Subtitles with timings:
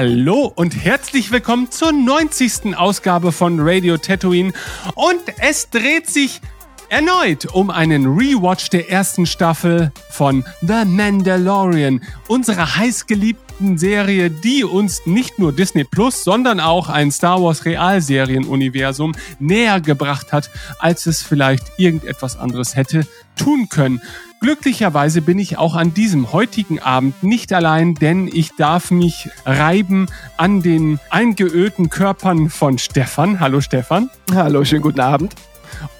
[0.00, 2.76] Hallo und herzlich willkommen zur 90.
[2.76, 4.52] Ausgabe von Radio Tatooine.
[4.94, 6.40] Und es dreht sich
[6.88, 15.04] erneut um einen Rewatch der ersten Staffel von The Mandalorian, unserer heißgeliebten Serie, die uns
[15.04, 21.22] nicht nur Disney Plus, sondern auch ein Star Wars Realserienuniversum näher gebracht hat, als es
[21.22, 24.00] vielleicht irgendetwas anderes hätte tun können.
[24.40, 30.06] Glücklicherweise bin ich auch an diesem heutigen Abend nicht allein, denn ich darf mich reiben
[30.36, 33.40] an den eingeölten Körpern von Stefan.
[33.40, 34.10] Hallo Stefan.
[34.32, 35.34] Hallo, schönen guten Abend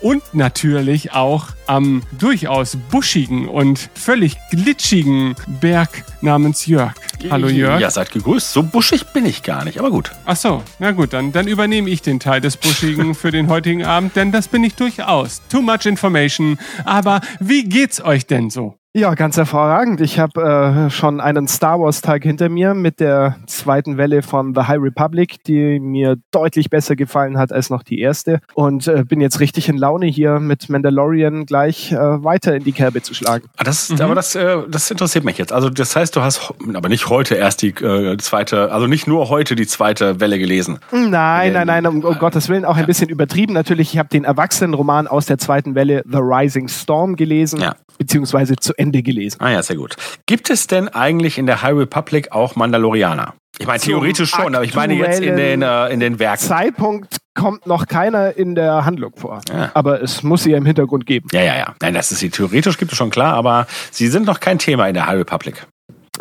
[0.01, 6.95] und natürlich auch am durchaus buschigen und völlig glitschigen Berg namens Jörg.
[7.31, 7.81] Hallo Jörg.
[7.81, 8.53] Ja, seid gegrüßt.
[8.53, 10.13] So buschig bin ich gar nicht, aber gut.
[10.25, 13.85] Ach so, na gut, dann, dann übernehme ich den Teil des Buschigen für den heutigen
[13.85, 15.43] Abend, denn das bin ich durchaus.
[15.49, 16.59] Too much information.
[16.85, 18.78] Aber wie geht's euch denn so?
[18.95, 20.01] Ja, ganz hervorragend.
[20.01, 24.63] Ich habe äh, schon einen Star Wars-Tag hinter mir mit der zweiten Welle von The
[24.63, 28.41] High Republic, die mir deutlich besser gefallen hat als noch die erste.
[28.55, 32.73] Und äh, bin jetzt richtig in Laune hier mit Mandalorian gleich äh, weiter in die
[32.73, 33.45] Kerbe zu schlagen.
[33.59, 34.01] Ah, das, mhm.
[34.01, 35.53] Aber das, äh, das interessiert mich jetzt.
[35.53, 39.29] Also das heißt, du hast aber nicht heute erst die äh, zweite, also nicht nur
[39.29, 40.79] heute die zweite Welle gelesen.
[40.93, 43.53] Nein, nein, nein, um, um Gottes Willen, auch ein bisschen übertrieben.
[43.53, 47.75] Natürlich, ich habe den Erwachsenenroman aus der zweiten Welle The Rising Storm gelesen, ja.
[47.99, 49.41] beziehungsweise zu Ende gelesen.
[49.41, 49.97] Ah ja, sehr gut.
[50.27, 53.35] Gibt es denn eigentlich in der High Republic auch Mandalorianer?
[53.59, 56.39] Ich meine, theoretisch schon, aber ich meine jetzt in den, äh, in den Werken.
[56.39, 59.41] Zeitpunkt kommt noch keiner in der Handlung vor.
[59.53, 59.71] Ja.
[59.75, 61.29] Aber es muss sie ja im Hintergrund geben.
[61.33, 61.75] Ja, ja, ja.
[61.81, 62.31] Nein, das ist sie.
[62.31, 65.67] Theoretisch gibt es schon klar, aber sie sind noch kein Thema in der High Republic.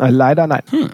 [0.00, 0.62] Äh, leider nein.
[0.70, 0.90] Hm.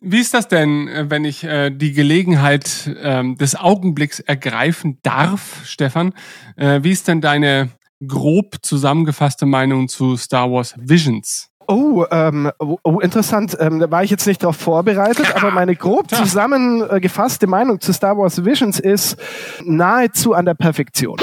[0.00, 5.62] Wie ist das denn, äh, wenn ich äh, die Gelegenheit ähm, des Augenblicks ergreifen darf,
[5.64, 6.12] Stefan?
[6.56, 7.70] Äh, wie ist denn deine
[8.06, 11.50] grob zusammengefasste Meinung zu Star Wars Visions?
[11.66, 13.56] Oh, ähm, oh, oh, interessant.
[13.58, 18.16] Ähm, da war ich jetzt nicht darauf vorbereitet, aber meine grob zusammengefasste Meinung zu Star
[18.18, 19.16] Wars Visions ist
[19.64, 21.16] nahezu an der Perfektion.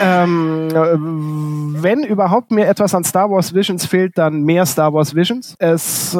[0.00, 5.14] Ähm, äh, wenn überhaupt mir etwas an Star Wars Visions fehlt, dann mehr Star Wars
[5.14, 5.54] Visions.
[5.58, 6.16] Es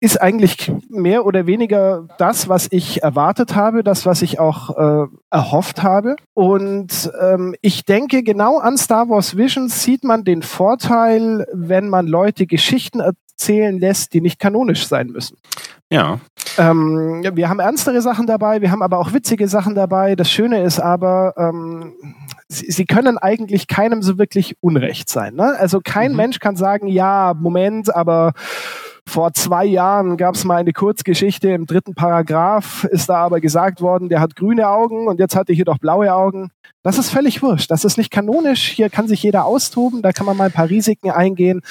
[0.00, 5.06] ist eigentlich mehr oder weniger das, was ich erwartet habe, das, was ich auch äh,
[5.30, 6.16] erhofft habe.
[6.34, 12.06] Und ähm, ich denke, genau an Star Wars Visions sieht man den Vorteil, wenn man
[12.06, 15.38] Leute Geschichten erzählen lässt, die nicht kanonisch sein müssen.
[15.90, 16.20] Ja.
[16.58, 20.16] Ähm, wir haben ernstere Sachen dabei, wir haben aber auch witzige Sachen dabei.
[20.16, 21.94] Das Schöne ist aber, ähm,
[22.48, 25.34] sie, sie, können eigentlich keinem so wirklich Unrecht sein.
[25.34, 25.54] Ne?
[25.58, 26.16] Also kein mhm.
[26.16, 28.32] Mensch kann sagen, ja, Moment, aber
[29.08, 33.80] vor zwei Jahren gab es mal eine Kurzgeschichte im dritten Paragraph, ist da aber gesagt
[33.80, 36.50] worden, der hat grüne Augen und jetzt hat er hier doch blaue Augen.
[36.82, 37.70] Das ist völlig wurscht.
[37.70, 38.68] Das ist nicht kanonisch.
[38.68, 40.02] Hier kann sich jeder austoben.
[40.02, 41.62] Da kann man mal ein paar Risiken eingehen.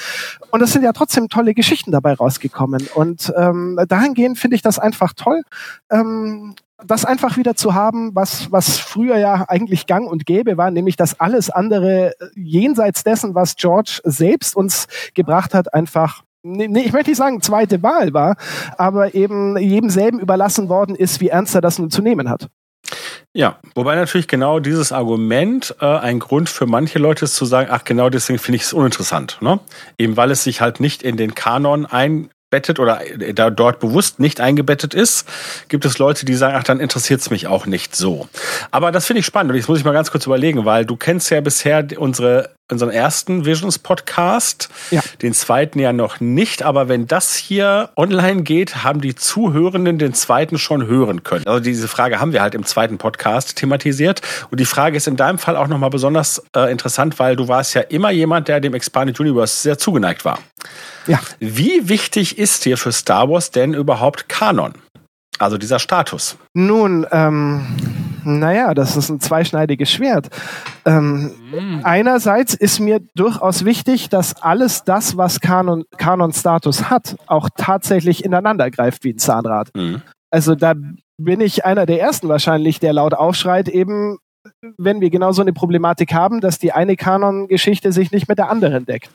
[0.50, 2.88] Und es sind ja trotzdem tolle Geschichten dabei rausgekommen.
[2.94, 5.42] Und ähm, dahingehend finde ich das einfach toll.
[5.90, 6.54] Ähm,
[6.84, 10.96] das einfach wieder zu haben, was, was früher ja eigentlich gang und gäbe war, nämlich
[10.96, 17.10] dass alles andere jenseits dessen, was George selbst uns gebracht hat, einfach nee, ich möchte
[17.10, 18.36] nicht sagen zweite Wahl war,
[18.78, 22.48] aber eben jedem selben überlassen worden ist, wie ernst er das nun zu nehmen hat.
[23.32, 27.68] Ja, wobei natürlich genau dieses Argument äh, ein Grund für manche Leute ist zu sagen,
[27.70, 29.38] ach genau deswegen finde ich es uninteressant.
[29.42, 29.60] Ne?
[29.98, 33.80] Eben weil es sich halt nicht in den Kanon ein, eingebettet oder äh, da dort
[33.80, 35.28] bewusst nicht eingebettet ist,
[35.68, 38.28] gibt es Leute, die sagen, ach, dann interessiert es mich auch nicht so.
[38.70, 40.96] Aber das finde ich spannend und jetzt muss ich mal ganz kurz überlegen, weil du
[40.96, 45.00] kennst ja bisher unsere unseren ersten Visions Podcast, ja.
[45.22, 50.14] den zweiten ja noch nicht, aber wenn das hier online geht, haben die Zuhörenden den
[50.14, 51.46] zweiten schon hören können.
[51.46, 55.14] Also diese Frage haben wir halt im zweiten Podcast thematisiert und die Frage ist in
[55.14, 58.74] deinem Fall auch nochmal besonders äh, interessant, weil du warst ja immer jemand, der dem
[58.74, 60.40] Expanded Universe sehr zugeneigt war.
[61.06, 61.20] Ja.
[61.38, 64.74] Wie wichtig ist hier für Star Wars denn überhaupt Kanon?
[65.38, 66.36] Also dieser Status.
[66.54, 67.66] Nun, ähm,
[68.24, 70.28] naja, das ist ein zweischneidiges Schwert.
[70.86, 71.80] Ähm, mhm.
[71.84, 78.70] Einerseits ist mir durchaus wichtig, dass alles das, was Kanon, Kanon-Status hat, auch tatsächlich ineinander
[78.70, 79.68] greift wie ein Zahnrad.
[79.76, 80.02] Mhm.
[80.30, 80.74] Also da
[81.18, 84.18] bin ich einer der ersten wahrscheinlich, der laut aufschreit, eben
[84.78, 88.50] wenn wir genau so eine Problematik haben, dass die eine Kanon-Geschichte sich nicht mit der
[88.50, 89.10] anderen deckt.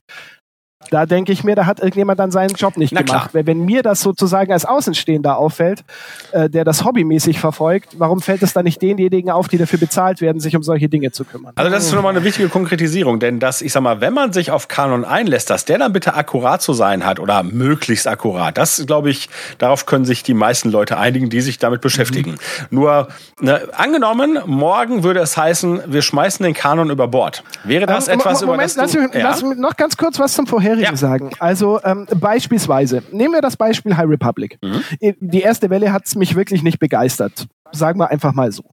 [0.89, 3.31] Da denke ich mir, da hat irgendjemand dann seinen Job nicht Na gemacht.
[3.31, 3.45] Klar.
[3.45, 5.83] Wenn mir das sozusagen als Außenstehender auffällt,
[6.31, 10.19] äh, der das hobbymäßig verfolgt, warum fällt es dann nicht denjenigen auf, die dafür bezahlt
[10.21, 11.53] werden, sich um solche Dinge zu kümmern?
[11.55, 14.33] Also das ist schon mal eine wichtige Konkretisierung, denn das, ich sag mal, wenn man
[14.33, 18.57] sich auf Kanon einlässt, dass der dann bitte akkurat zu sein hat oder möglichst akkurat,
[18.57, 19.29] das glaube ich,
[19.59, 22.31] darauf können sich die meisten Leute einigen, die sich damit beschäftigen.
[22.31, 22.37] Mhm.
[22.69, 23.07] Nur
[23.39, 27.43] ne, angenommen, morgen würde es heißen, wir schmeißen den Kanon über Bord.
[27.63, 29.23] Wäre das ähm, etwas Moment, über das lass, du, ja?
[29.23, 30.95] lass noch ganz kurz was zum Vorher vorherige ja.
[30.95, 31.31] sagen.
[31.39, 34.57] Also ähm, beispielsweise, nehmen wir das Beispiel High Republic.
[34.61, 34.83] Mhm.
[35.19, 37.47] Die erste Welle hat es mich wirklich nicht begeistert.
[37.71, 38.63] Sagen wir einfach mal so.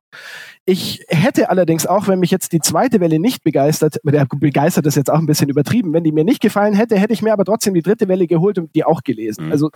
[0.65, 4.97] Ich hätte allerdings auch, wenn mich jetzt die zweite Welle nicht begeistert, der begeistert ist
[4.97, 7.45] jetzt auch ein bisschen übertrieben, wenn die mir nicht gefallen hätte, hätte ich mir aber
[7.45, 9.47] trotzdem die dritte Welle geholt und die auch gelesen.
[9.47, 9.53] Mhm.
[9.53, 9.71] Also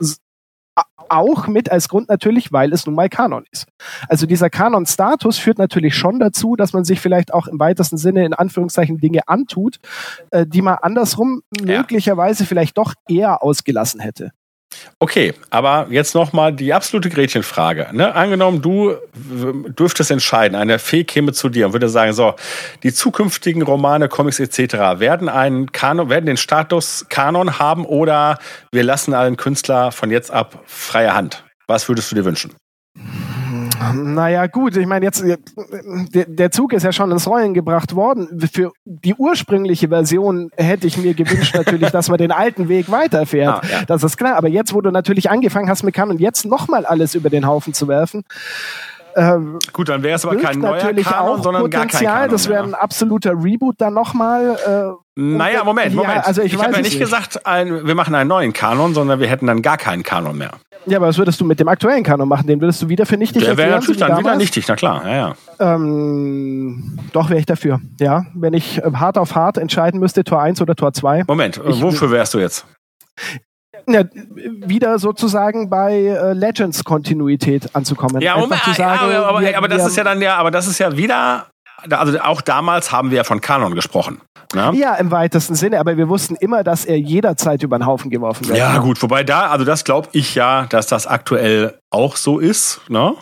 [1.09, 3.67] auch mit als Grund natürlich, weil es nun mal Kanon ist.
[4.09, 8.25] Also dieser Kanon-Status führt natürlich schon dazu, dass man sich vielleicht auch im weitesten Sinne
[8.25, 9.77] in Anführungszeichen Dinge antut,
[10.31, 11.79] äh, die man andersrum ja.
[11.79, 14.33] möglicherweise vielleicht doch eher ausgelassen hätte.
[14.99, 17.89] Okay, aber jetzt nochmal die absolute Gretchenfrage.
[17.93, 18.15] Ne?
[18.15, 22.35] Angenommen, du dürftest entscheiden, eine Fee käme zu dir und würde sagen, so,
[22.83, 24.75] die zukünftigen Romane, Comics etc.
[25.01, 28.39] werden einen Kanon, werden den Status Kanon haben oder
[28.71, 31.45] wir lassen allen Künstler von jetzt ab freie Hand.
[31.67, 32.55] Was würdest du dir wünschen?
[33.93, 38.41] Naja, gut, ich meine, jetzt, der Zug ist ja schon ins Rollen gebracht worden.
[38.53, 43.65] Für die ursprüngliche Version hätte ich mir gewünscht natürlich, dass man den alten Weg weiterfährt.
[43.65, 43.85] Ah, ja.
[43.85, 44.37] Das ist klar.
[44.37, 47.75] Aber jetzt, wo du natürlich angefangen hast mit Kanon, jetzt nochmal alles über den Haufen
[47.75, 48.25] zu werfen,
[49.17, 51.87] ähm, Gut, dann wäre es aber kein neuer Kanon, sondern Potenzial.
[51.87, 52.31] gar kein Kanon.
[52.31, 54.57] Das wäre ein absoluter Reboot dann nochmal.
[54.67, 56.15] Äh, naja, Moment, Moment.
[56.17, 58.95] Ja, also ich, ich habe ja nicht, nicht gesagt, ein, wir machen einen neuen Kanon,
[58.95, 60.53] sondern wir hätten dann gar keinen Kanon mehr.
[60.87, 62.47] Ja, aber was würdest du mit dem aktuellen Kanon machen?
[62.47, 65.07] Den würdest du wieder für nichtig Der wäre natürlich dann wieder nichtig, na klar.
[65.07, 65.35] Ja, ja.
[65.75, 67.81] Ähm, doch wäre ich dafür.
[68.01, 71.25] Ja, wenn ich äh, hart auf hart entscheiden müsste, Tor 1 oder Tor 2.
[71.29, 72.67] Moment, ich, wofür wärst du jetzt?
[73.87, 78.21] Ja, wieder sozusagen bei äh, Legends Kontinuität anzukommen.
[78.21, 80.67] Ja, um, zu sagen, ja, aber, wir, aber das ist ja dann ja, aber das
[80.67, 81.47] ist ja wieder
[81.91, 84.21] also auch damals haben wir ja von Kanon gesprochen.
[84.55, 84.73] Ne?
[84.75, 88.49] Ja, im weitesten Sinne, aber wir wussten immer, dass er jederzeit über den Haufen geworfen
[88.49, 88.59] wird.
[88.59, 92.81] Ja, gut, wobei da, also das glaube ich ja, dass das aktuell auch so ist.
[92.89, 93.15] Ne?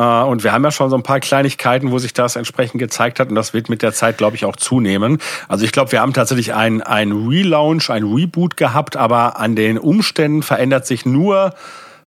[0.00, 3.20] Äh, und wir haben ja schon so ein paar Kleinigkeiten, wo sich das entsprechend gezeigt
[3.20, 3.28] hat.
[3.28, 5.18] Und das wird mit der Zeit, glaube ich, auch zunehmen.
[5.46, 9.78] Also ich glaube, wir haben tatsächlich ein, ein Relaunch, ein Reboot gehabt, aber an den
[9.78, 11.54] Umständen verändert sich nur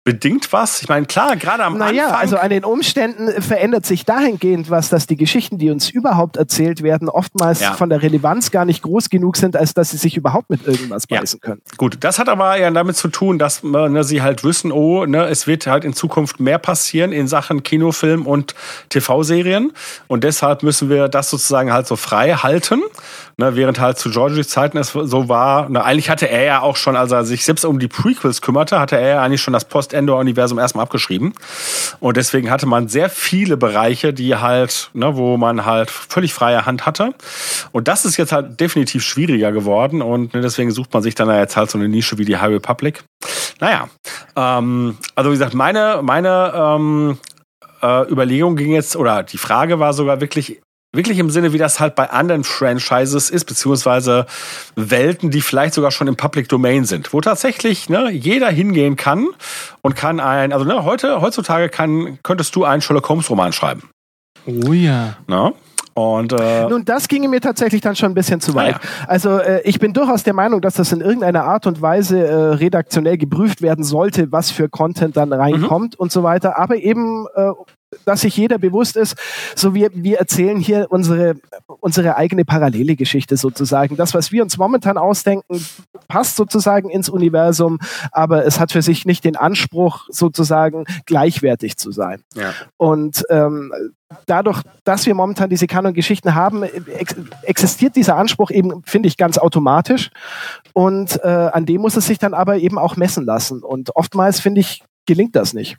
[0.03, 0.81] bedingt was?
[0.81, 2.21] Ich meine, klar, gerade am naja, Anfang.
[2.21, 6.83] also an den Umständen verändert sich dahingehend was, dass die Geschichten, die uns überhaupt erzählt
[6.83, 7.75] werden, oftmals ja.
[7.75, 11.05] von der Relevanz gar nicht groß genug sind, als dass sie sich überhaupt mit irgendwas
[11.11, 11.21] ja.
[11.21, 11.61] beißen können.
[11.77, 15.27] Gut, das hat aber ja damit zu tun, dass ne, sie halt wissen, oh, ne,
[15.27, 18.55] es wird halt in Zukunft mehr passieren in Sachen Kinofilm und
[18.89, 19.73] TV-Serien.
[20.09, 22.81] Und deshalb müssen wir das sozusagen halt so frei halten.
[23.37, 26.77] Ne, während halt zu Georgies Zeiten es so war, ne, eigentlich hatte er ja auch
[26.77, 29.65] schon, als er sich selbst um die Prequels kümmerte, hatte er ja eigentlich schon das
[29.91, 31.33] Post-Endor-Universum erstmal abgeschrieben.
[32.01, 36.67] Und deswegen hatte man sehr viele Bereiche, die halt, ne, wo man halt völlig freie
[36.67, 37.15] Hand hatte.
[37.73, 41.29] Und das ist jetzt halt definitiv schwieriger geworden und ne, deswegen sucht man sich dann
[41.29, 43.03] jetzt halt so eine Nische wie die High Republic.
[43.61, 43.89] Naja,
[44.37, 47.19] ähm, also wie gesagt, meine, meine ähm,
[47.83, 50.61] äh, Überlegung ging jetzt, oder die Frage war sogar wirklich,
[50.93, 54.27] wirklich im Sinne, wie das halt bei anderen Franchises ist, beziehungsweise
[54.77, 59.29] Welten, die vielleicht sogar schon im Public Domain sind, wo tatsächlich ne, jeder hingehen kann
[59.83, 63.91] und kann ein, also ne, heute, heutzutage kann, könntest du einen Sherlock Holmes Roman schreiben.
[64.47, 65.17] Oh ja.
[65.27, 65.53] Na?
[65.95, 68.77] Und, äh, Nun, das ginge mir tatsächlich dann schon ein bisschen zu weit.
[68.77, 68.81] Ja.
[69.07, 72.35] Also äh, ich bin durchaus der Meinung, dass das in irgendeiner Art und Weise äh,
[72.55, 76.03] redaktionell geprüft werden sollte, was für Content dann reinkommt mhm.
[76.03, 76.59] und so weiter.
[76.59, 77.51] Aber eben äh,
[78.05, 79.17] dass sich jeder bewusst ist,
[79.57, 81.35] so wir, wir erzählen hier unsere,
[81.81, 83.97] unsere eigene parallele Geschichte sozusagen.
[83.97, 85.65] Das, was wir uns momentan ausdenken,
[86.09, 87.79] passt sozusagen ins Universum,
[88.13, 92.23] aber es hat für sich nicht den Anspruch, sozusagen gleichwertig zu sein.
[92.35, 92.55] Ja.
[92.77, 93.73] Und ähm,
[94.27, 99.39] dadurch, dass wir momentan diese Kanon-Geschichten haben, ex existiert dieser Anspruch eben, finde ich, ganz
[99.39, 100.11] automatisch.
[100.73, 103.63] Und äh, an dem muss es sich dann aber eben auch messen lassen.
[103.63, 105.79] Und oftmals, finde ich, gelingt das nicht.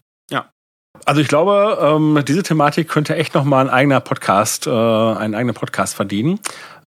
[1.05, 5.36] Also ich glaube, ähm, diese Thematik könnte echt noch mal ein eigener Podcast, äh, einen
[5.36, 6.39] eigenen Podcast verdienen.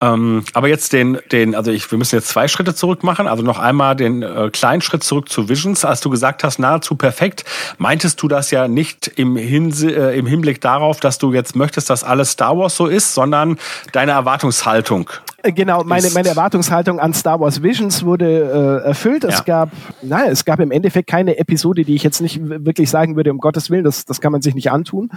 [0.03, 3.29] Ähm, aber jetzt den, den, also ich, wir müssen jetzt zwei Schritte zurück machen.
[3.29, 5.85] Also noch einmal den äh, kleinen Schritt zurück zu Visions.
[5.85, 7.45] Als du gesagt hast, nahezu perfekt,
[7.79, 11.89] meintest du das ja nicht im, Hinse äh, im Hinblick darauf, dass du jetzt möchtest,
[11.89, 13.59] dass alles Star Wars so ist, sondern
[13.93, 15.09] deine Erwartungshaltung.
[15.45, 19.23] Äh, genau, meine, meine Erwartungshaltung an Star Wars Visions wurde äh, erfüllt.
[19.23, 19.45] Es ja.
[19.45, 19.71] gab,
[20.03, 23.39] nein, es gab im Endeffekt keine Episode, die ich jetzt nicht wirklich sagen würde, um
[23.39, 25.11] Gottes Willen, das, das kann man sich nicht antun.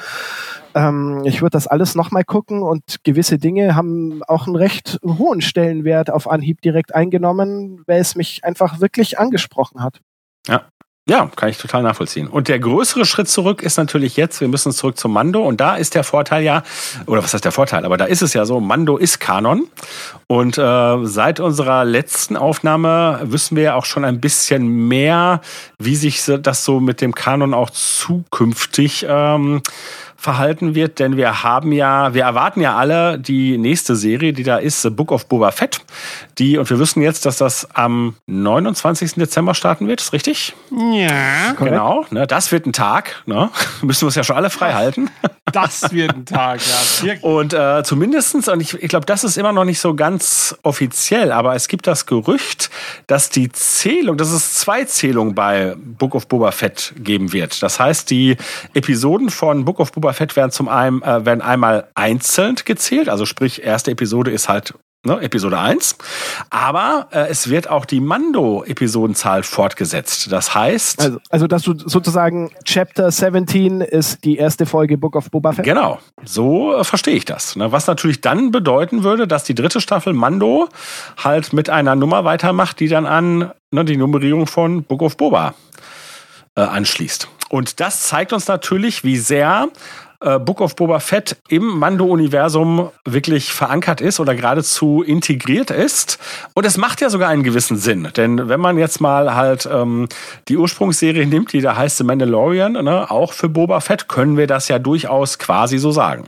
[0.76, 5.42] Ähm, ich würde das alles nochmal gucken und gewisse Dinge haben auch einen recht hohen
[5.42, 10.02] Stellenwert auf Anhieb direkt eingenommen, weil es mich einfach wirklich angesprochen hat.
[10.48, 10.66] Ja.
[11.08, 12.28] Ja, kann ich total nachvollziehen.
[12.28, 15.76] Und der größere Schritt zurück ist natürlich jetzt, wir müssen zurück zum Mando und da
[15.76, 16.64] ist der Vorteil ja,
[17.06, 19.68] oder was heißt der Vorteil, aber da ist es ja so, Mando ist Kanon
[20.26, 25.42] und äh, seit unserer letzten Aufnahme wissen wir ja auch schon ein bisschen mehr,
[25.78, 29.62] wie sich das so mit dem Kanon auch zukünftig ähm,
[30.26, 34.58] verhalten wird, denn wir haben ja, wir erwarten ja alle die nächste Serie, die da
[34.58, 35.82] ist, The Book of Boba Fett.
[36.40, 39.14] Die, und wir wissen jetzt, dass das am 29.
[39.14, 40.56] Dezember starten wird, ist richtig?
[40.72, 41.54] Ja.
[41.54, 43.52] Genau, ne, das wird ein Tag, ne?
[43.84, 45.10] Müssen wir uns ja schon alle frei halten.
[45.52, 47.06] Das wird ein Tag, ja.
[47.06, 47.24] Wirklich.
[47.24, 51.32] Und äh, zumindestens, und ich, ich glaube, das ist immer noch nicht so ganz offiziell,
[51.32, 52.72] aber es gibt das Gerücht,
[53.06, 57.62] dass die Zählung, dass es zwei Zählungen bei Book of Boba Fett geben wird.
[57.62, 58.38] Das heißt, die
[58.74, 63.26] Episoden von Book of Boba Fett werden zum einen äh, werden einmal einzeln gezählt, also
[63.26, 64.74] sprich, erste Episode ist halt
[65.06, 65.98] ne, Episode 1.
[66.50, 70.32] Aber äh, es wird auch die Mando-Episodenzahl fortgesetzt.
[70.32, 71.02] Das heißt.
[71.02, 75.66] Also, also, dass du sozusagen Chapter 17 ist die erste Folge Book of Boba Fett?
[75.66, 77.56] Genau, so äh, verstehe ich das.
[77.56, 77.72] Ne?
[77.72, 80.68] Was natürlich dann bedeuten würde, dass die dritte Staffel Mando
[81.24, 85.54] halt mit einer Nummer weitermacht, die dann an ne, die Nummerierung von Book of Boba
[86.56, 87.30] äh, anschließt.
[87.50, 89.70] Und das zeigt uns natürlich, wie sehr
[90.26, 96.20] äh, Book of Boba Fett im Mando-Universum wirklich verankert ist oder geradezu integriert ist.
[96.54, 98.10] Und es macht ja sogar einen gewissen Sinn.
[98.18, 100.10] Denn wenn man jetzt mal halt ähm,
[100.48, 104.48] die Ursprungsserie nimmt, die da heißt The Mandalorian, ne, auch für Boba Fett, können wir
[104.48, 106.28] das ja durchaus quasi so sagen.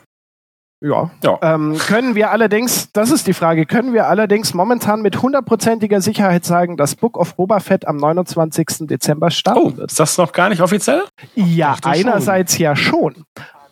[0.80, 1.10] Ja.
[1.24, 1.40] ja.
[1.42, 6.46] Ähm, können wir allerdings, das ist die Frage, können wir allerdings momentan mit hundertprozentiger Sicherheit
[6.46, 8.88] sagen, dass Book of Boba Fett am 29.
[8.88, 9.92] Dezember starten oh, wird?
[9.92, 11.04] Ist das noch gar nicht offiziell?
[11.34, 12.64] Ja, einerseits schon.
[12.64, 13.16] ja schon.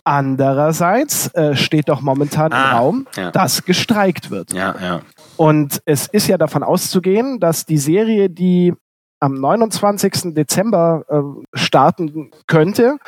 [0.06, 3.32] Andererseits äh, steht doch momentan ah, im Raum, ja.
[3.32, 4.52] dass gestreikt wird.
[4.52, 5.00] Ja, ja.
[5.36, 8.72] Und es ist ja davon auszugehen, dass die Serie, die
[9.18, 10.32] am 29.
[10.32, 12.98] Dezember äh, starten könnte,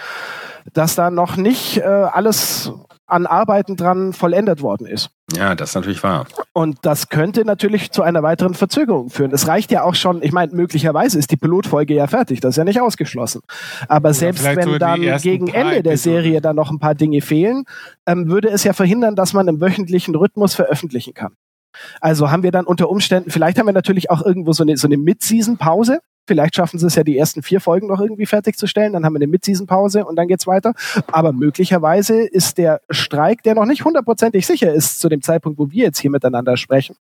[0.73, 2.73] dass da noch nicht äh, alles
[3.09, 5.11] an Arbeiten dran vollendet worden ist.
[5.35, 6.27] Ja, das ist natürlich wahr.
[6.53, 9.33] Und das könnte natürlich zu einer weiteren Verzögerung führen.
[9.33, 12.57] Es reicht ja auch schon, ich meine, möglicherweise ist die Pilotfolge ja fertig, das ist
[12.59, 13.43] ja nicht ausgeschlossen.
[13.89, 17.65] Aber ja, selbst wenn dann gegen Ende der Serie dann noch ein paar Dinge fehlen,
[18.07, 21.33] ähm, würde es ja verhindern, dass man im wöchentlichen Rhythmus veröffentlichen kann.
[22.01, 24.89] Also haben wir dann unter Umständen, vielleicht haben wir natürlich auch irgendwo so eine, so
[24.89, 28.93] eine Mid-Season-Pause, Vielleicht schaffen sie es ja, die ersten vier Folgen noch irgendwie fertigzustellen.
[28.93, 30.75] Dann haben wir eine Mid-Season-Pause und dann geht's weiter.
[31.11, 35.71] Aber möglicherweise ist der Streik, der noch nicht hundertprozentig sicher ist zu dem Zeitpunkt, wo
[35.71, 36.97] wir jetzt hier miteinander sprechen,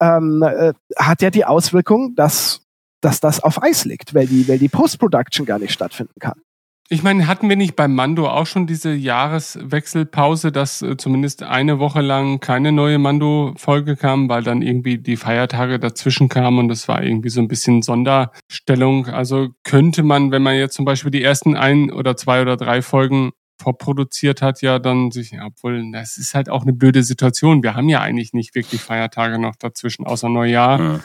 [0.00, 2.60] ähm, äh, hat ja die Auswirkung, dass,
[3.00, 6.40] dass das auf Eis liegt, weil die, weil die Post-Production gar nicht stattfinden kann.
[6.88, 11.78] Ich meine, hatten wir nicht beim Mando auch schon diese Jahreswechselpause, dass äh, zumindest eine
[11.78, 16.88] Woche lang keine neue Mando-Folge kam, weil dann irgendwie die Feiertage dazwischen kamen und das
[16.88, 19.06] war irgendwie so ein bisschen Sonderstellung.
[19.06, 22.82] Also könnte man, wenn man jetzt zum Beispiel die ersten ein oder zwei oder drei
[22.82, 23.30] Folgen
[23.62, 27.62] vorproduziert hat, ja dann sich, obwohl das ist halt auch eine blöde Situation.
[27.62, 30.80] Wir haben ja eigentlich nicht wirklich Feiertage noch dazwischen, außer Neujahr.
[30.80, 31.00] Ja.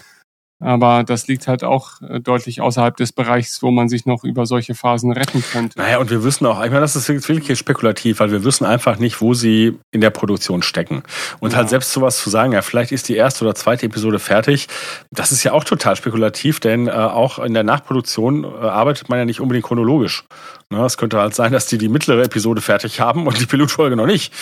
[0.60, 4.48] Aber das liegt halt auch äh, deutlich außerhalb des Bereichs, wo man sich noch über
[4.48, 5.78] solche Phasen retten könnte.
[5.78, 8.98] Naja, und wir wissen auch, ich meine, das ist wirklich spekulativ, weil wir wissen einfach
[8.98, 11.04] nicht, wo sie in der Produktion stecken.
[11.40, 11.58] Und ja.
[11.58, 14.68] halt selbst sowas zu sagen, ja, vielleicht ist die erste oder zweite Episode fertig,
[15.12, 19.20] das ist ja auch total spekulativ, denn äh, auch in der Nachproduktion äh, arbeitet man
[19.20, 20.24] ja nicht unbedingt chronologisch.
[20.70, 23.96] Ne, es könnte halt sein, dass die die mittlere Episode fertig haben und die Pilotfolge
[23.96, 24.34] noch nicht.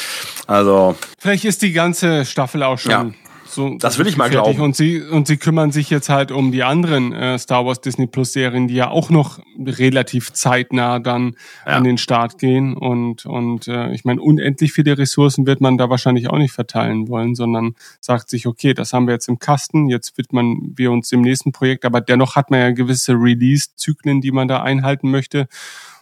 [0.47, 0.95] Also.
[1.19, 3.24] Vielleicht ist die ganze Staffel auch schon ja
[3.55, 4.59] so, das will ich mal glauben.
[4.59, 8.05] Und sie, und sie kümmern sich jetzt halt um die anderen äh, Star Wars Disney
[8.05, 11.35] Plus Serien, die ja auch noch relativ zeitnah dann
[11.65, 11.73] ja.
[11.73, 12.75] an den Start gehen.
[12.75, 17.07] Und, und äh, ich meine, unendlich viele Ressourcen wird man da wahrscheinlich auch nicht verteilen
[17.07, 21.09] wollen, sondern sagt sich, okay, das haben wir jetzt im Kasten, jetzt widmen wir uns
[21.09, 25.47] dem nächsten Projekt, aber dennoch hat man ja gewisse Release-Zyklen, die man da einhalten möchte.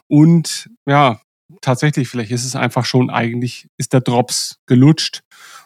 [0.08, 1.20] Und ja,
[1.62, 5.22] tatsächlich, vielleicht ist es einfach schon, eigentlich ist der Drops gelutscht.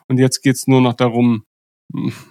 [0.08, 1.44] Und jetzt geht's nur noch darum,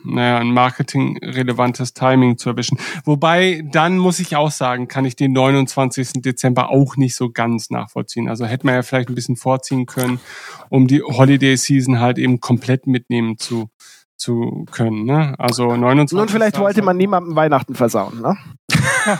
[0.04, 2.78] naja, ein marketingrelevantes Timing zu erwischen.
[3.04, 6.22] Wobei, dann muss ich auch sagen, kann ich den 29.
[6.22, 8.28] Dezember auch nicht so ganz nachvollziehen.
[8.28, 10.20] Also hätte man ja vielleicht ein bisschen vorziehen können,
[10.68, 13.70] um die Holiday Season halt eben komplett mitnehmen zu,
[14.16, 15.04] zu können.
[15.04, 15.34] Ne?
[15.38, 16.18] Also 29.
[16.18, 18.36] Und vielleicht wollte man niemandem Weihnachten versauen, ne?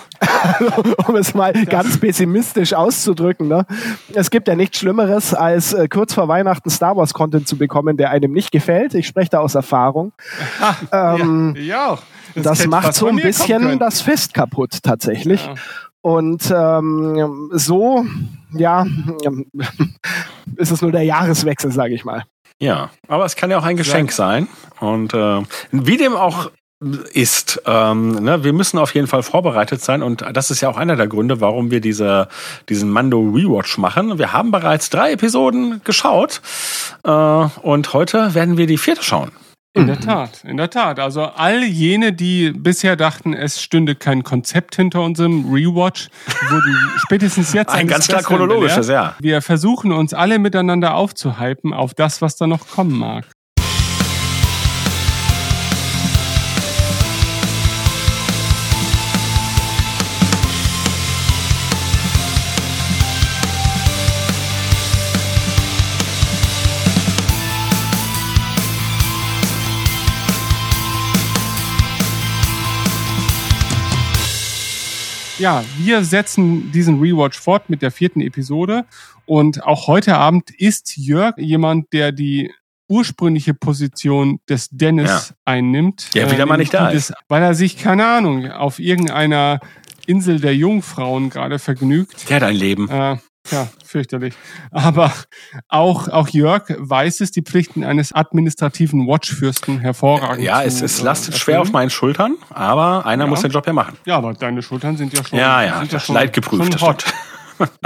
[1.06, 3.48] um es mal ganz pessimistisch auszudrücken.
[3.48, 3.66] Ne?
[4.14, 7.96] Es gibt ja nichts Schlimmeres, als äh, kurz vor Weihnachten Star Wars Content zu bekommen,
[7.96, 8.94] der einem nicht gefällt.
[8.94, 10.12] Ich spreche da aus Erfahrung.
[10.92, 11.98] ähm, ja, ja.
[12.34, 15.46] Das, das macht so ein bisschen das Fest kaputt tatsächlich.
[15.46, 15.54] Ja.
[16.02, 18.04] Und ähm, so,
[18.52, 18.86] ja,
[20.56, 22.24] ist es nur der Jahreswechsel, sage ich mal.
[22.58, 24.48] Ja, aber es kann ja auch ein Geschenk sein.
[24.80, 26.50] Und äh, wie dem auch
[27.14, 27.62] ist.
[27.64, 30.96] Ähm, ne, wir müssen auf jeden Fall vorbereitet sein und das ist ja auch einer
[30.96, 32.28] der Gründe, warum wir diese,
[32.68, 34.18] diesen Mando Rewatch machen.
[34.18, 36.42] Wir haben bereits drei Episoden geschaut
[37.02, 39.32] äh, und heute werden wir die vierte schauen.
[39.76, 40.98] In der Tat, in der Tat.
[40.98, 46.08] Also all jene, die bisher dachten, es stünde kein Konzept hinter unserem Rewatch,
[46.48, 49.14] wurden spätestens jetzt Ein ganz klar chronologisches, ja.
[49.20, 53.26] Wir versuchen uns alle miteinander aufzuhypen auf das, was da noch kommen mag.
[75.38, 78.84] Ja, wir setzen diesen Rewatch fort mit der vierten Episode.
[79.26, 82.52] Und auch heute Abend ist Jörg jemand, der die
[82.88, 85.36] ursprüngliche Position des Dennis Ja.
[85.44, 86.08] einnimmt.
[86.14, 89.60] Ja, wieder Äh, mal nicht da des- Weil er sich, keine Ahnung, auf irgendeiner
[90.06, 92.30] Insel der Jungfrauen gerade vergnügt.
[92.30, 92.88] Der hat ein Leben.
[92.88, 93.16] Äh,
[93.50, 94.34] ja, fürchterlich.
[94.70, 95.12] Aber
[95.68, 101.04] auch, auch Jörg weiß es, die Pflichten eines administrativen Watchfürsten hervorragend Ja, es, es äh,
[101.04, 101.72] lastet schwer auf erfüllen.
[101.72, 103.30] meinen Schultern, aber einer Ja.
[103.30, 103.96] muss den Job ja machen.
[104.04, 106.88] Ja, aber deine Schultern sind ja schon, Ja, ja, sind das Leid geprüft, das schon
[106.88, 107.04] hot.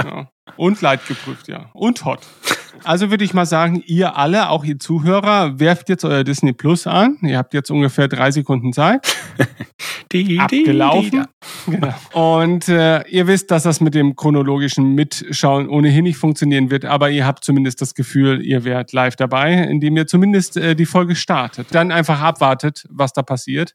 [0.03, 0.27] Ja.
[0.57, 1.69] Und Leid geprüft, ja.
[1.73, 2.19] Und hot.
[2.83, 6.87] Also würde ich mal sagen, ihr alle, auch ihr Zuhörer, werft jetzt euer Disney Plus
[6.87, 7.17] an.
[7.21, 9.15] Ihr habt jetzt ungefähr drei Sekunden Zeit.
[10.11, 11.25] Die, die, Abgelaufen.
[11.65, 11.93] die- Genau.
[12.41, 17.09] Und äh, ihr wisst, dass das mit dem chronologischen Mitschauen ohnehin nicht funktionieren wird, aber
[17.11, 21.15] ihr habt zumindest das Gefühl, ihr wärt live dabei, indem ihr zumindest äh, die Folge
[21.15, 21.67] startet.
[21.71, 23.73] Dann einfach abwartet, was da passiert.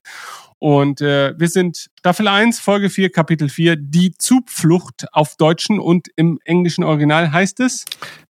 [0.58, 6.08] Und äh, wir sind Staffel 1, Folge 4, Kapitel 4, die Zugflucht auf Deutschen und
[6.16, 7.84] im englischen Original heißt es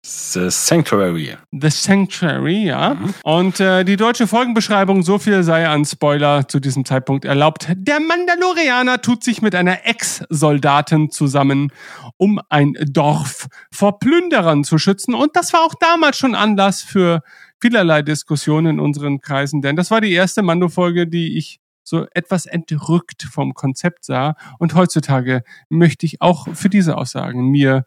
[0.04, 1.36] The Sanctuary.
[1.52, 2.98] The Sanctuary, ja.
[3.24, 7.68] Und äh, die deutsche Folgenbeschreibung, so viel sei an Spoiler zu diesem Zeitpunkt erlaubt.
[7.76, 11.72] Der Mandalorianer tut sich mit einer Ex-Soldatin zusammen,
[12.18, 15.16] um ein Dorf vor Plünderern zu schützen.
[15.16, 17.22] Und das war auch damals schon Anlass für
[17.60, 22.46] vielerlei Diskussionen in unseren Kreisen, denn das war die erste Mando-Folge, die ich so etwas
[22.48, 24.36] entrückt vom Konzept sah.
[24.60, 27.86] Und heutzutage möchte ich auch für diese Aussagen mir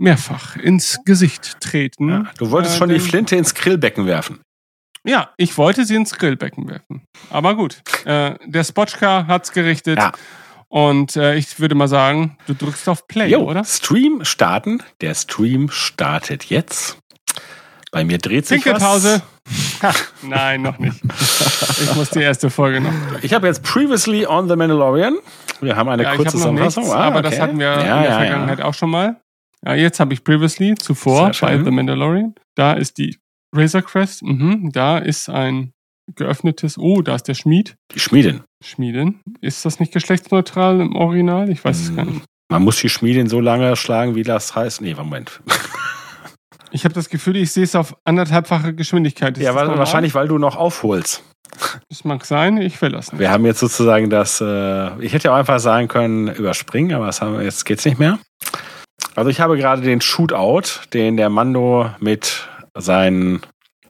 [0.00, 2.08] mehrfach ins Gesicht treten.
[2.08, 4.40] Ja, du wolltest Äh, schon die Flinte ins Grillbecken werfen.
[5.04, 7.02] Ja, ich wollte sie ins Grillbecken werfen.
[7.30, 9.98] Aber gut, äh, der Spotchka hat's gerichtet.
[9.98, 10.12] Ja.
[10.68, 13.64] Und äh, ich würde mal sagen, du drückst auf Play, Jo, oder?
[13.64, 14.82] Stream starten.
[15.00, 16.98] Der Stream startet jetzt.
[17.90, 19.22] Bei mir dreht sich Pinkelpause.
[19.22, 19.22] was.
[20.22, 21.00] Nein, noch nicht.
[21.80, 22.92] Ich muss die erste Folge noch.
[23.22, 25.16] Ich habe jetzt Previously on The Mandalorian.
[25.60, 26.90] Wir haben eine Ja, kurze nichts, Zusammenfassung.
[26.90, 27.42] Ah, aber das okay.
[27.42, 28.64] hatten wir ja, in der ja, Vergangenheit Ja.
[28.64, 29.16] auch schon mal.
[29.64, 31.62] Ja, jetzt habe ich Previously, zuvor bei.
[31.62, 32.34] The Mandalorian.
[32.54, 33.18] Da ist die
[33.54, 34.22] Razor Crest.
[34.22, 35.72] Mhm, da ist ein
[36.14, 37.76] geöffnetes, oh, da ist der Schmied.
[37.94, 38.42] Die Schmiedin.
[38.64, 39.20] Schmiedin.
[39.40, 41.50] Ist das nicht geschlechtsneutral im Original?
[41.50, 42.22] Ich weiß es gar nicht.
[42.50, 44.80] Man muss die Schmiedin so lange schlagen, wie das heißt.
[44.80, 45.40] Nee, Moment.
[46.70, 49.36] Ich habe das Gefühl, ich sehe es auf anderthalbfache Geschwindigkeit.
[49.38, 51.22] Ist ja, wahrscheinlich, weil du noch aufholst.
[51.88, 53.20] Das mag sein, ich will das nicht.
[53.20, 57.06] Wir haben jetzt sozusagen das, äh, ich hätte ja auch einfach sagen können, überspringen, aber
[57.06, 58.18] das haben jetzt geht's nicht mehr.
[59.14, 63.40] Also ich habe gerade den Shootout, den der Mando mit seinen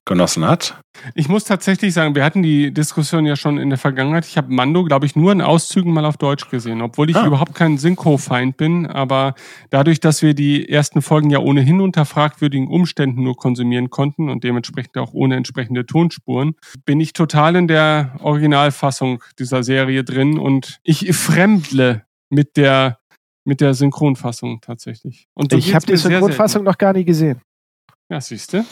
[0.08, 0.80] Genossen hat.
[1.14, 4.26] Ich muss tatsächlich sagen, wir hatten die Diskussion ja schon in der Vergangenheit.
[4.26, 7.26] Ich habe Mando, glaube ich, nur in Auszügen mal auf Deutsch gesehen, obwohl ich Ah.
[7.26, 8.86] überhaupt kein Synchro-Feind bin.
[8.86, 9.34] Aber
[9.70, 14.42] dadurch, dass wir die ersten Folgen ja ohnehin unter fragwürdigen Umständen nur konsumieren konnten und
[14.42, 20.80] dementsprechend auch ohne entsprechende Tonspuren, bin ich total in der Originalfassung dieser Serie drin und
[20.82, 22.98] ich fremdle mit der
[23.44, 25.26] mit der Synchronfassung tatsächlich.
[25.34, 27.40] Und so ich habe die Synchronfassung noch gar nie gesehen.
[28.10, 28.64] Ja, siehst du?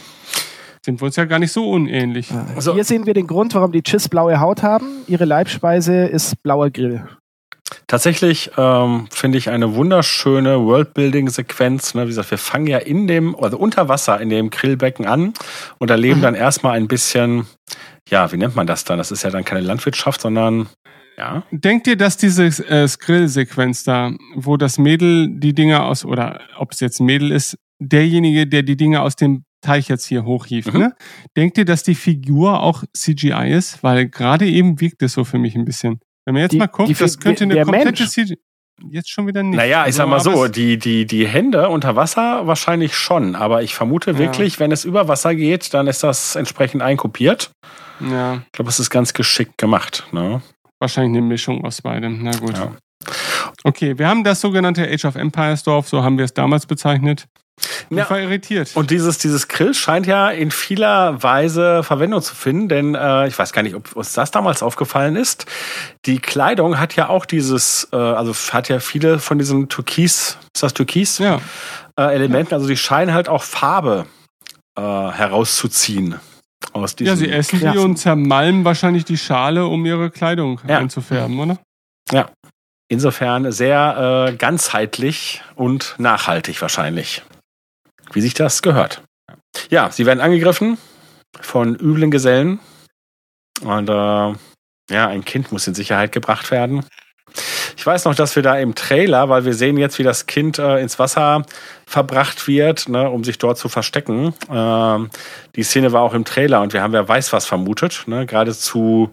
[0.86, 2.30] Sind wir uns ja gar nicht so unähnlich.
[2.54, 4.86] Also- Hier sehen wir den Grund, warum die Chiss blaue Haut haben.
[5.08, 7.02] Ihre Leibspeise ist blauer Grill.
[7.88, 11.94] Tatsächlich ähm, finde ich eine wunderschöne Worldbuilding-Sequenz.
[11.94, 12.04] Ne?
[12.04, 15.32] Wie gesagt, wir fangen ja in dem, also unter Wasser in dem Grillbecken an
[15.78, 17.46] und erleben dann erstmal ein bisschen,
[18.08, 18.98] ja, wie nennt man das dann?
[18.98, 20.68] Das ist ja dann keine Landwirtschaft, sondern
[21.18, 21.42] ja.
[21.50, 26.70] Denkt ihr, dass diese äh, Skrill-Sequenz da, wo das Mädel die Dinge aus, oder ob
[26.70, 30.72] es jetzt ein Mädel ist, derjenige, der die Dinge aus dem Teich jetzt hier hochhieft,
[30.72, 30.80] Mhm.
[30.80, 30.94] ne?
[31.36, 33.82] Denkt ihr, dass die Figur auch CGI ist?
[33.82, 36.00] Weil gerade eben wirkt es so für mich ein bisschen.
[36.24, 38.06] Wenn man jetzt Die- mal guckt, die- das könnte eine komplette Mensch.
[38.08, 38.38] CGI.
[38.90, 39.56] Jetzt schon wieder nicht.
[39.56, 43.62] Naja, ich Also, sag mal so, die, die, die Hände unter Wasser wahrscheinlich schon, aber
[43.62, 44.18] ich vermute Ja.
[44.18, 47.50] wirklich, wenn es über Wasser geht, dann ist das entsprechend einkopiert.
[48.00, 50.06] Ja, Ich glaube, es ist ganz geschickt gemacht.
[50.12, 50.42] Ne?
[50.78, 52.22] wahrscheinlich eine Mischung aus beidem.
[52.22, 52.58] Na gut.
[52.58, 52.76] Ja.
[53.64, 57.24] Okay, wir haben das sogenannte Age of Empires Dorf, so haben wir es damals bezeichnet.
[57.88, 58.10] Ich Ja.
[58.10, 58.72] war irritiert.
[58.74, 63.38] Und dieses, dieses Grill scheint ja in vieler Weise Verwendung zu finden, denn äh, ich
[63.38, 65.46] weiß gar nicht, ob uns das damals aufgefallen ist.
[66.04, 70.62] Die Kleidung hat ja auch dieses, äh, also hat ja viele von diesen Türkis, ist
[70.62, 71.18] das Türkis?
[71.18, 71.40] ja.
[71.98, 74.06] Äh, Elementen, also die scheinen halt auch Farbe
[74.78, 76.16] äh, herauszuziehen.
[76.72, 77.72] Aus diesem Ja, sie essen die Ja.
[77.80, 80.78] und zermalmen wahrscheinlich die Schale, um ihre Kleidung Ja.
[80.78, 81.58] einzufärben, oder?
[82.88, 87.22] Insofern sehr äh, ganzheitlich und nachhaltig wahrscheinlich.
[88.12, 89.02] Wie sich das gehört.
[89.70, 90.78] Ja, sie werden angegriffen
[91.40, 92.60] von üblen Gesellen.
[93.62, 96.84] Und äh, ja, ein Kind muss in Sicherheit gebracht werden.
[97.76, 100.58] Ich weiß noch, dass wir da im Trailer, weil wir sehen jetzt, wie das Kind
[100.58, 101.44] äh, ins Wasser
[101.86, 104.34] verbracht wird, ne, um sich dort zu verstecken.
[104.50, 105.10] Ähm,
[105.54, 109.10] die Szene war auch im Trailer und wir haben wer weiß was vermutet, ne, geradezu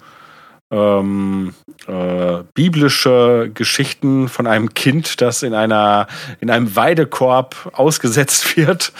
[0.71, 1.53] ähm,
[1.88, 6.08] äh, biblische Geschichten von einem Kind, das in einer
[6.39, 8.93] in einem Weidekorb ausgesetzt wird.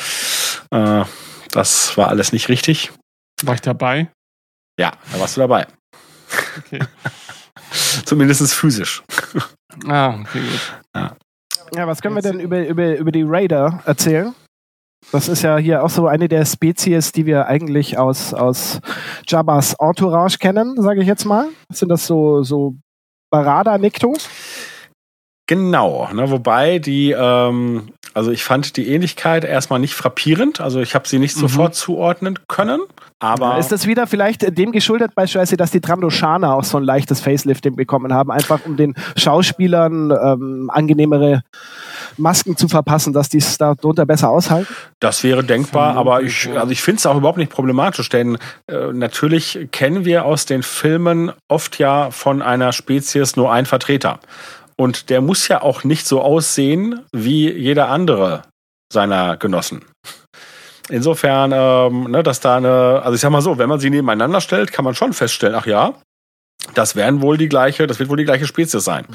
[0.72, 1.04] Äh,
[1.52, 2.92] das war alles nicht richtig.
[3.44, 4.10] War ich dabei?
[4.80, 5.68] Ja, da warst du dabei.
[6.58, 6.80] Okay.
[8.06, 9.04] Zumindest physisch.
[9.88, 11.16] Ah, okay, gut.
[11.76, 14.36] Ja, was können wir denn über, über, über die Raider erzählen?
[15.12, 18.80] Das ist ja hier auch so eine der Spezies, die wir eigentlich aus, aus
[19.28, 21.48] Jabbas Entourage kennen, sage ich jetzt mal.
[21.72, 22.76] Sind das so, so
[23.30, 24.28] Barada-Niktos?
[25.46, 30.96] Genau, ne, wobei die, ähm, also ich fand die Ähnlichkeit erstmal nicht frappierend, also ich
[30.96, 31.42] habe sie nicht Mhm.
[31.42, 32.80] sofort zuordnen können,
[33.20, 37.20] aber Ist das wieder vielleicht dem geschuldet, beispielsweise, dass die Trandoshana auch so ein leichtes
[37.20, 41.42] Facelifting bekommen haben, einfach um den Schauspielern ähm, angenehmere
[42.18, 44.74] Masken zu verpassen, dass die es da drunter besser aushalten?
[45.00, 48.94] Das wäre denkbar, aber ich, also ich finde es auch überhaupt nicht problematisch, denn äh,
[48.94, 54.20] natürlich kennen wir aus den Filmen oft ja von einer Spezies nur einen Vertreter.
[54.76, 58.44] Und der muss ja auch nicht so aussehen wie jeder andere
[58.92, 59.86] seiner Genossen.
[60.90, 64.42] Insofern, ähm, ne, dass da eine, also ich sag mal so, wenn man sie nebeneinander
[64.42, 65.94] stellt, kann man schon feststellen, ach ja,
[66.76, 69.06] das werden wohl die gleiche, das wird wohl die gleiche Spezies sein.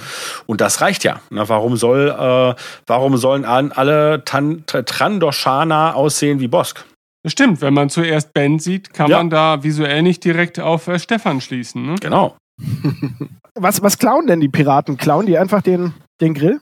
[0.47, 1.21] Und das reicht ja.
[1.31, 2.55] Na, warum soll, äh,
[2.87, 6.85] warum sollen an, alle Tan Trandoshana aussehen wie Bosk?
[7.25, 9.17] Das stimmt, wenn man zuerst Ben sieht, kann Ja.
[9.19, 11.85] man da visuell nicht direkt auf äh, Stefan schließen.
[11.85, 11.95] Ne?
[12.01, 12.37] Genau.
[13.55, 14.97] Was, was klauen denn die Piraten?
[14.99, 16.61] Klauen die einfach den, den Grill?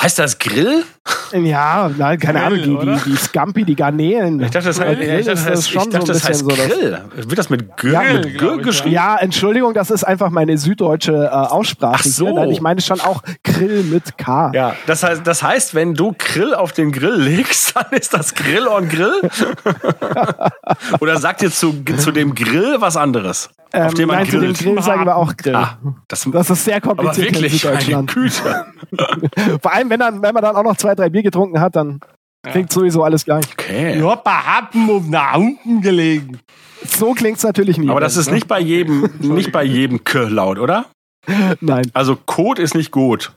[0.00, 0.84] Heißt das Grill?
[1.32, 3.00] Ja, nein, keine Grill, Ahnung, die, oder?
[3.04, 4.40] die, die Scampi, die Garnelen.
[4.40, 6.28] Ich dachte, das, heißt, Grill ich dachte, das, heißt, ich schon dachte, so ein das
[6.28, 6.98] heißt bisschen so Grill.
[7.14, 8.94] Wird das mit Grill, Ja, mit Grill ich, geschrieben?
[8.94, 11.96] Ja, Entschuldigung, das ist einfach meine süddeutsche äh, Aussprache.
[12.00, 12.44] Ach so.
[12.44, 14.52] ich meine schon auch Grill mit K.
[14.54, 18.34] Ja, das heißt, das heißt, wenn du Grill auf den Grill legst, dann ist das
[18.34, 19.20] Grill on Grill?
[21.00, 23.50] Oder sagt ihr zu, zu dem Grill was anderes?
[23.74, 24.58] Ähm, auf dem man nein, zu dem grillt?
[24.58, 25.54] Grill sagen wir auch Grill.
[25.54, 28.14] Ah, das, Das ist sehr aber kompliziert in wirklich, eine Süddeutschland.
[28.14, 28.66] Güte.
[29.62, 32.00] Vor allem, wenn, dann, wenn man dann auch noch zwei, drei Bier getrunken hat, dann
[32.50, 33.44] klingt sowieso alles gleich.
[33.52, 33.96] Okay.
[33.98, 36.38] Ich hab bei Happen auf nach unten gelegen.
[36.84, 37.88] So klingt's natürlich nie.
[37.88, 38.34] Aber das ist ne?
[38.34, 40.86] nicht bei jedem, nicht bei jedem K laut, oder?
[41.60, 43.32] Nein, Also Code ist nicht gut.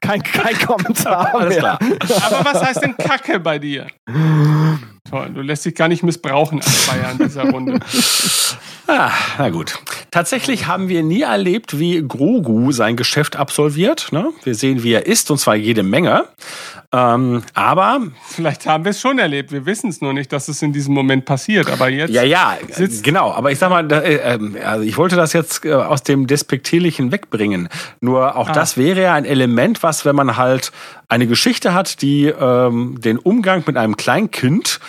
[0.00, 1.58] kein, kein Kommentar Alles mehr.
[1.60, 1.78] klar.
[2.26, 3.86] Aber was heißt denn Kacke bei dir?
[5.10, 7.78] Toll, du lässt dich gar nicht missbrauchen als Bayer in dieser Runde.
[8.86, 9.78] Ah, na gut.
[10.10, 14.08] Tatsächlich haben wir nie erlebt, wie Grogu sein Geschäft absolviert.
[14.12, 14.28] Ne?
[14.42, 16.26] Wir sehen, wie er isst, und zwar jede Menge.
[16.92, 19.52] Ähm, aber, Vielleicht haben wir es schon erlebt.
[19.52, 21.70] Wir wissen es nur nicht, dass es in diesem Moment passiert.
[21.70, 22.12] Aber jetzt.
[22.12, 22.58] ja, ja,
[23.02, 23.32] genau.
[23.32, 27.10] Aber ich sag mal, äh, ähm, also ich wollte das jetzt äh, aus dem Despektierlichen
[27.10, 27.70] wegbringen.
[28.02, 28.52] Nur auch Ah.
[28.52, 30.72] das wäre ja ein Element, was, wenn man halt
[31.14, 34.80] eine Geschichte hat, die ähm, den Umgang mit einem Kleinkind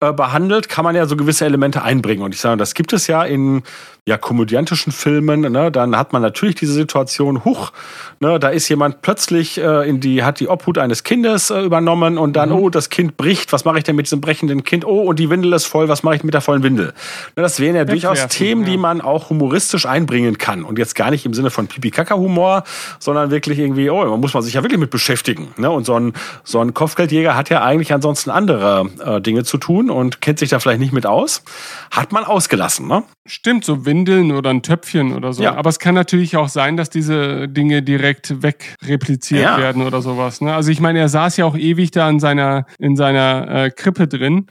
[0.00, 2.22] äh, behandelt, kann man ja so gewisse Elemente einbringen.
[2.22, 3.62] Und ich sage, das gibt es ja in
[4.06, 5.40] ja, komödiantischen Filmen.
[5.40, 5.72] Ne?
[5.72, 7.72] Dann hat man natürlich diese Situation, huch,
[8.20, 12.18] ne, da ist jemand plötzlich äh, in die, hat die Obhut eines Kindes äh, übernommen
[12.18, 12.32] und Mhm.
[12.34, 14.84] dann, oh, das Kind bricht, was mache ich denn mit diesem brechenden Kind?
[14.84, 16.92] Oh, und die Windel ist voll, was mache ich mit der vollen Windel?
[17.34, 18.78] Ne, das wären ja durchaus Wegwerfen, Themen, die ja.
[18.78, 20.64] man auch humoristisch einbringen kann.
[20.64, 22.64] Und jetzt gar nicht im Sinne von Pipi-Kaka-Humor,
[22.98, 25.54] sondern wirklich irgendwie, oh, man muss man sich ja wirklich mit beschäftigen.
[25.56, 25.70] Ne?
[25.70, 29.83] Und so ein, so ein Kopfgeldjäger hat ja eigentlich ansonsten andere äh, Dinge zu tun
[29.90, 31.42] und kennt sich da vielleicht nicht mit aus.
[31.90, 33.04] Hat man ausgelassen, ne?
[33.26, 35.42] Stimmt, so Windeln oder ein Töpfchen oder so.
[35.42, 35.54] Ja.
[35.54, 39.58] Aber es kann natürlich auch sein, dass diese Dinge direkt wegrepliziert Ja.
[39.58, 40.40] werden oder sowas.
[40.40, 40.54] Ne?
[40.54, 44.06] Also ich meine, er saß ja auch ewig da in seiner, in seiner äh, Krippe
[44.08, 44.46] drin.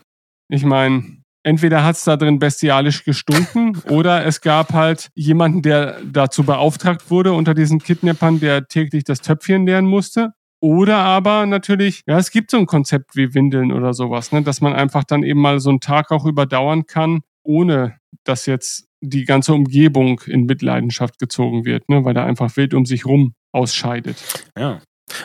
[0.49, 1.03] Ich meine,
[1.43, 7.09] entweder hat es da drin bestialisch gestunken oder es gab halt jemanden, der dazu beauftragt
[7.11, 10.33] wurde unter diesen Kidnappern, der täglich das Töpfchen leeren musste.
[10.63, 14.61] Oder aber natürlich, ja, es gibt so ein Konzept wie Windeln oder sowas, ne, dass
[14.61, 19.25] man einfach dann eben mal so einen Tag auch überdauern kann, ohne dass jetzt die
[19.25, 24.23] ganze Umgebung in Mitleidenschaft gezogen wird, ne, weil da einfach wild um sich rum ausscheidet.
[24.57, 24.79] Ja.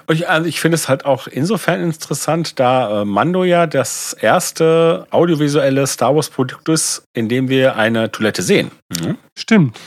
[0.06, 4.12] Und ich, also ich finde es halt auch insofern interessant, da äh, Mando ja das
[4.12, 8.70] erste audiovisuelle Star Wars Produkt ist, in dem wir eine Toilette sehen.
[8.88, 9.16] Mhm.
[9.38, 9.78] Stimmt.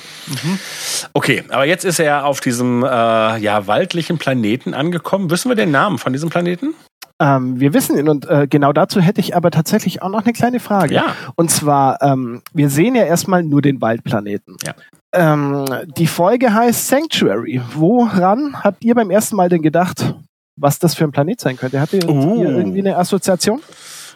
[1.14, 5.30] Okay, aber jetzt ist er auf diesem äh, ja waldlichen Planeten angekommen.
[5.30, 6.74] Wissen wir den Namen von diesem Planeten?
[7.20, 10.34] Ähm, wir wissen ihn und äh, genau dazu hätte ich aber tatsächlich auch noch eine
[10.34, 10.96] kleine Frage.
[10.96, 11.16] Ja.
[11.36, 14.58] Und zwar, ähm, wir sehen ja erstmal nur den Waldplaneten.
[14.66, 14.74] Ja.
[15.14, 15.66] Ähm,
[15.98, 17.62] die Folge heißt Sanctuary.
[17.74, 20.16] Woran habt ihr beim ersten Mal denn gedacht,
[20.56, 21.82] was das für ein Planet sein könnte?
[21.82, 22.42] Habt ihr, Oh.
[22.42, 23.62] irgendwie eine Assoziation?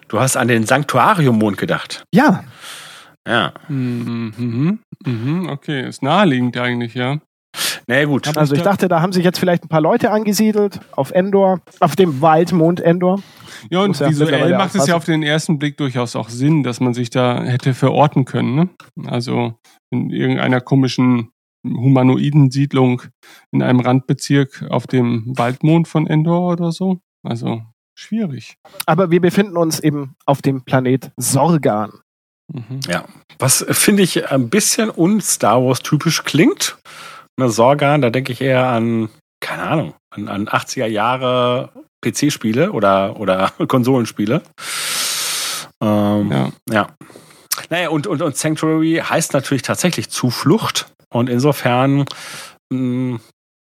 [0.08, 2.04] Du hast an den Sanktuariummond gedacht.
[2.14, 2.44] Ja,
[3.28, 3.54] Ja.
[3.70, 7.18] Mhm, mhm, mhm, okay, ist naheliegend eigentlich, ja.
[7.88, 8.28] Naja, gut.
[8.28, 11.12] Aber also ich da- dachte, da haben sich jetzt vielleicht ein paar Leute angesiedelt auf
[11.12, 13.22] Endor, auf dem Waldmond Endor.
[13.70, 16.80] Ja, und ja visuell macht es ja auf den ersten Blick durchaus auch Sinn, dass
[16.80, 18.56] man sich da hätte verorten können.
[18.56, 18.70] Ne?
[19.06, 19.54] Also
[19.92, 21.30] in irgendeiner komischen
[21.66, 23.02] humanoiden Siedlung
[23.52, 27.00] in einem Randbezirk auf dem Waldmond von Endor oder so.
[27.24, 27.64] Also
[27.98, 28.56] schwierig.
[28.86, 31.92] Aber wir befinden uns eben auf dem Planet Sorgan.
[32.54, 32.80] Mhm.
[32.88, 33.06] Ja.
[33.40, 36.78] Was äh, finde ich ein bisschen un-Star Wars typisch klingt.
[37.38, 39.10] Ne, Sorgan, da denke ich eher an,
[39.42, 41.70] keine Ahnung, an, an 80er Jahre
[42.02, 44.42] PC-Spiele oder, oder Konsolenspiele.
[45.82, 46.52] Ähm, Ja.
[46.70, 46.88] Ja.
[47.70, 50.88] Naja, und, und, und Sanctuary heißt natürlich tatsächlich Zuflucht.
[51.10, 52.06] Und insofern,
[52.72, 53.20] mh,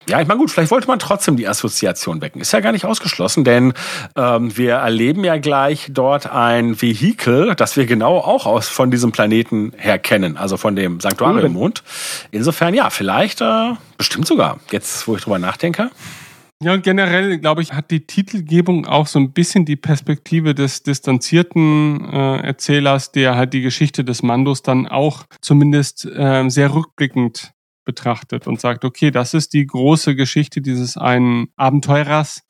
[0.08, 2.42] ja, ich meine, gut, vielleicht wollte man trotzdem die Assoziation wecken.
[2.42, 3.74] Ist ja gar nicht ausgeschlossen, denn
[4.16, 9.12] ähm, wir erleben ja gleich dort ein Vehikel, das wir genau auch aus von diesem
[9.12, 11.84] Planeten her kennen, also von dem Sanktuariummond.
[12.32, 15.92] Insofern, ja, vielleicht, äh, bestimmt sogar, jetzt wo ich drüber nachdenke.
[16.62, 20.84] Ja, und generell, glaube ich, hat die Titelgebung auch so ein bisschen die Perspektive des
[20.84, 27.54] distanzierten äh, Erzählers, der halt die Geschichte des Mandos dann auch zumindest ähm, sehr rückblickend
[27.90, 32.44] betrachtet und sagt, okay, das ist die große Geschichte dieses einen Abenteurers.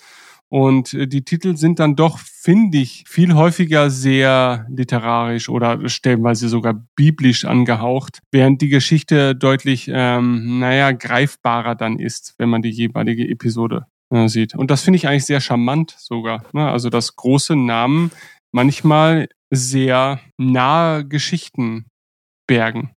[0.50, 6.50] Und äh, die Titel sind dann doch, finde ich, viel häufiger sehr literarisch oder stellenweise
[6.50, 12.72] sogar biblisch angehaucht, während die Geschichte deutlich, ähm, naja, greifbarer dann ist, wenn man die
[12.72, 14.56] jeweilige Episode äh, sieht.
[14.56, 16.44] Und das finde ich eigentlich sehr charmant sogar.
[16.52, 16.70] Ne?
[16.70, 18.12] Also, dass große Namen
[18.52, 21.86] manchmal sehr nahe Geschichten
[22.48, 22.92] bergen.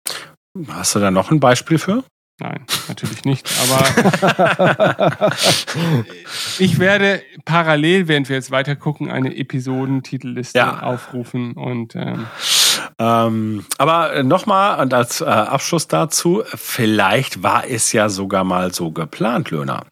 [0.68, 2.04] Hast du da noch ein Beispiel für?
[2.40, 3.46] Nein, natürlich nicht.
[3.70, 5.30] Aber
[6.58, 10.80] ich werde parallel, während wir jetzt weiter gucken, eine Episodentitelliste Ja.
[10.80, 12.26] aufrufen und ähm,
[13.00, 18.90] Ähm, aber nochmal und als äh, Abschluss dazu, vielleicht war es ja sogar mal so
[18.90, 19.84] geplant, Löhner.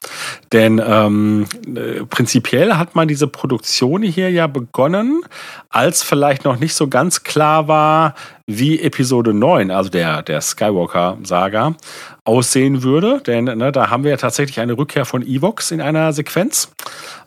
[0.53, 5.23] Denn ähm, äh, prinzipiell hat man diese Produktion hier ja begonnen,
[5.71, 8.15] als vielleicht noch nicht so ganz klar war,
[8.47, 11.77] wie Episode 9, also der, der Skywalker-Saga,
[12.25, 13.23] aussehen würde.
[13.27, 16.71] Denn ne, da haben wir ja tatsächlich eine Rückkehr von Evox in einer Sequenz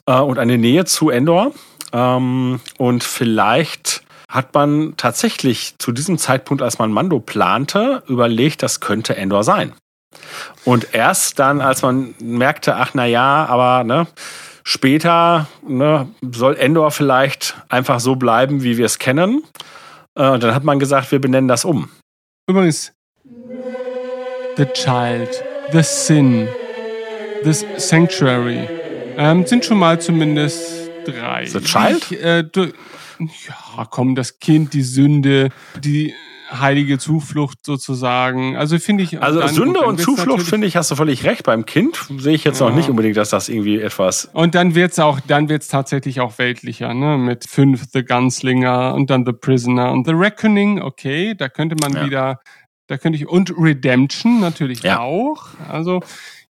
[0.06, 1.54] äh, und eine Nähe zu Endor.
[1.91, 8.80] Ähm, und vielleicht hat man tatsächlich zu diesem Zeitpunkt, als man Mando plante, überlegt, das
[8.80, 9.74] könnte Endor sein.
[10.65, 14.08] Und erst dann, als man merkte, ach na ja, aber ne,
[14.63, 19.44] später ne, soll Endor vielleicht einfach so bleiben, wie wir es kennen.
[20.15, 21.89] Äh, dann hat man gesagt, wir benennen das um.
[22.50, 22.94] übrigens
[24.58, 26.48] The Child, The Sin,
[27.44, 28.67] The Sanctuary
[29.17, 31.46] ähm, sind schon mal zumindest drei.
[31.46, 32.12] The Child?
[32.12, 32.72] Ich, äh, du,
[33.47, 35.49] ja, komm, das Kind, die Sünde,
[35.84, 36.13] die
[36.51, 38.57] heilige Zuflucht sozusagen.
[38.57, 39.21] Also finde ich.
[39.21, 41.43] Also Sünde und Zuflucht, finde ich, hast du völlig recht.
[41.43, 42.75] Beim Kind sehe ich jetzt noch Ja.
[42.75, 44.25] nicht unbedingt, dass das irgendwie etwas.
[44.34, 47.17] Und dann wird's auch, dann wird's tatsächlich auch weltlicher, ne?
[47.17, 51.93] Mit fünf The Gunslinger und dann The Prisoner und The Reckoning, okay, da könnte man
[51.93, 52.05] Ja.
[52.05, 52.39] wieder,
[52.88, 54.99] da könnte ich, und Redemption natürlich Ja.
[54.99, 55.45] auch.
[55.69, 56.01] Also,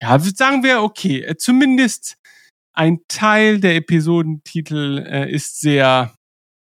[0.01, 2.15] ja, sagen wir, okay, äh, zumindest
[2.73, 6.13] ein Teil der Episodentitel äh, ist sehr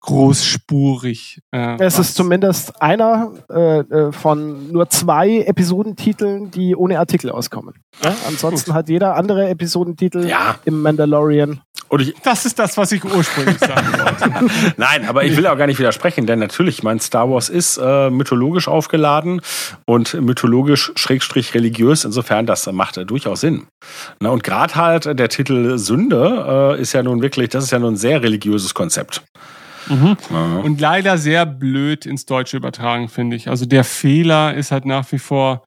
[0.01, 1.41] großspurig.
[1.53, 7.75] Äh, Es ist zumindest einer äh, äh, von nur zwei Episodentiteln, die ohne Artikel auskommen.
[8.03, 8.15] Ja?
[8.27, 10.57] Ansonsten hat jeder andere Episodentitel Ja.
[10.65, 11.61] im Mandalorian.
[11.89, 14.51] Und ich, das ist das, was ich ursprünglich sagen wollte.
[14.77, 18.11] Nein, aber ich will auch gar nicht widersprechen, denn natürlich, mein Star Wars ist äh,
[18.11, 19.41] mythologisch aufgeladen
[19.87, 22.05] und mythologisch schrägstrich religiös.
[22.05, 23.67] Insofern, das macht äh, durchaus Sinn.
[24.21, 27.73] Na, und gerade halt äh, der Titel Sünde äh, ist ja nun wirklich, das ist
[27.73, 29.23] ja nun ein sehr religiöses Konzept.
[29.91, 30.17] Ja.
[30.63, 33.49] Und leider sehr blöd ins Deutsche übertragen, finde ich.
[33.49, 35.65] Also der Fehler ist halt nach wie vor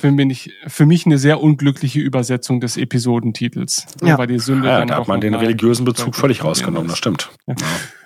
[0.00, 3.86] für mich, für mich eine sehr unglückliche Übersetzung des Episodentitels.
[4.02, 4.18] Ja.
[4.18, 7.30] Weil die Sünde Ja, dann da hat man den religiösen Bezug völlig rausgenommen, das stimmt.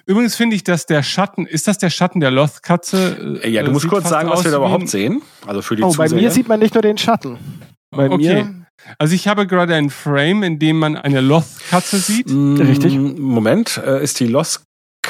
[0.07, 3.41] Übrigens finde ich, dass der Schatten, ist das der Schatten der Loth-Katze?
[3.45, 5.23] Ja, du Äh, musst kurz sagen, was wir da überhaupt sehen.
[5.47, 6.23] Also für die Oh, bei Zuseher.
[6.23, 7.39] mir sieht man nicht nur den Schatten.
[7.91, 8.45] Bei Okay.
[8.45, 8.55] mir.
[8.99, 12.29] Also ich habe gerade ein Frame, in dem man eine Loth-Katze sieht.
[12.31, 12.97] Mm, Richtig.
[12.99, 14.27] Moment, äh, ist die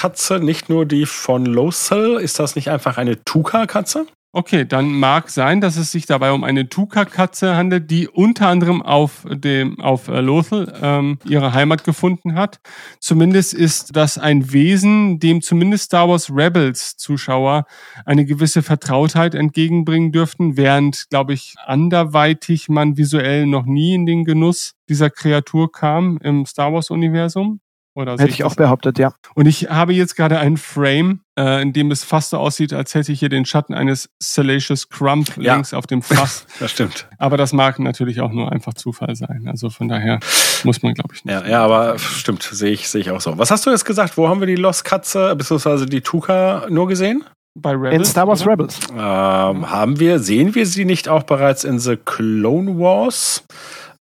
[0.01, 2.19] Lost-Katze nicht nur die von Lothal?
[2.21, 4.07] Ist das nicht einfach eine Tuka-Katze?
[4.33, 8.81] Okay, dann mag sein, dass es sich dabei um eine Tuka-Katze handelt, die unter anderem
[8.81, 12.61] auf dem auf äh, Lothal ähm, ihre Heimat gefunden hat.
[12.99, 17.67] Zumindest ist das ein Wesen, dem zumindest Star Wars Rebels Zuschauer
[18.07, 24.25] eine gewisse Vertrautheit entgegenbringen dürften, während, glaube ich, anderweitig man visuell noch nie in den
[24.25, 27.61] Genuss dieser Kreatur kam im Star Wars Universum.
[28.01, 29.13] Oder hätte ich auch behauptet, ja.
[29.35, 32.95] Und ich habe jetzt gerade einen Frame, äh, in dem es fast so aussieht, als
[32.95, 35.55] hätte ich hier den Schatten eines Salacious Crump ja.
[35.55, 36.47] links auf dem Fass.
[36.61, 37.09] das stimmt.
[37.19, 39.47] Aber das mag natürlich auch nur einfach Zufall sein.
[39.47, 40.21] Also von daher
[40.65, 41.35] muss man, glaube ich, nicht.
[41.35, 43.37] Ja, ja, aber stimmt, sehe ich, sehe ich auch so.
[43.39, 44.17] Was hast du jetzt gesagt?
[44.17, 45.87] Wo haben wir die Lost Katze bzw.
[45.87, 47.25] die Tuka nur gesehen?
[47.55, 48.53] Bei Rebels, in Star Wars oder?
[48.53, 48.79] Rebels.
[48.93, 53.45] Ähm, haben wir, sehen wir sie nicht auch bereits in The Clone Wars?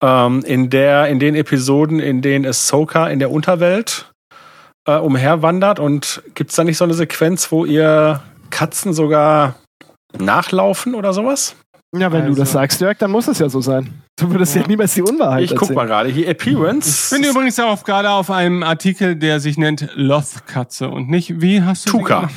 [0.04, 4.12] Ähm, in, der, in den Episoden, in denen Ahsoka in der Unterwelt
[4.88, 9.56] äh, umherwandert und gibt es da nicht so eine Sequenz, wo ihr Katzen sogar
[10.18, 11.56] nachlaufen oder sowas?
[11.96, 12.34] Ja, wenn also.
[12.34, 14.04] du das also- sagst, Jörg, dann muss es ja so sein.
[14.20, 17.16] Du würdest ja, ja niemals die Unwahrheit Ich guck mal gerade hier, Appearance.
[17.16, 21.62] Ich bin übrigens auch gerade auf einem Artikel, der sich nennt Loth-Katze und nicht, wie
[21.62, 22.28] hast du Tuka.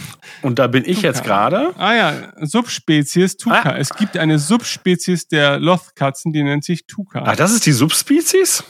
[0.43, 1.07] Und da bin ich Tuka.
[1.07, 1.75] jetzt gerade.
[1.79, 3.63] Ah ja, Subspezies Tuka.
[3.63, 3.77] Ah.
[3.79, 7.23] Es gibt eine Subspezies der Loth-Katzen, die nennt sich Tuka.
[7.23, 8.63] Ah, das ist die Subspezies?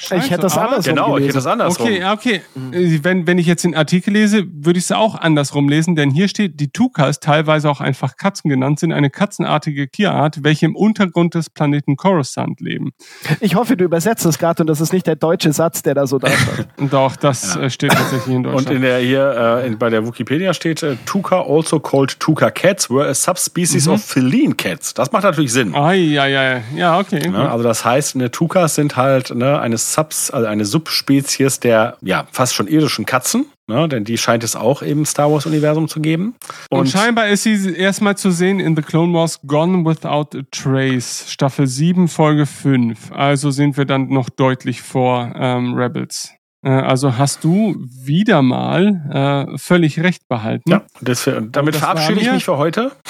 [0.00, 1.22] Scheiße, ich hätte das andersrum Genau, gelesen.
[1.22, 1.86] ich hätte das andersrum.
[1.86, 2.40] Okay, okay.
[2.54, 3.04] Mhm.
[3.04, 6.28] Wenn, wenn ich jetzt den Artikel lese, würde ich es auch andersrum lesen, denn hier
[6.28, 11.34] steht, die Tukas, teilweise auch einfach Katzen genannt, sind eine katzenartige Tierart, welche im Untergrund
[11.34, 12.92] des Planeten Coruscant leben.
[13.40, 16.06] Ich hoffe, du übersetzt es gerade und das ist nicht der deutsche Satz, der da
[16.06, 16.66] so da steht.
[16.90, 17.62] Doch, das ja.
[17.62, 18.68] Äh, steht tatsächlich in Deutschland.
[18.68, 22.50] Und in der hier, äh, in, bei der Wikipedia steht, äh, Tuka, also called Tuka
[22.50, 23.94] cats, were a subspecies mhm.
[23.94, 24.94] of feline cats.
[24.94, 25.74] Das macht natürlich Sinn.
[25.74, 27.28] Ah, ja, ja, ja, okay.
[27.28, 31.96] Ne, also das heißt, ne, Tukas sind halt ne, eine Subs, also eine Subspezies der
[32.02, 35.88] ja fast schon irdischen Katzen, ne, denn die scheint es auch im Star Wars Universum
[35.88, 36.34] zu geben.
[36.70, 40.42] Und, Und scheinbar ist sie erstmal zu sehen in The Clone Wars Gone Without a
[40.50, 43.12] Trace, Staffel 7, Folge 5.
[43.12, 46.32] Also sind wir dann noch deutlich vor ähm, Rebels.
[46.62, 50.70] Äh, also hast du wieder mal äh, völlig recht behalten.
[50.70, 52.92] Ja, das, damit das verabschiede ich mich für heute.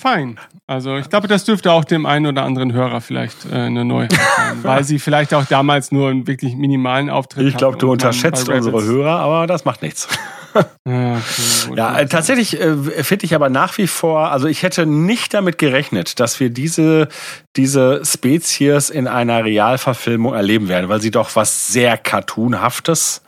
[0.00, 0.40] Fein.
[0.66, 4.12] Also ich glaube, das dürfte auch dem einen oder anderen Hörer vielleicht äh, eine Neuheit
[4.12, 8.48] sein, weil sie vielleicht auch damals nur einen wirklich minimalen Auftritt Ich glaube, du unterschätzt
[8.48, 10.08] unsere Hörer, aber das macht nichts.
[10.86, 15.34] ja, okay, ja tatsächlich äh, finde ich aber nach wie vor, also ich hätte nicht
[15.34, 17.08] damit gerechnet, dass wir diese,
[17.56, 23.20] diese Spezies in einer Realverfilmung erleben werden, weil sie doch was sehr Cartoonhaftes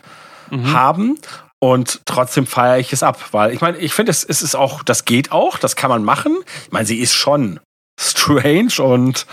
[0.51, 0.73] mhm.
[0.73, 1.19] haben
[1.63, 4.83] und trotzdem feiere ich es ab, weil ich meine, ich finde, es, es ist auch,
[4.83, 6.37] das geht auch, das kann man machen.
[6.67, 7.61] Ich meine, sie ist schon
[8.01, 9.27] strange und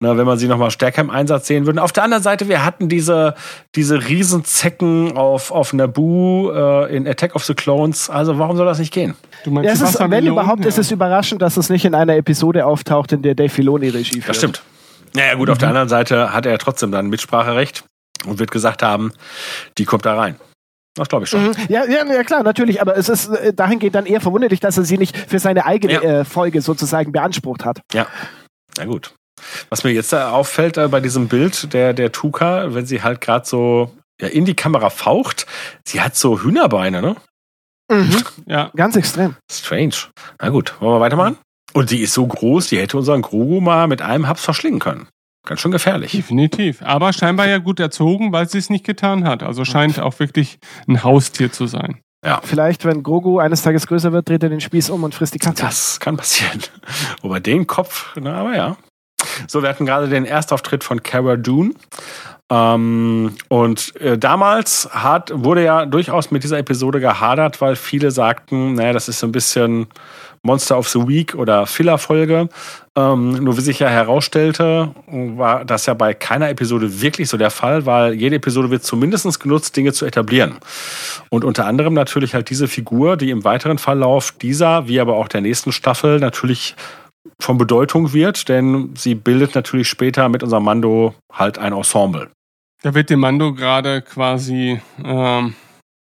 [0.00, 1.80] na, wenn man sie nochmal stärker im Einsatz sehen würde.
[1.80, 3.36] Auf der anderen Seite, wir hatten diese,
[3.76, 8.10] diese Riesenzecken auf, auf Naboo äh, in Attack of the Clones.
[8.10, 9.14] Also warum soll das nicht gehen?
[9.44, 10.66] Du meinst, ja, es ist, wenn überhaupt, ja.
[10.66, 14.14] ist es überraschend, dass es nicht in einer Episode auftaucht, in der Dave Filoni Regie
[14.14, 14.28] führt.
[14.28, 14.60] Das stimmt.
[15.14, 15.52] Naja gut, mhm.
[15.52, 17.84] auf der anderen Seite hat er trotzdem dann Mitspracherecht
[18.26, 19.12] und wird gesagt haben,
[19.78, 20.34] die kommt da rein.
[20.96, 21.48] Das glaube ich schon.
[21.48, 21.54] Mhm.
[21.68, 24.84] Ja, ja, ja, klar, natürlich, aber es ist äh, dahingehend dann eher verwunderlich, dass er
[24.84, 26.00] sie nicht für seine eigene ja.
[26.00, 27.80] äh, Folge sozusagen beansprucht hat.
[27.92, 28.06] Ja.
[28.78, 29.14] Na gut.
[29.68, 33.20] Was mir jetzt da auffällt äh, bei diesem Bild der, der Tuka, wenn sie halt
[33.20, 35.46] gerade so ja, in die Kamera faucht,
[35.86, 37.16] sie hat so Hühnerbeine, ne?
[37.92, 38.24] Mhm.
[38.46, 38.70] Ja.
[38.74, 39.36] Ganz extrem.
[39.50, 39.94] Strange.
[40.40, 41.36] Na gut, wollen wir weitermachen?
[41.74, 45.08] Und die ist so groß, die hätte unseren Grogu mal mit einem Haps verschlingen können.
[45.46, 46.12] Ganz schön gefährlich.
[46.12, 46.82] Definitiv.
[46.82, 49.42] Aber scheinbar ja gut erzogen, weil sie es nicht getan hat.
[49.42, 52.00] Also scheint auch wirklich ein Haustier zu sein.
[52.24, 52.40] Ja.
[52.42, 55.38] Vielleicht, wenn Grogu eines Tages größer wird, dreht er den Spieß um und frisst die
[55.38, 55.62] Katze.
[55.62, 56.60] Das kann passieren.
[57.22, 58.76] Wobei den Kopf, na, aber ja.
[59.46, 61.74] So, wir hatten gerade den Erstauftritt von Cara Dune.
[62.50, 68.74] Ähm, und äh, damals hat, wurde ja durchaus mit dieser Episode gehadert, weil viele sagten,
[68.74, 69.86] naja, das ist so ein bisschen
[70.42, 72.48] Monster of the Week oder Filler-Folge.
[72.96, 77.50] Ähm, nur wie sich ja herausstellte, war das ja bei keiner Episode wirklich so der
[77.50, 80.56] Fall, weil jede Episode wird zumindest genutzt, Dinge zu etablieren.
[81.28, 85.28] Und unter anderem natürlich halt diese Figur, die im weiteren Verlauf dieser, wie aber auch
[85.28, 86.74] der nächsten Staffel natürlich
[87.38, 92.30] von Bedeutung wird, denn sie bildet natürlich später mit unserem Mando halt ein Ensemble.
[92.82, 95.54] Da wird dem Mando gerade quasi ähm,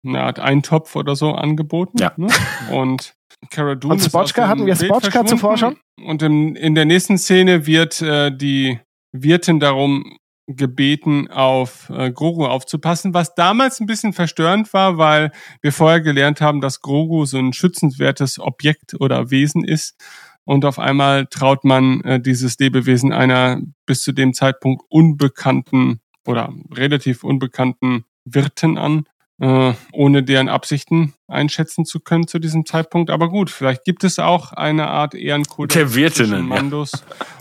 [0.06, 1.98] eine Art Eintopf oder so angeboten.
[1.98, 2.12] Ja.
[2.16, 2.28] Ne?
[2.70, 3.14] Und
[3.50, 5.76] Cara Dune Und Spotchka, hatten wir Spotchka zuvor schon?
[6.04, 8.80] Und in, in der nächsten Szene wird äh, die
[9.12, 15.72] Wirtin darum gebeten, auf äh, Grogu aufzupassen, was damals ein bisschen verstörend war, weil wir
[15.72, 19.96] vorher gelernt haben, dass Grogu so ein schützenswertes Objekt oder Wesen ist.
[20.44, 26.52] Und auf einmal traut man äh, dieses Lebewesen einer bis zu dem Zeitpunkt unbekannten oder
[26.72, 29.04] relativ unbekannten Wirten an,
[29.40, 33.10] äh, ohne deren Absichten einschätzen zu können zu diesem Zeitpunkt.
[33.10, 36.92] Aber gut, vielleicht gibt es auch eine Art Ehrenkodex Der Wirtinnen, Mandos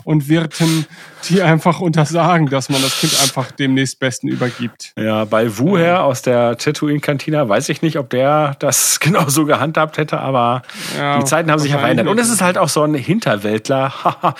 [0.03, 0.85] und Wirten,
[1.29, 4.93] die einfach untersagen, dass man das Kind einfach dem nächstbesten übergibt.
[4.97, 10.19] Ja, bei Wuher aus der Tatooine-Kantina weiß ich nicht, ob der das genauso gehandhabt hätte,
[10.19, 10.61] aber
[10.97, 12.07] Ja, die Zeiten haben sich ja verändert.
[12.07, 13.93] Und es ist halt auch so ein Hinterwäldler,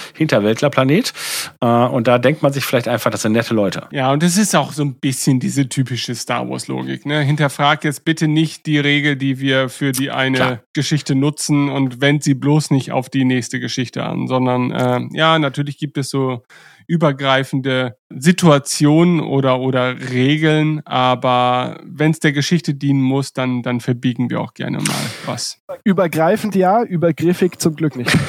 [0.14, 1.14] Hinterwäldler-Planet.
[1.62, 3.88] Äh, Und da denkt man sich vielleicht einfach, das sind nette Leute.
[3.92, 7.06] Ja, und es ist auch so ein bisschen diese typische Star Wars-Logik.
[7.06, 7.22] Ne?
[7.22, 10.60] Hinterfrag jetzt bitte nicht die Regel, die wir für die eine Klar.
[10.74, 15.40] Geschichte nutzen und wend sie bloß nicht auf die nächste Geschichte an, sondern äh, ja,
[15.40, 16.44] natürlich gibt es so
[16.88, 24.30] übergreifende Situationen oder oder Regeln, aber wenn es der Geschichte dienen muss, dann dann verbiegen
[24.30, 25.60] wir auch gerne mal was.
[25.84, 28.16] Übergreifend ja, übergriffig zum Glück nicht.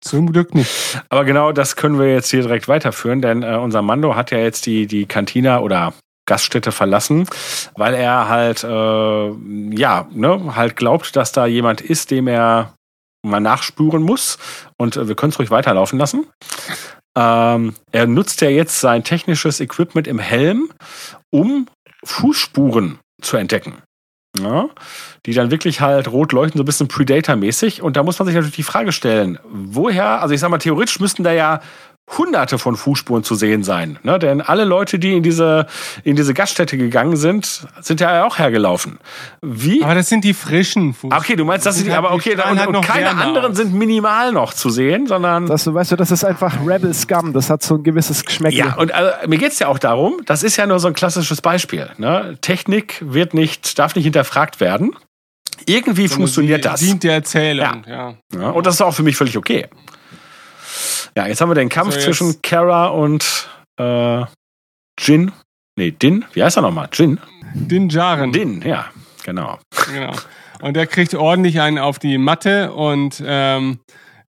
[0.00, 1.02] Zum Glück nicht.
[1.08, 4.38] Aber genau das können wir jetzt hier direkt weiterführen, denn äh, unser Mando hat ja
[4.38, 5.92] jetzt die, die Kantina oder
[6.28, 7.28] Gaststätte verlassen,
[7.74, 12.74] weil er halt, äh, ja, ne, halt glaubt, dass da jemand ist, dem er
[13.26, 14.38] mal nachspüren muss.
[14.76, 16.26] Und äh, wir können es ruhig weiterlaufen lassen.
[17.16, 20.70] Ähm, er nutzt ja jetzt sein technisches Equipment im Helm,
[21.32, 21.66] um
[22.04, 23.82] Fußspuren zu entdecken.
[24.38, 24.68] Ja,
[25.26, 27.82] die dann wirklich halt rot leuchten, so ein bisschen Predator-mäßig.
[27.82, 31.00] Und da muss man sich natürlich die Frage stellen, woher, also ich sag mal, theoretisch
[31.00, 31.60] müssten da ja
[32.16, 33.98] hunderte von Fußspuren zu sehen sein.
[34.02, 34.18] Ne?
[34.18, 35.66] Denn alle Leute, die in diese,
[36.04, 38.98] in diese Gaststätte gegangen sind, sind ja auch hergelaufen.
[39.42, 39.84] Wie?
[39.84, 41.12] Aber das sind die frischen Fuß.
[41.12, 42.84] Okay, du meinst, das sind die, halt- aber die okay, da, und, halt und noch
[42.84, 43.56] keine anderen aus.
[43.56, 47.32] sind minimal noch zu sehen, sondern Das, du weißt du, das ist einfach Rebel Scum.
[47.32, 48.54] Das hat so ein gewisses Geschmäck.
[48.54, 51.42] Ja, und also, mir geht's ja auch darum, das ist ja nur so ein klassisches
[51.42, 51.90] Beispiel.
[51.98, 52.38] Ne?
[52.40, 54.96] Technik wird nicht, darf nicht hinterfragt werden.
[55.66, 56.80] Irgendwie Sondern funktioniert sie das.
[56.80, 58.14] Dient der Erzählung, ja.
[58.34, 59.66] Ja, und das ist auch für mich völlig okay.
[61.16, 63.48] Ja, jetzt haben wir den Kampf So, zwischen Kara und
[63.78, 64.24] äh,
[64.98, 65.32] Jin.
[65.76, 66.24] Nee, Din.
[66.32, 66.88] Wie heißt er nochmal?
[66.92, 67.20] Jin?
[67.54, 68.32] Din Djarin.
[68.32, 68.86] Din, ja,
[69.24, 69.58] genau.
[69.92, 70.12] Genau.
[70.60, 73.78] Und der kriegt ordentlich einen auf die Matte und ähm,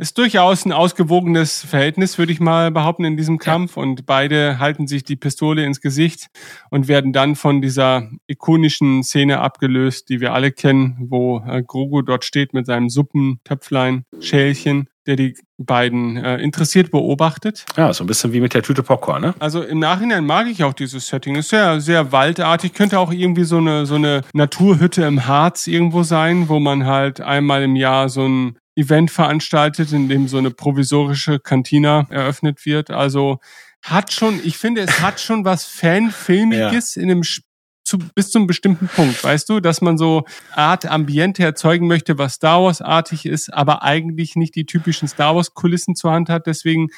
[0.00, 3.76] ist durchaus ein ausgewogenes Verhältnis, würde ich mal behaupten, in diesem Kampf.
[3.76, 6.28] Und beide halten sich die Pistole ins Gesicht
[6.70, 12.00] und werden dann von dieser ikonischen Szene abgelöst, die wir alle kennen, wo äh, Grogu
[12.00, 17.64] dort steht mit seinem Suppentöpflein, Schälchen, der die beiden äh, interessiert beobachtet.
[17.76, 19.34] Ja, so ein bisschen wie mit der Tüte Popcorn, ne?
[19.38, 21.36] Also im Nachhinein mag ich auch dieses Setting.
[21.36, 22.74] Ist sehr, sehr waldartig.
[22.74, 27.20] Könnte auch irgendwie so eine, so eine Naturhütte im Harz irgendwo sein, wo man halt
[27.20, 32.90] einmal im Jahr so ein Event veranstaltet, in dem so eine provisorische Kantina eröffnet wird.
[32.90, 33.38] Also
[33.82, 35.64] hat schon, ich finde, es hat schon was
[36.10, 37.44] Fanfilmiges in dem Sp-
[37.90, 40.24] zu, bis zu einem bestimmten Punkt, weißt du, dass man so
[40.54, 45.94] Art Ambiente erzeugen möchte, was Star Wars-artig ist, aber eigentlich nicht die typischen Star Wars-Kulissen
[45.96, 46.46] zur Hand hat.
[46.46, 46.88] Deswegen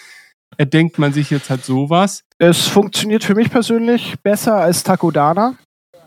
[0.59, 2.25] erdenkt man sich jetzt halt sowas.
[2.39, 5.55] Es funktioniert für mich persönlich besser als Takodana,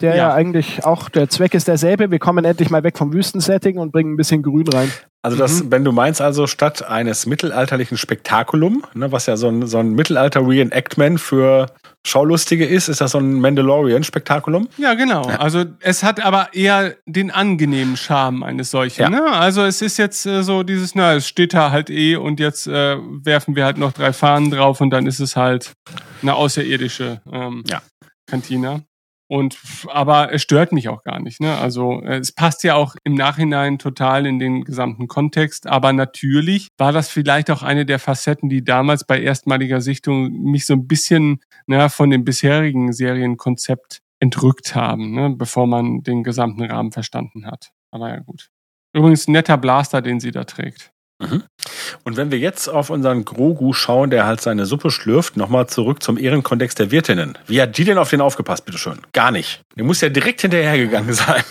[0.02, 0.16] der ja.
[0.16, 0.34] Ja.
[0.34, 2.12] eigentlich auch, der Zweck ist derselbe.
[2.12, 4.92] Wir kommen endlich mal weg vom Wüstensetting und bringen ein bisschen Grün rein.
[5.26, 9.66] Also das, wenn du meinst also statt eines mittelalterlichen Spektakulum, ne, was ja so ein,
[9.66, 11.66] so ein Mittelalter-Reenactment für
[12.06, 14.70] Schaulustige ist, ist das so ein Mandalorian-Spektakulum?
[14.78, 15.24] Ja, genau.
[15.24, 19.02] Also es hat aber eher den angenehmen Charme eines solchen.
[19.02, 19.10] Ja.
[19.10, 19.26] Ne?
[19.26, 22.68] Also es ist jetzt äh, so dieses, na, es steht da halt eh und jetzt
[22.68, 25.74] äh, werfen wir halt noch drei Fahnen drauf und dann ist es halt
[26.22, 27.82] eine außerirdische ähm, Ja.
[28.28, 28.82] Kantina.
[29.28, 29.58] Und
[29.88, 31.42] aber es stört mich auch gar nicht.
[31.42, 31.58] Ne?
[31.58, 35.68] Also äh, es passt ja auch im Nachhinein total in den gesamten Kontext.
[35.68, 40.66] Aber natürlich war das vielleicht auch eine der Facetten, die damals bei erstmaliger Sichtung mich
[40.66, 45.36] so ein bisschen na, von dem bisherigen Serienkonzept entrückt haben, ne?
[45.36, 47.72] bevor man den gesamten Rahmen verstanden hat.
[47.92, 48.50] Aber ja gut.
[48.94, 50.95] Übrigens netter Blaster, den sie da trägt.
[51.20, 56.04] Und wenn wir jetzt auf unseren Grogu schauen, der halt seine Suppe schlürft, nochmal zurück
[56.04, 57.38] zum Ehrenkontext der Wirtinnen.
[57.48, 59.00] Wie hat die denn auf den aufgepasst, bitteschön?
[59.14, 59.62] Gar nicht.
[59.76, 61.44] Der muss ja direkt hinterhergegangen sein.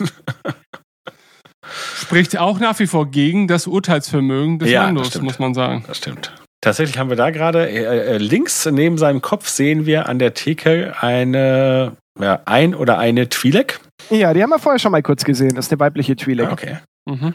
[1.96, 5.84] Spricht auch nach wie vor gegen das Urteilsvermögen des Ja, Mandos, muss man sagen.
[5.86, 6.32] Das stimmt.
[6.60, 10.34] Tatsächlich haben wir da gerade äh, äh, links neben seinem Kopf sehen wir an der
[10.34, 13.80] Theke eine ja, ein oder eine Twi'lek.
[14.10, 15.56] Ja, die haben wir vorher schon mal kurz gesehen.
[15.56, 16.46] Das ist eine weibliche Twi'lek.
[16.46, 16.78] Ah, okay.
[17.06, 17.34] Mhm.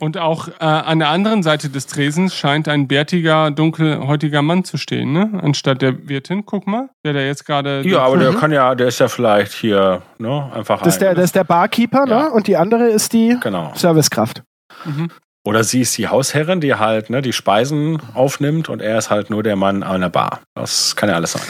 [0.00, 4.76] Und auch äh, an der anderen Seite des Tresens scheint ein bärtiger, dunkelhäutiger Mann zu
[4.78, 5.38] stehen, ne?
[5.42, 7.82] Anstatt der Wirtin, guck mal, der da jetzt gerade.
[7.86, 8.36] ja, aber der Mhm.
[8.38, 11.34] kann ja, der ist ja vielleicht hier, ne, einfach Das ist, der, ein, das ist
[11.36, 12.22] der Barkeeper, Ja.
[12.24, 12.30] ne?
[12.30, 13.72] Und die andere ist die genau.
[13.74, 14.42] Servicekraft.
[14.84, 15.10] Mhm.
[15.44, 19.30] Oder sie ist die Hausherrin, die halt ne, die Speisen aufnimmt und er ist halt
[19.30, 20.40] nur der Mann an der Bar.
[20.54, 21.42] Das kann ja alles sein.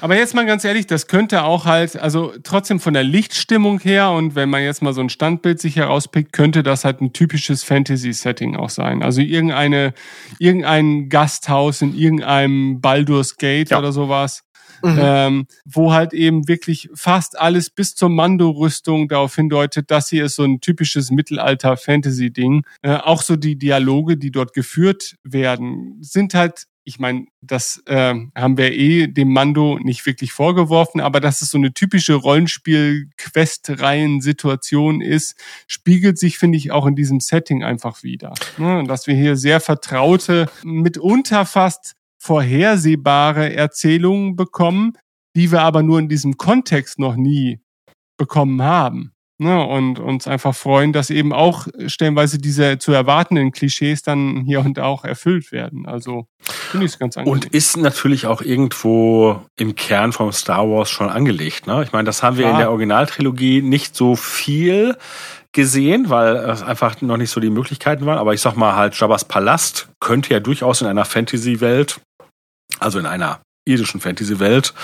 [0.00, 4.10] Aber jetzt mal ganz ehrlich, das könnte auch halt, also trotzdem von der Lichtstimmung her
[4.10, 7.62] und wenn man jetzt mal so ein Standbild sich herauspickt, könnte das halt ein typisches
[7.64, 9.02] Fantasy-Setting auch sein.
[9.02, 9.92] Also irgendeine,
[10.38, 13.78] irgendein Gasthaus in irgendeinem Baldur's Gate Ja.
[13.78, 14.42] oder sowas.
[14.82, 14.98] mhm.
[14.98, 20.36] ähm, wo halt eben wirklich fast alles bis zur Mando-Rüstung darauf hindeutet, dass hier ist
[20.36, 22.62] so ein typisches Mittelalter-Fantasy-Ding.
[22.82, 28.14] Äh, auch so die Dialoge, die dort geführt werden, sind halt ich meine, das äh,
[28.34, 35.00] haben wir eh dem Mando nicht wirklich vorgeworfen, aber dass es so eine typische Rollenspiel-Quest-Reihen-Situation
[35.00, 38.34] ist, spiegelt sich, finde ich, auch in diesem Setting einfach wieder.
[38.56, 38.82] Ne?
[38.86, 44.94] Dass wir hier sehr vertraute, mitunter fast vorhersehbare Erzählungen bekommen,
[45.36, 47.60] die wir aber nur in diesem Kontext noch nie
[48.16, 49.12] bekommen haben.
[49.42, 54.60] Ne, und uns einfach freuen, dass eben auch stellenweise diese zu erwartenden Klischees dann hier
[54.60, 55.86] und da auch erfüllt werden.
[55.86, 57.32] Also finde ich es ganz angenehm.
[57.32, 61.66] Und ist natürlich auch irgendwo im Kern vom Star Wars schon angelegt.
[61.66, 61.82] Ne?
[61.82, 62.52] Ich meine, das haben wir Klar.
[62.52, 64.98] in der Originaltrilogie nicht so viel
[65.52, 68.18] gesehen, weil es einfach noch nicht so die Möglichkeiten waren.
[68.18, 71.98] Aber ich sag mal halt, Jabba's Palast könnte ja durchaus in einer Fantasy-Welt
[72.78, 74.74] also in einer irdischen Fantasy-Welt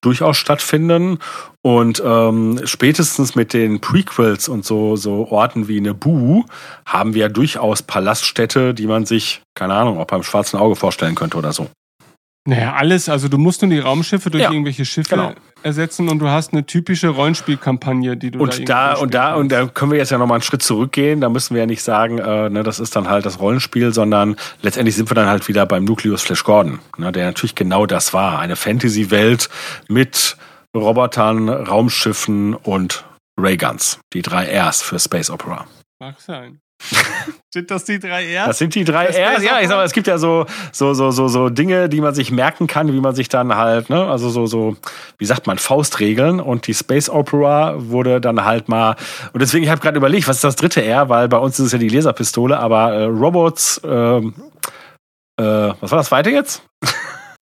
[0.00, 1.18] durchaus stattfinden.
[1.62, 6.44] Und ähm, spätestens mit den Prequels und so, so Orten wie Naboo
[6.84, 11.14] haben wir ja durchaus Palaststädte, die man sich, keine Ahnung, auch beim schwarzen Auge vorstellen
[11.14, 11.68] könnte oder so.
[12.44, 13.08] Naja, alles.
[13.08, 15.32] Also du musst nur die Raumschiffe durch ja, irgendwelche Schiffe genau.
[15.62, 19.52] ersetzen und du hast eine typische Rollenspielkampagne, die du und da, da und da und
[19.52, 21.20] da können wir jetzt ja noch mal einen Schritt zurückgehen.
[21.20, 24.34] Da müssen wir ja nicht sagen, äh, ne, das ist dann halt das Rollenspiel, sondern
[24.60, 28.12] letztendlich sind wir dann halt wieder beim Nucleus Flash Gordon, ne, der natürlich genau das
[28.12, 29.48] war, eine Fantasy-Welt
[29.88, 30.36] mit
[30.76, 33.04] Robotern, Raumschiffen und
[33.38, 35.66] Rayguns, die drei Rs für Space Opera.
[36.00, 36.60] Mag sein.
[37.54, 38.46] Sind das die drei Rs?
[38.46, 39.42] Das sind die drei das Rs.
[39.42, 42.14] Ja, ich sag mal, es gibt ja so, so, so, so, so Dinge, die man
[42.14, 44.76] sich merken kann, wie man sich dann halt, ne, also so, so,
[45.18, 46.40] wie sagt man, Faustregeln.
[46.40, 48.96] Und die Space Opera wurde dann halt mal,
[49.34, 51.66] und deswegen, ich habe gerade überlegt, was ist das dritte R, weil bei uns ist
[51.66, 54.34] es ja die Laserpistole, aber äh, Robots, ähm,
[55.38, 56.62] äh, was war das zweite jetzt?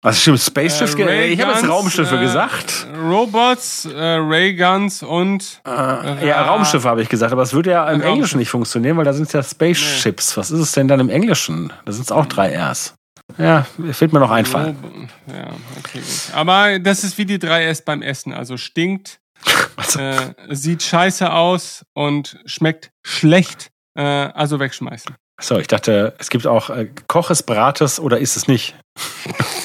[0.01, 0.95] Was stimmt, Spaceships?
[0.95, 2.87] Äh, ich habe jetzt Raumschiffe äh, gesagt.
[3.03, 5.61] Robots, äh, Rayguns und.
[5.67, 9.03] Äh, ja, Raumschiffe habe ich gesagt, aber es würde ja im Englischen nicht funktionieren, weil
[9.03, 10.31] da sind es ja Spaceships.
[10.31, 10.39] Nee.
[10.39, 11.73] Was ist es denn dann im Englischen?
[11.83, 12.93] Da sind es auch drei Rs.
[13.37, 15.09] Ja, fehlt mir noch einfallen.
[15.27, 16.33] Ja, okay, gut.
[16.33, 18.33] Aber das ist wie die drei S beim Essen.
[18.33, 19.19] Also stinkt,
[19.97, 23.69] äh, sieht scheiße aus und schmeckt schlecht.
[23.95, 25.13] Äh, also wegschmeißen.
[25.41, 28.75] So, ich dachte, es gibt auch äh, Koches, Brates oder ist es nicht?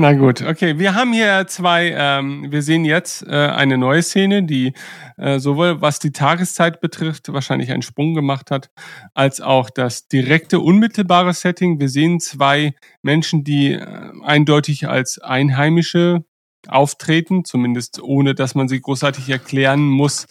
[0.00, 0.78] Na gut, okay.
[0.78, 4.72] Wir haben hier zwei, ähm, wir sehen jetzt äh, eine neue Szene, die
[5.18, 8.70] äh, sowohl was die Tageszeit betrifft, wahrscheinlich einen Sprung gemacht hat,
[9.12, 11.80] als auch das direkte, unmittelbare Setting.
[11.80, 12.72] Wir sehen zwei
[13.02, 16.24] Menschen, die äh, eindeutig als Einheimische
[16.66, 20.28] auftreten, zumindest ohne dass man sie großartig erklären muss,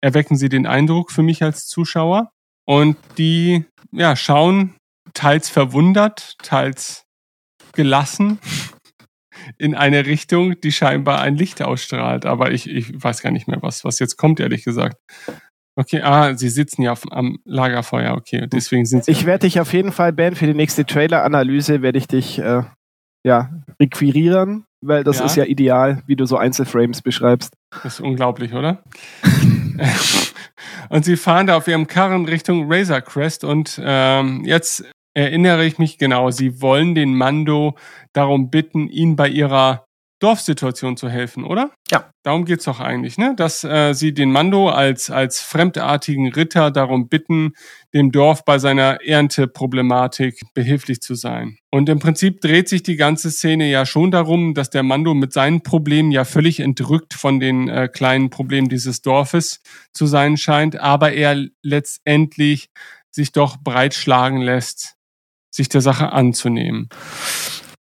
[0.00, 2.30] erwecken sie den Eindruck für mich als Zuschauer.
[2.66, 4.76] Und die ja, schauen
[5.12, 7.02] teils verwundert, teils
[7.72, 8.38] gelassen
[9.56, 12.26] in eine Richtung, die scheinbar ein Licht ausstrahlt.
[12.26, 14.96] Aber ich, ich weiß gar nicht mehr, was, was jetzt kommt, ehrlich gesagt.
[15.76, 19.12] Okay, ah, sie sitzen ja am Lagerfeuer, okay, deswegen sind sie.
[19.12, 22.64] Ich werde dich auf jeden Fall, Ben, für die nächste Trailer-Analyse werde ich dich äh,
[23.24, 25.26] ja, requirieren, weil das ja.
[25.26, 27.54] ist ja ideal, wie du so Einzelframes beschreibst.
[27.84, 28.82] Das ist unglaublich, oder?
[30.88, 34.84] und sie fahren da auf ihrem Karren Richtung Razor Crest und ähm, jetzt
[35.14, 37.76] erinnere ich mich genau, sie wollen den Mando
[38.12, 39.88] darum bitten, ihn bei ihrer
[40.20, 41.70] Dorfsituation zu helfen, oder?
[41.90, 42.10] Ja.
[42.24, 43.34] Darum geht's doch eigentlich, ne?
[43.36, 47.52] Dass äh, sie den Mando als, als fremdartigen Ritter darum bitten,
[47.94, 51.56] dem Dorf bei seiner Ernteproblematik behilflich zu sein.
[51.70, 55.32] Und im Prinzip dreht sich die ganze Szene ja schon darum, dass der Mando mit
[55.32, 59.60] seinen Problemen ja völlig entrückt von den äh, kleinen Problemen dieses Dorfes
[59.92, 62.70] zu sein scheint, aber er letztendlich
[63.10, 64.97] sich doch breitschlagen lässt,
[65.50, 66.88] sich der Sache anzunehmen.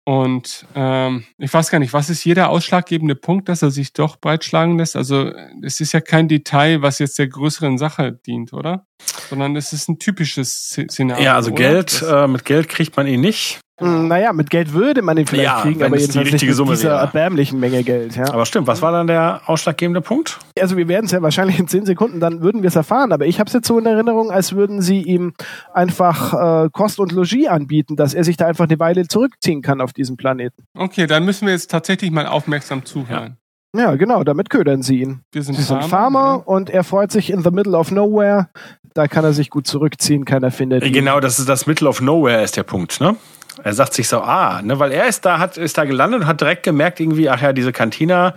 [0.07, 4.15] Und ähm, ich weiß gar nicht, was ist jeder ausschlaggebende Punkt, dass er sich doch
[4.15, 4.95] breitschlagen lässt?
[4.95, 8.88] Also es ist ja kein Detail, was jetzt der größeren Sache dient, oder?
[9.30, 11.26] Sondern es ist ein typisches Szenario.
[11.26, 13.59] Ja, also Geld, äh, mit Geld kriegt man ihn nicht.
[13.80, 16.68] Hm, naja, mit Geld würde man ihn vielleicht ja, kriegen, aber jedenfalls nicht mit dieser
[16.68, 17.00] wäre.
[17.00, 18.16] erbärmlichen Menge Geld.
[18.16, 18.34] Ja.
[18.34, 20.40] Aber stimmt, was war dann der ausschlaggebende Punkt?
[20.60, 23.12] Also wir werden es ja wahrscheinlich in zehn Sekunden, dann würden wir es erfahren.
[23.12, 25.34] Aber ich habe es jetzt so in Erinnerung, als würden sie ihm
[25.74, 29.80] einfach äh, Kost und Logis anbieten, dass er sich da einfach eine Weile zurückziehen kann
[29.80, 30.64] auf diesem Planeten.
[30.76, 33.38] Okay, dann müssen wir jetzt tatsächlich mal aufmerksam zuhören.
[33.76, 33.92] Ja.
[33.92, 35.22] ja genau, damit ködern sie ihn.
[35.32, 36.44] Wir sind sie Farmer, sind Farmer ja.
[36.46, 38.50] und er freut sich in the middle of nowhere.
[38.96, 40.92] Da kann er sich gut zurückziehen, keiner findet ihn.
[40.92, 43.16] Genau, das ist das Middle of nowhere ist der Punkt, ne?
[43.64, 46.28] Er sagt sich so, ah, ne, weil er ist da, hat, ist da gelandet und
[46.28, 48.34] hat direkt gemerkt, irgendwie, ach ja, diese Kantina,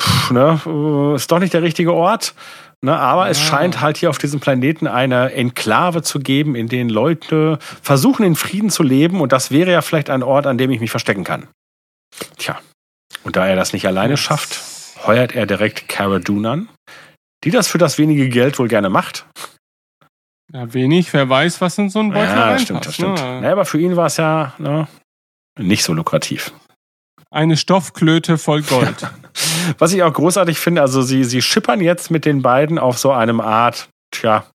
[0.00, 2.34] pff, ne, äh, ist doch nicht der richtige Ort.
[2.80, 3.30] Ne, aber ja.
[3.30, 8.24] es scheint halt hier auf diesem Planeten eine Enklave zu geben, in denen Leute versuchen,
[8.24, 9.20] in Frieden zu leben.
[9.20, 11.48] Und das wäre ja vielleicht ein Ort, an dem ich mich verstecken kann.
[12.36, 12.58] Tja.
[13.24, 14.60] Und da er das nicht alleine schafft,
[15.06, 16.68] heuert er direkt Cara Dune an,
[17.44, 19.26] die das für das wenige Geld wohl gerne macht.
[20.52, 23.18] Ja, wenig, wer weiß, was in so ein Beutel Ja, das stimmt, das stimmt.
[23.18, 23.40] Ne?
[23.40, 24.88] Naja, aber für ihn war es ja ne,
[25.58, 26.52] nicht so lukrativ.
[27.30, 29.06] Eine Stoffklöte voll Gold.
[29.78, 33.12] Was ich auch großartig finde, also sie, sie schippern jetzt mit den beiden auf so
[33.12, 34.46] einem Art, tja,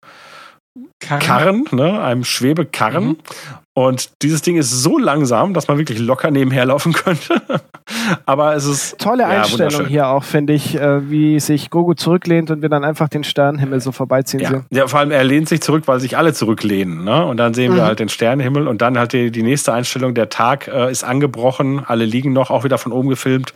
[1.09, 3.05] Karren, ne, einem Schwebekarren.
[3.09, 3.17] Mhm.
[3.75, 7.41] Und dieses Ding ist so langsam, dass man wirklich locker nebenher laufen könnte.
[8.27, 12.51] Aber es ist Tolle Ja, Einstellung hier auch, finde ich, äh, wie sich Gogo zurücklehnt
[12.51, 14.51] und wir dann einfach den Sternenhimmel so vorbeiziehen Ja.
[14.51, 14.67] sehen.
[14.71, 17.03] ja, vor allem er lehnt sich zurück, weil sich alle zurücklehnen.
[17.05, 17.25] Ne?
[17.25, 17.87] Und dann sehen wir Mhm.
[17.87, 21.83] halt den Sternenhimmel und dann halt die, die nächste Einstellung, der Tag äh, ist angebrochen,
[21.87, 23.55] alle liegen noch, auch wieder von oben gefilmt.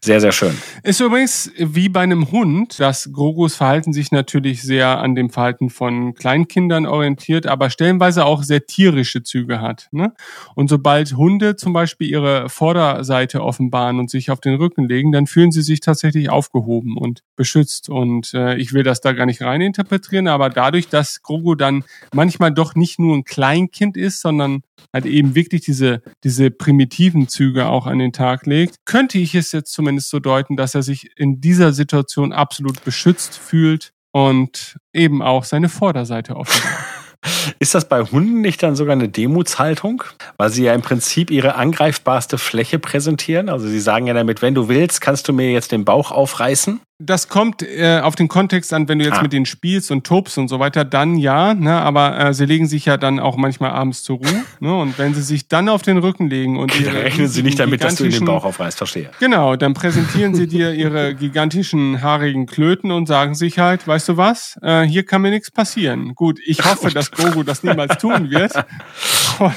[0.00, 0.56] Sehr, sehr schön.
[0.84, 5.70] Ist übrigens wie bei einem Hund, dass Grogos Verhalten sich natürlich sehr an dem Verhalten
[5.70, 9.88] von Kleinkindern orientiert, aber stellenweise auch sehr tierische Züge hat.
[9.90, 10.12] Ne?
[10.54, 15.26] Und sobald Hunde zum Beispiel ihre Vorderseite offenbaren und sich auf den Rücken legen, dann
[15.26, 17.88] fühlen sie sich tatsächlich aufgehoben und beschützt.
[17.88, 21.84] Und äh, ich will das da gar nicht rein interpretieren, aber dadurch, dass Grogo dann
[22.14, 24.62] manchmal doch nicht nur ein Kleinkind ist, sondern
[24.92, 29.52] halt eben wirklich diese, diese primitiven Züge auch an den Tag legt, könnte ich es
[29.52, 35.22] jetzt zumindest so deuten, dass er sich in dieser Situation absolut beschützt fühlt und eben
[35.22, 36.84] auch seine Vorderseite offenbart.
[37.58, 40.04] Ist das bei Hunden nicht dann sogar eine Demutshaltung?
[40.36, 43.48] Weil sie ja im Prinzip ihre angreifbarste Fläche präsentieren.
[43.48, 46.80] Also sie sagen ja damit, wenn du willst, kannst du mir jetzt den Bauch aufreißen.
[46.98, 49.22] Das kommt äh, auf den Kontext an, wenn du jetzt Ah.
[49.22, 52.66] mit denen spielst und tobst und so weiter, dann ja, ne, aber äh, sie legen
[52.66, 54.26] sich ja dann auch manchmal abends zur Ruhe.
[54.60, 57.58] Ne, und wenn sie sich dann auf den Rücken legen und ihre Rechnen sie nicht
[57.60, 58.78] damit, dass du ihnen den Bauch aufreißt.
[58.78, 59.10] Verstehe.
[59.20, 64.16] Genau, dann präsentieren sie dir ihre gigantischen haarigen Klöten und sagen sich halt, weißt du
[64.16, 66.14] was, äh, hier kann mir nichts passieren.
[66.14, 68.52] Gut, ich hoffe, dass Grogu das niemals tun wird
[69.38, 69.54] und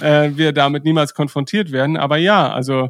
[0.00, 1.98] äh, wir damit niemals konfrontiert werden.
[1.98, 2.88] Aber ja, also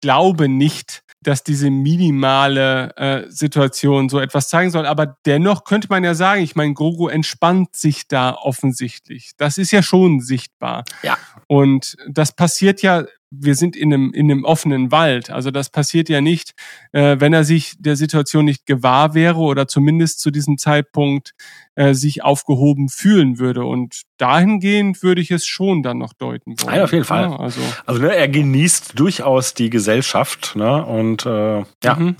[0.00, 4.86] glaube nicht, dass diese minimale äh, Situation so etwas zeigen soll.
[4.86, 9.32] Aber dennoch könnte man ja sagen, ich meine, Grogu entspannt sich da offensichtlich.
[9.36, 10.84] Das ist ja schon sichtbar.
[11.02, 11.18] Ja.
[11.48, 13.04] Und das passiert ja,
[13.40, 15.30] wir sind in einem, in einem offenen Wald.
[15.30, 16.52] Also das passiert ja nicht,
[16.92, 21.32] äh, wenn er sich der Situation nicht gewahr wäre oder zumindest zu diesem Zeitpunkt
[21.74, 23.64] äh, sich aufgehoben fühlen würde.
[23.64, 26.74] Und dahingehend würde ich es schon dann noch deuten wollen.
[26.74, 27.30] Nein, auf jeden Fall.
[27.30, 30.54] Ja, also, Also ne, er genießt durchaus die Gesellschaft.
[30.56, 30.84] Ne?
[30.84, 32.16] Und äh, ja, Mhm.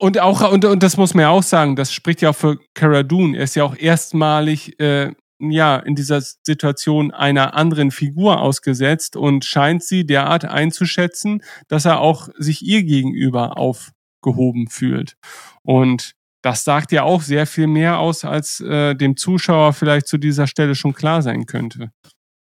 [0.00, 2.58] Und auch, und, und das muss man ja auch sagen, das spricht ja auch für
[2.72, 3.36] Cara Dune.
[3.36, 9.44] Er ist ja auch erstmalig, äh, ja, in dieser Situation einer anderen Figur ausgesetzt und
[9.44, 15.16] scheint sie derart einzuschätzen, dass er auch sich ihr gegenüber aufgehoben fühlt.
[15.62, 20.18] Und das sagt ja auch sehr viel mehr aus, als äh, dem Zuschauer vielleicht zu
[20.18, 21.90] dieser Stelle schon klar sein könnte.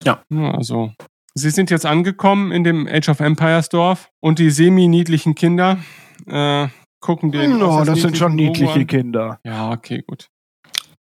[0.03, 0.23] Ja.
[0.29, 0.91] Also,
[1.37, 5.79] Sie sind jetzt angekommen in dem Age of Empires Dorf und die semi-niedlichen Kinder
[6.27, 6.67] äh,
[7.01, 7.57] gucken den.
[7.57, 8.85] No, das sind schon niedliche.
[8.85, 9.39] Kinder.
[9.43, 10.29] Ja, okay, gut.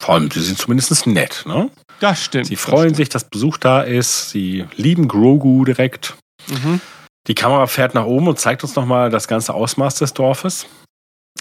[0.01, 1.43] Vor allem, sie sind zumindest nett.
[1.45, 1.69] Ne?
[1.99, 2.47] Das stimmt.
[2.47, 2.95] Sie das freuen stimmt.
[2.97, 4.29] sich, dass Besuch da ist.
[4.29, 6.15] Sie lieben Grogu direkt.
[6.47, 6.81] Mhm.
[7.27, 10.67] Die Kamera fährt nach oben und zeigt uns nochmal das ganze Ausmaß des Dorfes.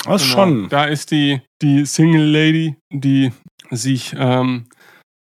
[0.05, 0.43] Das ist Genau.
[0.45, 0.69] schon.
[0.69, 3.33] Da ist die, die Single Lady, die
[3.71, 4.67] sich ähm,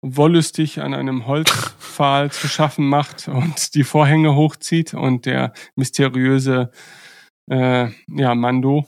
[0.04, 6.72] wollüstig an einem Holzpfahl zu schaffen macht und die Vorhänge hochzieht und der mysteriöse
[7.52, 8.88] äh, ja, Mando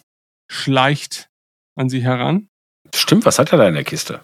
[0.52, 1.30] schleicht
[1.76, 2.48] an sie heran.
[2.94, 4.22] Stimmt, was hat er da in der Kiste?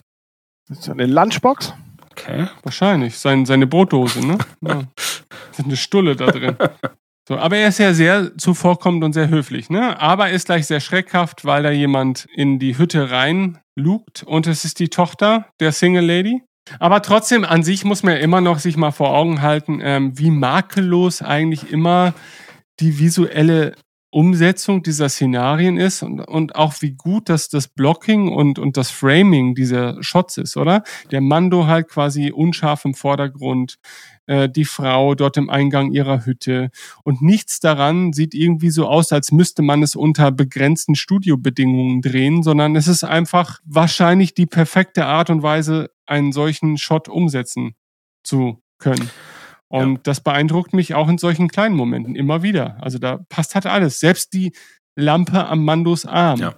[0.68, 1.74] Das ist eine Lunchbox.
[2.12, 2.48] Okay.
[2.64, 3.18] Wahrscheinlich.
[3.18, 4.38] Sein, seine Brotdose, ne?
[4.62, 4.84] Ja.
[5.52, 6.56] Ist eine Stulle da drin.
[7.28, 10.02] So, aber er ist ja sehr zuvorkommend und sehr höflich, ne?
[10.02, 14.48] Aber er ist gleich sehr schreckhaft, weil da jemand in die Hütte rein lugt und
[14.48, 16.42] es ist die Tochter der Single Lady.
[16.80, 20.18] Aber trotzdem, an sich muss man ja immer noch sich mal vor Augen halten, ähm,
[20.18, 22.16] wie makellos eigentlich immer
[22.80, 23.76] die visuelle
[24.12, 28.89] Umsetzung dieser Szenarien ist und, und auch wie gut das, das Blocking und, und das
[28.89, 30.84] Framing dieser Shots ist, oder?
[31.12, 33.78] Der Mando halt quasi unscharf im Vordergrund,
[34.26, 36.72] äh, die Frau dort im Eingang ihrer Hütte
[37.03, 42.41] und nichts daran sieht irgendwie so aus, als müsste man es unter begrenzten Studiobedingungen drehen,
[42.41, 47.76] sondern es ist einfach wahrscheinlich die perfekte Art und Weise, einen solchen Shot umsetzen
[48.24, 49.12] zu können.
[49.70, 52.78] Und das beeindruckt mich auch in solchen kleinen Momenten immer wieder.
[52.82, 54.00] Also da passt halt alles.
[54.00, 54.52] Selbst die
[54.98, 56.54] Lampe am Mandos Arm Ja.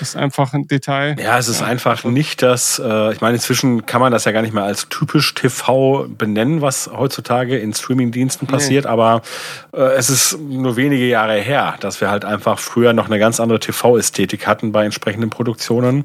[0.00, 1.16] ist einfach ein Detail.
[1.20, 1.66] Ja, es ist Ja.
[1.66, 4.88] einfach nicht das, äh, ich meine, inzwischen kann man das ja gar nicht mehr als
[4.88, 8.52] typisch TV benennen, was heutzutage in Streamingdiensten Nee.
[8.52, 9.22] passiert, aber
[9.72, 13.40] äh, es ist nur wenige Jahre her, dass wir halt einfach früher noch eine ganz
[13.40, 16.04] andere TV-Ästhetik hatten bei entsprechenden Produktionen.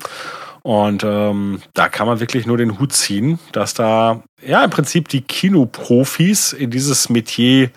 [0.62, 5.08] Und ähm, da kann man wirklich nur den Hut ziehen, dass da ja im Prinzip
[5.08, 7.72] die Kinoprofis in dieses Metier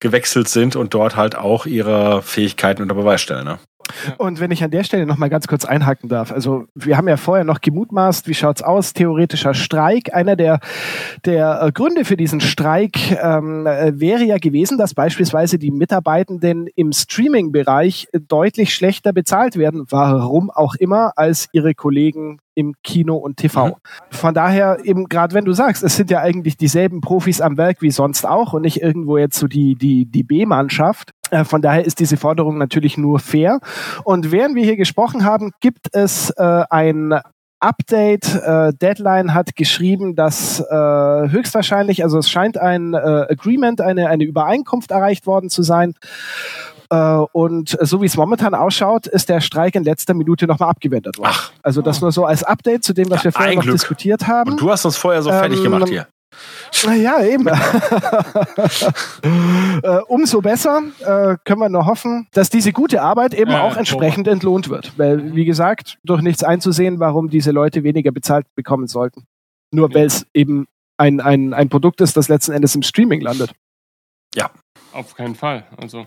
[0.00, 3.44] gewechselt sind und dort halt auch ihre Fähigkeiten unter Beweis stellen.
[3.44, 3.58] Ne?
[4.18, 7.08] Und wenn ich an der Stelle noch mal ganz kurz einhaken darf, also wir haben
[7.08, 10.14] ja vorher noch gemutmaßt, wie schaut's aus, theoretischer Streik.
[10.14, 10.60] Einer der,
[11.24, 16.66] der äh, Gründe für diesen Streik ähm, äh, wäre ja gewesen, dass beispielsweise die Mitarbeitenden
[16.74, 23.36] im Streaming-Bereich deutlich schlechter bezahlt werden, warum auch immer, als ihre Kollegen im Kino und
[23.36, 23.68] TV.
[23.68, 23.72] Mhm.
[24.10, 27.82] Von daher eben gerade wenn du sagst, es sind ja eigentlich dieselben Profis am Werk
[27.82, 31.10] wie sonst auch und nicht irgendwo jetzt so die die die B-Mannschaft.
[31.34, 33.58] Äh, von daher ist diese Forderung natürlich nur fair.
[34.04, 37.20] Und während wir hier gesprochen haben, gibt es äh, ein
[37.58, 38.34] Update.
[38.34, 40.64] Äh, Deadline hat geschrieben, dass äh,
[41.28, 45.94] höchstwahrscheinlich, also es scheint ein äh, Agreement, eine, eine Übereinkunft erreicht worden zu sein.
[46.90, 46.96] Äh,
[47.32, 51.30] und so wie es momentan ausschaut, ist der Streik in letzter Minute nochmal abgewendet worden.
[51.32, 51.52] Ach.
[51.62, 53.74] Also das nur so als Update zu dem, was ja, wir vorher noch Glück.
[53.76, 54.52] diskutiert haben.
[54.52, 56.06] Und du hast uns vorher so fertig ähm, gemacht hier.
[56.96, 57.46] Ja, eben.
[59.82, 63.76] äh, umso besser äh, können wir nur hoffen, dass diese gute Arbeit eben ja, auch
[63.76, 64.98] entsprechend entlohnt wird.
[64.98, 69.26] Weil, wie gesagt, durch nichts einzusehen, warum diese Leute weniger bezahlt bekommen sollten.
[69.70, 69.94] Nur ja.
[69.94, 70.66] weil es eben
[70.96, 73.52] ein, ein, ein Produkt ist, das letzten Endes im Streaming landet.
[74.34, 74.50] Ja,
[74.94, 75.64] auf keinen Fall.
[75.76, 76.06] Also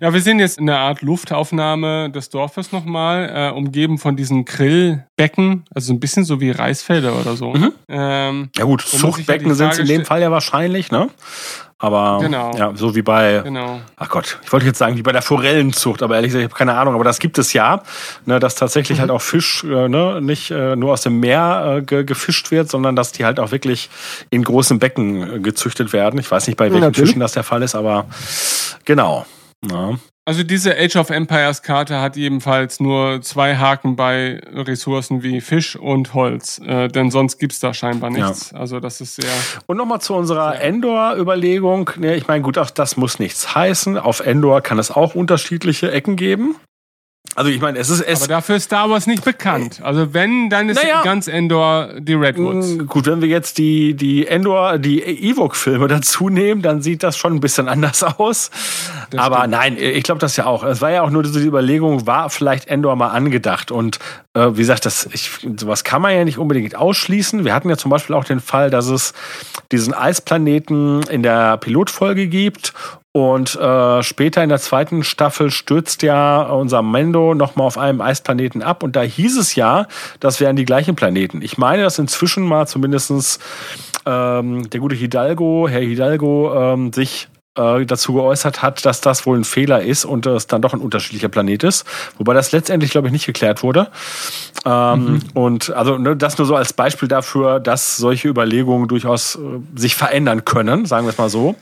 [0.00, 5.64] ja, wir sehen jetzt eine Art Luftaufnahme des Dorfes nochmal, äh, umgeben von diesen Grillbecken,
[5.74, 7.52] also ein bisschen so wie Reisfelder oder so.
[7.52, 7.72] Mhm.
[7.88, 11.08] Ähm, ja gut, Zuchtbecken sind es in dem Fall ja wahrscheinlich, ne?
[11.82, 12.56] Aber genau.
[12.56, 13.80] ja, so wie bei, genau.
[13.96, 16.56] ach Gott, ich wollte jetzt sagen, wie bei der Forellenzucht, aber ehrlich gesagt, ich habe
[16.56, 17.82] keine Ahnung, aber das gibt es ja,
[18.24, 19.00] ne, dass tatsächlich mhm.
[19.00, 22.70] halt auch Fisch äh, ne, nicht äh, nur aus dem Meer äh, ge gefischt wird,
[22.70, 23.90] sondern dass die halt auch wirklich
[24.30, 26.20] in großen Becken äh, gezüchtet werden.
[26.20, 27.10] Ich weiß nicht, bei welchen Natürlich.
[27.10, 28.06] Fischen das der Fall ist, aber
[28.84, 29.26] genau.
[29.68, 29.96] Ja.
[30.24, 35.74] Also diese Age of Empires Karte hat ebenfalls nur zwei Haken bei Ressourcen wie Fisch
[35.74, 38.52] und Holz, äh, denn sonst gibt's da scheinbar nichts.
[38.52, 38.60] Ja.
[38.60, 39.30] Also das ist sehr.
[39.66, 41.90] Und nochmal zu unserer Endor-Überlegung.
[41.96, 43.98] Ne, ich meine, gut, auch das muss nichts heißen.
[43.98, 46.54] Auf Endor kann es auch unterschiedliche Ecken geben.
[47.34, 48.20] Also ich meine, es ist es.
[48.20, 49.80] Aber dafür ist Star Wars nicht bekannt.
[49.82, 52.74] Also wenn, dann ist naja, ganz Endor die Redwoods.
[52.74, 57.16] Mm, gut, wenn wir jetzt die die Endor, die Ewok-Filme dazu nehmen, dann sieht das
[57.16, 58.50] schon ein bisschen anders aus.
[59.10, 59.50] Das Aber stimmt.
[59.52, 60.62] nein, ich glaube das ja auch.
[60.62, 63.98] Es war ja auch nur diese Überlegung, war vielleicht Endor mal angedacht und
[64.34, 67.46] äh, wie gesagt, das ich, sowas kann man ja nicht unbedingt ausschließen.
[67.46, 69.14] Wir hatten ja zum Beispiel auch den Fall, dass es
[69.70, 72.74] diesen Eisplaneten in der Pilotfolge gibt
[73.12, 78.62] und äh, später in der zweiten Staffel stürzt ja unser Mendo nochmal auf einem Eisplaneten
[78.62, 78.82] ab.
[78.82, 79.86] Und da hieß es ja,
[80.18, 81.42] das wären die gleichen Planeten.
[81.42, 83.38] Ich meine, dass inzwischen mal zumindestens
[84.06, 87.28] ähm, der gute Hidalgo, Herr Hidalgo, ähm, sich
[87.58, 90.80] äh, dazu geäußert hat, dass das wohl ein Fehler ist und es dann doch ein
[90.80, 91.84] unterschiedlicher Planet ist.
[92.18, 93.88] Wobei das letztendlich, glaube ich, nicht geklärt wurde.
[94.64, 95.20] Ähm, mhm.
[95.34, 99.38] Und also ne, das nur so als Beispiel dafür, dass solche Überlegungen durchaus äh,
[99.78, 101.56] sich verändern können, sagen wir es mal so.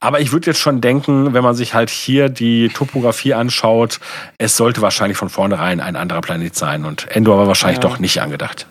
[0.00, 4.00] Aber ich würde jetzt schon denken, wenn man sich halt hier die Topografie anschaut,
[4.38, 6.84] es sollte wahrscheinlich von vornherein ein anderer Planet sein.
[6.84, 7.88] Und Endor war wahrscheinlich ja.
[7.88, 8.66] doch nicht angedacht.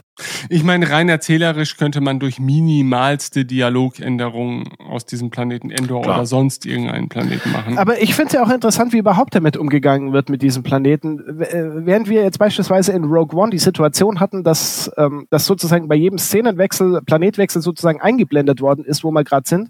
[0.49, 6.17] Ich meine, rein erzählerisch könnte man durch minimalste Dialogänderungen aus diesem Planeten Endor Klar.
[6.17, 7.77] oder sonst irgendeinen Planeten machen.
[7.77, 11.41] Aber ich finde es ja auch interessant, wie überhaupt damit umgegangen wird mit diesem Planeten.
[11.41, 15.87] Äh, während wir jetzt beispielsweise in Rogue One die Situation hatten, dass, ähm, dass sozusagen
[15.87, 19.69] bei jedem Szenenwechsel, Planetwechsel sozusagen eingeblendet worden ist, wo wir gerade sind,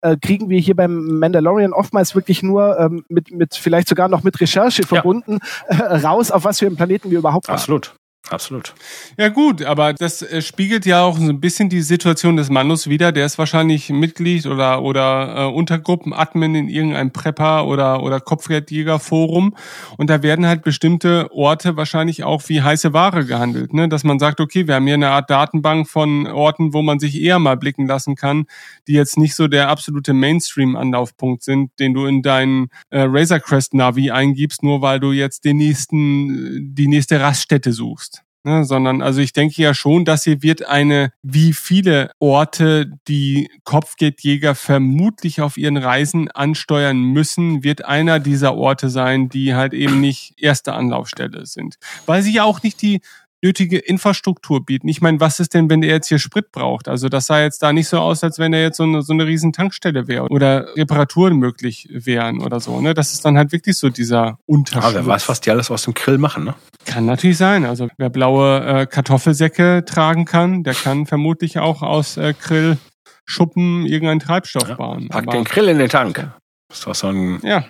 [0.00, 4.22] äh, kriegen wir hier beim Mandalorian oftmals wirklich nur ähm, mit, mit vielleicht sogar noch
[4.22, 5.38] mit Recherche verbunden
[5.70, 5.76] ja.
[5.76, 7.50] äh, raus, auf was für einen Planeten wir überhaupt.
[7.50, 7.94] Absolut.
[8.30, 8.72] Absolut.
[9.18, 12.88] Ja gut, aber das äh, spiegelt ja auch so ein bisschen die Situation des Manus
[12.88, 13.10] wieder.
[13.10, 19.56] Der ist wahrscheinlich Mitglied oder oder äh, Untergruppenadmin in irgendeinem Prepper oder oder Kopfgeldjäger-Forum
[19.98, 23.88] und da werden halt bestimmte Orte wahrscheinlich auch wie heiße Ware gehandelt, ne?
[23.88, 27.20] Dass man sagt, okay, wir haben hier eine Art Datenbank von Orten, wo man sich
[27.20, 28.46] eher mal blicken lassen kann,
[28.86, 33.74] die jetzt nicht so der absolute Mainstream-Anlaufpunkt sind, den du in deinen äh, Razor Crest
[33.74, 38.21] Navi eingibst, nur weil du jetzt den nächsten die nächste Raststätte suchst.
[38.44, 43.48] Ne, sondern also ich denke ja schon, dass hier wird eine, wie viele Orte die
[43.62, 50.00] Kopfgeldjäger vermutlich auf ihren Reisen ansteuern müssen, wird einer dieser Orte sein, die halt eben
[50.00, 51.76] nicht erste Anlaufstelle sind.
[52.04, 53.00] Weil sie ja auch nicht die
[53.42, 54.88] nötige Infrastruktur bieten.
[54.88, 56.88] Ich meine, was ist denn, wenn der jetzt hier Sprit braucht?
[56.88, 59.12] Also das sah jetzt da nicht so aus, als wenn er jetzt so eine, so
[59.12, 62.80] eine riesen Tankstelle wäre oder Reparaturen möglich wären oder so.
[62.80, 62.94] Ne?
[62.94, 64.90] Das ist dann halt wirklich so dieser Unterschied.
[64.90, 66.54] Ja, wer weiß, was die alles aus dem Grill machen, ne?
[66.84, 67.64] Kann natürlich sein.
[67.64, 74.20] Also wer blaue äh, Kartoffelsäcke tragen kann, der kann vermutlich auch aus äh, Grillschuppen irgendeinen
[74.20, 75.08] Treibstoff ja, bauen.
[75.08, 76.30] Pack den Grill in den Tank.
[76.68, 77.64] Das ist doch so ein ja.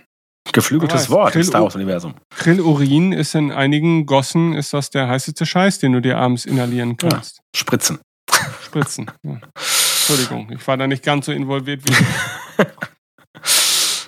[0.52, 2.14] Geflügeltes Wort im Star Wars-Universum.
[2.36, 6.96] Grillurin ist in einigen Gossen ist das der heißeste Scheiß, den du dir abends inhalieren
[6.96, 7.38] kannst.
[7.38, 8.00] Ja, spritzen.
[8.62, 9.10] Spritzen.
[9.22, 9.38] Ja.
[9.54, 11.94] Entschuldigung, ich war da nicht ganz so involviert wie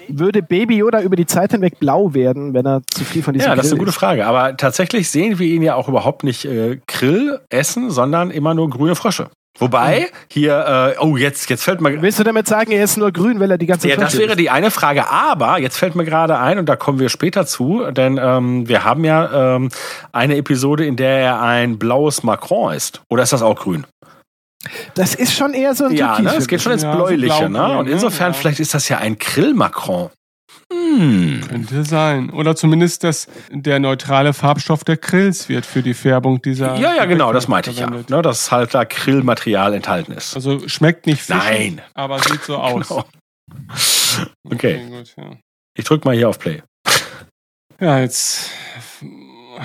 [0.08, 3.48] würde Baby Yoda über die Zeit hinweg blau werden, wenn er zu viel von diesem
[3.48, 4.26] Ja, das ist eine gute Frage.
[4.26, 8.70] Aber tatsächlich sehen wir ihn ja auch überhaupt nicht äh, Grill essen, sondern immer nur
[8.70, 9.30] grüne Frösche.
[9.58, 12.02] Wobei, hier, äh, oh, jetzt, jetzt fällt mir.
[12.02, 14.34] Willst du damit sagen, er ist nur grün, weil er die ganze Ja, das wäre
[14.34, 15.08] die eine Frage.
[15.10, 18.84] Aber jetzt fällt mir gerade ein, und da kommen wir später zu, denn ähm, wir
[18.84, 19.68] haben ja ähm,
[20.10, 23.02] eine Episode, in der er ein blaues Macron ist.
[23.08, 23.86] Oder ist das auch grün?
[24.94, 26.34] Das ist schon eher so ein Ja, ne?
[26.36, 27.48] es geht schon ins Ja, so Bläuliche.
[27.48, 27.78] ne?
[27.78, 28.38] Und insofern, ja.
[28.38, 30.10] vielleicht ist das ja ein Grill-Macron.
[30.72, 31.42] Hm.
[31.46, 32.30] Könnte sein.
[32.30, 36.76] Oder zumindest, dass der neutrale Farbstoff der Grills wird für die Färbung dieser.
[36.76, 37.90] Ja, ja, genau, das meinte ich ja.
[37.90, 40.34] Ne, dass halt da Grillmaterial enthalten ist.
[40.34, 41.80] Also schmeckt nicht fischig, Nein.
[41.94, 42.88] aber sieht so aus.
[42.88, 43.04] Genau.
[44.50, 44.80] Okay.
[44.88, 45.36] gut, ja.
[45.76, 46.62] Ich drück mal hier auf Play.
[47.80, 48.50] ja, jetzt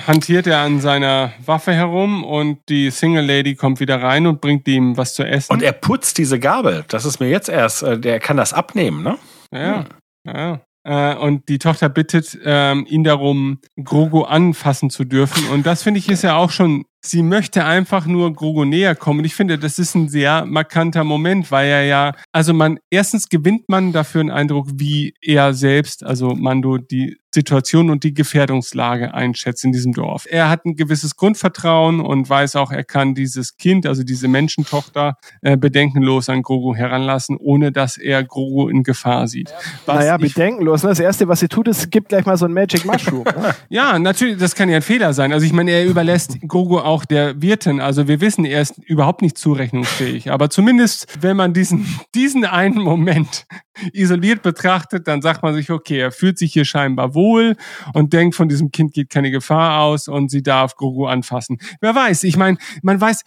[0.06, 4.66] hantiert er an seiner Waffe herum und die Single Lady kommt wieder rein und bringt
[4.68, 5.52] ihm was zu essen.
[5.52, 6.84] Und er putzt diese Gabel.
[6.88, 9.18] Das ist mir jetzt erst, äh, der kann das abnehmen, ne?
[9.52, 9.84] Ja, ja.
[10.26, 10.60] ja.
[10.84, 15.48] Äh, Und die Tochter bittet ähm, ihn darum, Grogu anfassen zu dürfen.
[15.50, 19.20] Und das finde ich ist ja auch schon, sie möchte einfach nur Grogu näher kommen.
[19.20, 23.28] Und ich finde, das ist ein sehr markanter Moment, weil er ja, also man, erstens
[23.28, 29.14] gewinnt man dafür einen Eindruck, wie er selbst, also Mando, die Situation und die Gefährdungslage
[29.14, 30.26] einschätzt in diesem Dorf.
[30.28, 35.16] Er hat ein gewisses Grundvertrauen und weiß auch, er kann dieses Kind, also diese Menschentochter,
[35.42, 39.52] äh, bedenkenlos an Grogu heranlassen, ohne dass er Grogu in Gefahr sieht.
[39.86, 40.82] Was Naja, bedenkenlos.
[40.82, 40.88] Ne?
[40.88, 43.24] Das Erste, was sie tut, ist, gibt gleich mal so ein Magic Mushroom.
[43.24, 43.54] Ne?
[43.68, 45.32] Ja, natürlich, das kann ja ein Fehler sein.
[45.32, 47.80] Also ich meine, er überlässt Grogu auch der Wirtin.
[47.80, 50.30] Also wir wissen, er ist überhaupt nicht zurechnungsfähig.
[50.30, 53.46] Aber zumindest, wenn man diesen, diesen einen Moment
[53.92, 57.56] isoliert betrachtet, dann sagt man sich, okay, er fühlt sich hier scheinbar wohl
[57.94, 61.58] und denkt, von diesem Kind geht keine Gefahr aus und sie darf Grogu anfassen.
[61.80, 63.22] Wer weiß, ich meine, man weiß,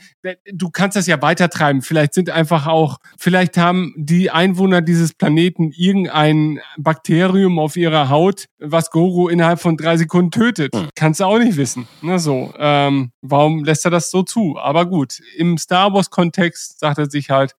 [0.54, 1.82] du kannst das ja weitertreiben.
[1.82, 8.46] Vielleicht sind einfach auch, vielleicht haben die Einwohner dieses Planeten irgendein Bakterium auf ihrer Haut,
[8.60, 10.74] was Grogu innerhalb von drei Sekunden tötet.
[10.96, 11.88] Kannst du auch nicht wissen.
[12.02, 14.58] Na so, ähm, warum lässt er das so zu?
[14.58, 17.56] Aber gut, im Star Wars-Kontext sagt er sich halt,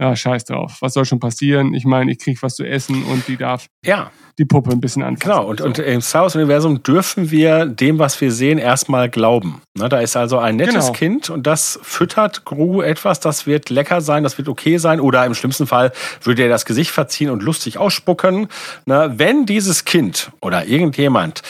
[0.00, 0.76] ja, scheiß drauf.
[0.80, 1.74] Was soll schon passieren?
[1.74, 5.02] Ich meine, ich krieg was zu essen und die darf Ja, die Puppe ein bisschen
[5.02, 5.30] anfassen.
[5.32, 5.48] genau.
[5.48, 5.64] Und, so.
[5.66, 9.60] und im Star Wars-Universum dürfen wir dem, was wir sehen, erstmal glauben.
[9.76, 10.92] Ne, da ist also ein nettes Genau.
[10.92, 15.24] Kind und das füttert Grogu etwas, das wird lecker sein, das wird okay sein oder
[15.26, 15.92] im schlimmsten Fall
[16.22, 18.46] würde er das Gesicht verziehen und lustig ausspucken.
[18.86, 21.42] Ne, wenn dieses Kind oder irgendjemand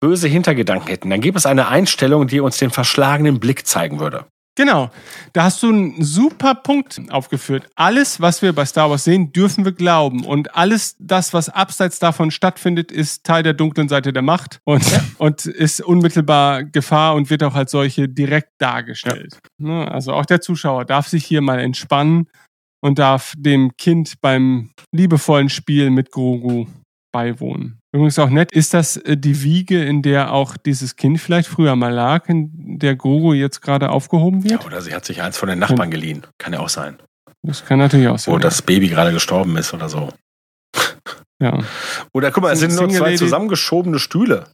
[0.00, 4.26] böse Hintergedanken hätten, dann gibt es eine Einstellung, die uns den verschlagenen Blick zeigen würde.
[4.56, 4.90] Genau.
[5.34, 7.68] Da hast du einen super Punkt aufgeführt.
[7.76, 10.24] Alles, was wir bei Star Wars sehen, dürfen wir glauben.
[10.24, 14.84] Und alles das, was abseits davon stattfindet, ist Teil der dunklen Seite der Macht und,
[15.18, 19.38] und ist unmittelbar Gefahr und wird auch als solche direkt dargestellt.
[19.58, 19.90] Ne?
[19.90, 22.28] Also auch der Zuschauer darf sich hier mal entspannen
[22.80, 26.66] und darf dem Kind beim liebevollen Spiel mit Grogu
[27.12, 27.78] beiwohnen.
[27.96, 31.76] Übrigens auch nett, ist das äh, die Wiege, in der auch dieses Kind vielleicht früher
[31.76, 34.66] mal lag, in der Grogu jetzt gerade aufgehoben Ja, wird?
[34.66, 36.26] oder sie hat sich eins von den Nachbarn geliehen.
[36.36, 36.98] Kann ja auch sein.
[37.42, 38.34] Das kann natürlich auch sein.
[38.34, 40.10] Wo das Baby gerade gestorben ist oder so.
[41.40, 41.58] ja.
[42.12, 44.44] Oder guck mal, es sind nur zwei zusammengeschobene Stühle.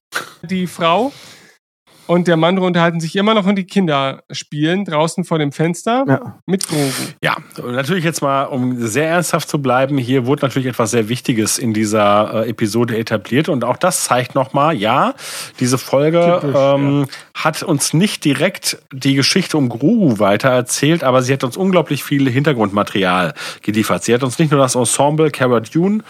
[0.42, 1.12] Die Frau
[2.06, 6.04] und der Mann unterhalten sich immer noch und die Kinder spielen draußen vor dem Fenster
[6.08, 6.38] Ja.
[6.46, 6.82] mit Grogu.
[7.22, 11.08] Ja, und natürlich jetzt mal, um sehr ernsthaft zu bleiben, hier wurde natürlich etwas sehr
[11.08, 15.14] Wichtiges in dieser äh, Episode etabliert und auch das zeigt nochmal, ja,
[15.60, 21.32] diese Folge Typisch, ähm, hat uns nicht direkt die Geschichte um Grogu weitererzählt, aber sie
[21.32, 24.04] hat uns unglaublich viel Hintergrundmaterial geliefert.
[24.04, 26.02] Sie hat uns nicht nur das Ensemble Cara Dune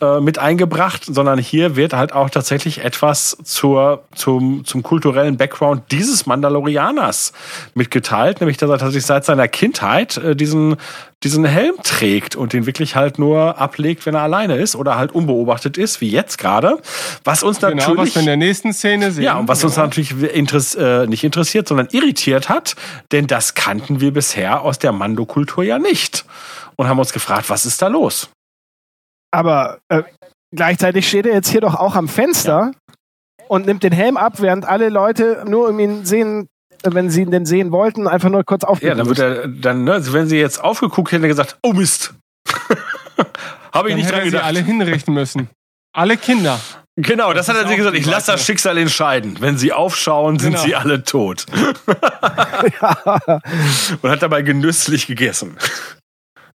[0.00, 5.84] äh, mit eingebracht, sondern hier wird halt auch tatsächlich etwas zur, zum, zum kulturellen Background
[5.90, 7.32] dieses Mandalorianers
[7.74, 10.76] mitgeteilt, nämlich dass er tatsächlich seit seiner Kindheit äh, diesen,
[11.24, 15.12] diesen Helm trägt und den wirklich halt nur ablegt, wenn er alleine ist oder halt
[15.12, 16.78] unbeobachtet ist, wie jetzt gerade.
[17.24, 17.98] Was uns Genau, natürlich.
[17.98, 19.24] was wir in der nächsten Szene sehen.
[19.24, 19.82] Ja, und was uns Ja.
[19.84, 22.76] natürlich interess äh, nicht interessiert, sondern irritiert hat,
[23.12, 26.24] denn das kannten wir bisher aus der Mando-Kultur ja nicht.
[26.76, 28.28] Und haben uns gefragt, was ist da los?
[29.32, 30.02] Aber äh,
[30.54, 32.72] gleichzeitig steht er jetzt hier doch auch am Fenster
[33.48, 36.48] und nimmt den Helm ab, während alle Leute nur um ihn sehen,
[36.94, 38.98] wenn sie ihn denn sehen wollten, einfach nur kurz Ja, aufgeben.
[38.98, 42.14] dann wird er, dann, ne, also wenn sie jetzt aufgeguckt hätten, hätte gesagt, oh Mist.
[43.72, 44.44] Habe ich Dann nicht dran er sie gedacht.
[44.44, 45.48] alle hinrichten müssen.
[45.94, 46.58] Alle Kinder.
[46.98, 47.96] Genau, das, Das hat er auch gesagt.
[47.96, 48.44] Ich lasse das.
[48.46, 49.36] Schicksal entscheiden.
[49.40, 50.64] Wenn sie aufschauen, sind Genau.
[50.64, 51.44] sie alle tot.
[54.02, 55.56] Und hat dabei genüsslich gegessen.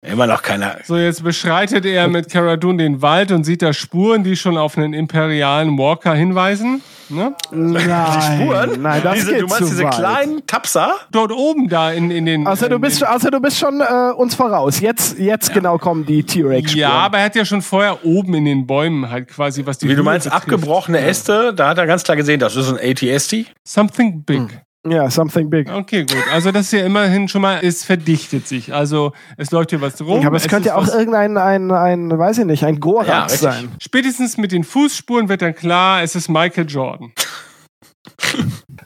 [0.05, 0.77] Immer noch keiner.
[0.85, 4.55] So, jetzt beschreitet er mit Cara Dune den Wald und sieht da Spuren, die schon
[4.55, 6.81] auf einen imperialen Walker hinweisen.
[7.09, 7.33] Ne?
[7.51, 8.81] Nein, Die Spuren?
[8.81, 9.95] nein, das diese, geht du meinst zu diese weit.
[9.95, 10.93] kleinen Tapser?
[11.11, 12.45] Dort oben da in, in den.
[12.45, 14.79] Also du bist, den, also du bist schon äh, uns voraus.
[14.81, 16.79] Jetzt, jetzt genau kommen die T-Rex-Spuren.
[16.79, 19.85] Ja, aber er hat ja schon vorher oben in den Bäumen halt quasi, was die
[19.87, 20.43] Wie du Höhe meinst, betrifft.
[20.43, 23.45] abgebrochene Äste, da hat er ganz klar gesehen, das ist ein ATST.
[23.63, 24.61] Something big.
[24.91, 25.71] Ja, something big.
[25.71, 26.23] Okay, gut.
[26.31, 28.73] Also das ist ja immerhin schon mal, es verdichtet sich.
[28.73, 30.21] Also es läuft hier was rum.
[30.21, 32.79] Ja, aber es, könnte ist ja auch irgendein, ein, ein, weiß ich nicht, ein Ja,
[32.79, 33.39] Gorax richtig.
[33.49, 33.71] sein.
[33.79, 37.11] Spätestens mit den Fußspuren wird dann klar, es ist Michael Jordan.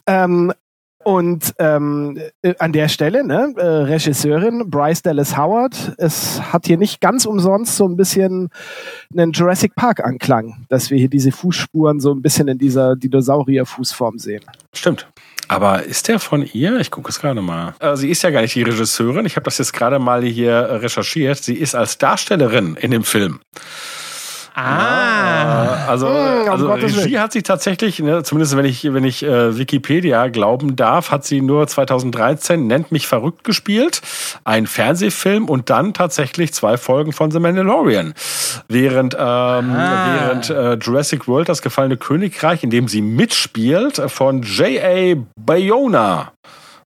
[0.07, 0.51] Ähm,
[1.03, 6.77] und ähm, äh, an der Stelle, ne, äh, Regisseurin Bryce Dallas Howard, es hat hier
[6.77, 8.49] nicht ganz umsonst so ein bisschen
[9.15, 14.19] einen Jurassic Park Anklang, dass wir hier diese Fußspuren so ein bisschen in dieser Dinosaurier-Fußform
[14.19, 14.43] sehen.
[14.73, 15.07] Stimmt.
[15.51, 16.79] Aber ist der von ihr?
[16.79, 17.75] Ich gucke es gerade mal.
[17.79, 19.25] Äh, sie ist ja gar nicht die Regisseurin.
[19.25, 21.43] Ich habe das jetzt gerade mal hier recherchiert.
[21.43, 23.41] Sie ist als Darstellerin in dem Film.
[24.61, 25.87] Ah.
[25.87, 29.57] Also, Mm, um also Regie hat sie tatsächlich, ne, zumindest wenn ich, wenn ich äh,
[29.57, 34.01] Wikipedia glauben darf, hat sie nur 2013 Nennt mich verrückt gespielt,
[34.43, 38.13] ein Fernsehfilm und dann tatsächlich zwei Folgen von The Mandalorian.
[38.67, 45.15] Während, ähm, während äh, Jurassic World, das gefallene Königreich, in dem sie mitspielt, von J.A.
[45.39, 46.33] Bayona.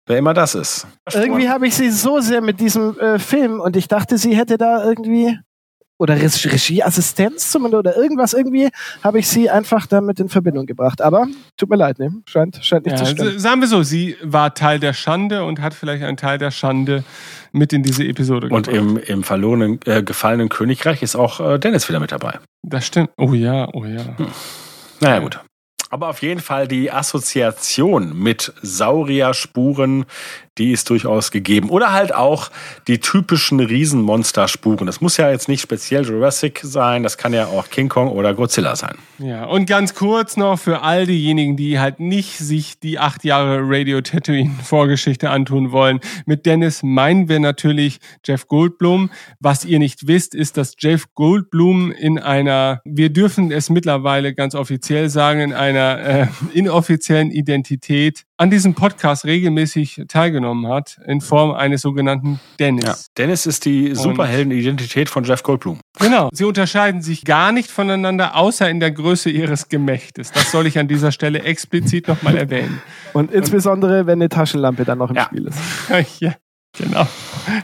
[0.07, 0.87] Wer immer das ist.
[1.13, 4.57] Irgendwie habe ich sie so sehr mit diesem äh, Film und ich dachte, sie hätte
[4.57, 5.39] da irgendwie
[5.97, 8.69] oder Re Regieassistenz zumindest oder irgendwas irgendwie
[9.03, 11.01] habe ich sie einfach damit in Verbindung gebracht.
[11.01, 11.27] Aber
[11.57, 12.11] tut mir leid, ne?
[12.25, 13.39] Scheint, scheint nicht Ja, zu stimmen.
[13.39, 17.03] sagen wir so, sie war Teil der Schande und hat vielleicht einen Teil der Schande
[17.51, 18.75] mit in diese Episode Und gebracht.
[18.81, 22.39] im, im verlorenen, äh, gefallenen Königreich ist auch äh, Dennis wieder mit dabei.
[22.63, 23.09] Das stimmt.
[23.17, 24.15] Oh ja, oh ja.
[24.99, 25.39] Naja, gut.
[25.91, 30.05] Aber auf jeden Fall die Assoziation mit Saurierspuren,
[30.57, 31.69] die ist durchaus gegeben.
[31.69, 32.49] Oder halt auch
[32.87, 34.85] die typischen Riesenmonsterspuren.
[34.85, 38.33] Das muss ja jetzt nicht speziell Jurassic sein, das kann ja auch King Kong oder
[38.33, 38.95] Godzilla sein.
[39.19, 43.59] Ja, und ganz kurz noch für all diejenigen, die halt nicht sich die acht Jahre
[43.61, 45.99] Radio Tatooine Vorgeschichte antun wollen.
[46.25, 49.09] Mit Dennis meinen wir natürlich Jeff Goldblum.
[49.39, 54.55] Was ihr nicht wisst, ist, dass Jeff Goldblum in einer, wir dürfen es mittlerweile ganz
[54.55, 61.51] offiziell sagen, in einer äh, inoffiziellen Identität an diesem Podcast regelmäßig teilgenommen hat, in Form
[61.51, 62.83] eines sogenannten Dennis.
[62.85, 62.95] Ja.
[63.17, 65.79] Dennis ist die Superheldenidentität von Jeff Goldblum.
[65.99, 66.29] Genau.
[66.33, 70.31] Sie unterscheiden sich gar nicht voneinander, außer in der Größe ihres Gemächtes.
[70.31, 72.81] Das soll ich an dieser Stelle explizit nochmal erwähnen.
[73.13, 75.25] Und insbesondere, wenn eine Taschenlampe dann noch im Ja.
[75.25, 75.59] Spiel ist.
[76.19, 76.35] ja,
[76.77, 77.07] genau.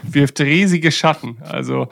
[0.04, 1.36] Wirft riesige Schatten.
[1.42, 1.88] Also,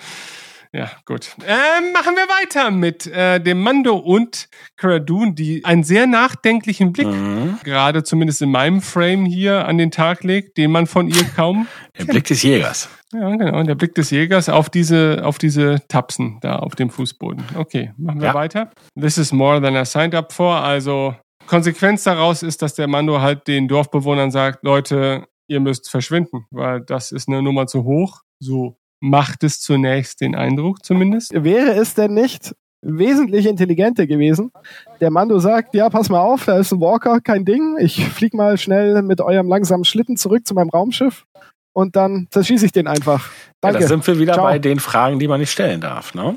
[0.73, 1.35] ja, gut.
[1.47, 6.93] Ähm, machen wir weiter mit äh, dem Mando und Cara Dune, die einen sehr nachdenklichen
[6.93, 7.59] Blick, Mhm.
[7.65, 11.67] gerade zumindest in meinem Frame hier, an den Tag legt, den man von ihr kaum
[11.99, 12.89] Der Blick des Jägers.
[13.13, 13.63] Ja, genau.
[13.65, 17.43] Der Blick des Jägers auf diese, auf diese Tapsen da auf dem Fußboden.
[17.57, 18.35] Okay, machen wir Ja.
[18.35, 18.71] weiter.
[18.99, 20.55] This is more than I signed up for.
[20.57, 21.17] Also,
[21.49, 26.81] Konsequenz daraus ist, dass der Mando halt den Dorfbewohnern sagt, Leute, ihr müsst verschwinden, weil
[26.83, 28.21] das ist eine Nummer zu hoch.
[28.39, 31.33] So macht es zunächst den Eindruck zumindest.
[31.35, 34.53] Wäre es denn nicht wesentlich intelligenter gewesen?
[35.01, 37.77] Der Mando sagt, ja, pass mal auf, da ist ein Walker, kein Ding.
[37.79, 41.25] Ich flieg mal schnell mit eurem langsamen Schlitten zurück zu meinem Raumschiff
[41.73, 43.27] und dann zerschieße ich den einfach.
[43.31, 43.81] Ja, Danke.
[43.81, 44.45] da sind wir wieder Ciao.
[44.45, 46.15] bei den Fragen, die man nicht stellen darf.
[46.15, 46.37] Ne?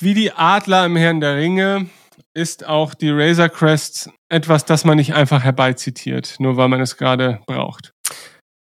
[0.00, 1.86] Wie die Adler im Herrn der Ringe
[2.34, 6.96] ist auch die Razor Crest etwas, das man nicht einfach herbeizitiert, nur weil man es
[6.96, 7.92] gerade braucht.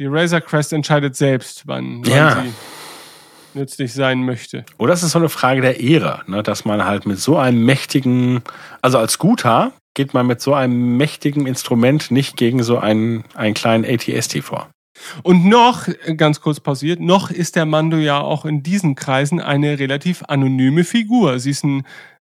[0.00, 2.42] Die Razor Crest entscheidet selbst, wann, wann Ja.
[2.42, 2.52] sie
[3.54, 4.64] nützlich sein möchte.
[4.78, 6.42] Oder es ist so eine Frage der Ehre, ne?
[6.42, 8.42] dass man halt mit so einem mächtigen,
[8.82, 13.54] also als Guter geht man mit so einem mächtigen Instrument nicht gegen so einen, einen
[13.54, 14.68] kleinen ATST vor.
[15.22, 19.78] Und noch, ganz kurz pausiert, noch ist der Mando ja auch in diesen Kreisen eine
[19.78, 21.38] relativ anonyme Figur.
[21.38, 21.84] Sie ist ein,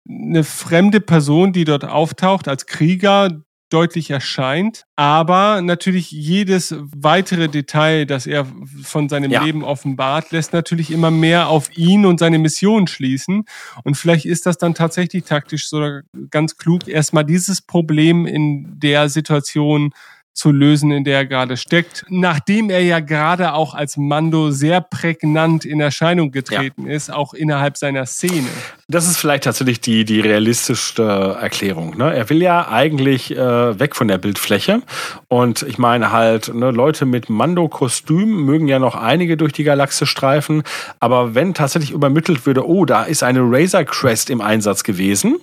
[0.09, 3.43] eine fremde Person, die dort auftaucht als Krieger,
[3.73, 8.47] deutlich erscheint, aber natürlich jedes weitere Detail, das er
[8.83, 9.43] von seinem Ja.
[9.43, 13.45] Leben offenbart, lässt natürlich immer mehr auf ihn und seine Mission schließen.
[13.85, 16.01] Und vielleicht ist das dann tatsächlich taktisch so
[16.31, 19.93] ganz klug, erstmal dieses Problem in der Situation
[20.35, 24.81] zu lösen, in der er gerade steckt, nachdem er ja gerade auch als Mando sehr
[24.81, 28.49] prägnant in Erscheinung getreten ist, auch innerhalb seiner Szene.
[28.89, 31.97] Das ist vielleicht tatsächlich die, die realistischste Erklärung.
[31.97, 32.15] Ne?
[32.15, 34.83] Er will ja eigentlich äh, weg von der Bildfläche.
[35.29, 40.07] Und ich meine halt, ne, Leute mit Mando-Kostüm mögen ja noch einige durch die Galaxie
[40.07, 40.63] streifen.
[40.99, 45.37] Aber wenn tatsächlich übermittelt würde, oh, da ist eine Razor Crest im Einsatz gewesen,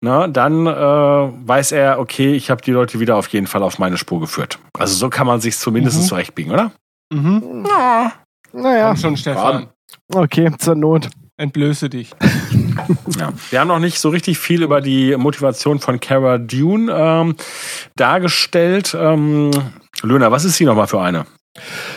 [0.00, 3.78] ne, dann äh, weiß er, okay, ich habe die Leute wieder auf jeden Fall auf
[3.78, 4.58] meine Spur geführt.
[4.78, 6.04] Also so kann man sich zumindest Mhm.
[6.04, 6.72] zurechtbiegen, oder?
[7.12, 7.66] Mhm.
[8.52, 9.66] Naja, Komm schon, Stefan.
[10.12, 11.08] Okay, zur Not.
[11.36, 12.10] Entblöße dich.
[13.18, 13.32] Ja.
[13.50, 17.34] Wir haben noch nicht so richtig viel über die Motivation von Cara Dune ähm,
[17.96, 18.96] dargestellt.
[18.98, 19.50] Ähm,
[20.02, 21.26] Löhner, was ist sie nochmal für eine?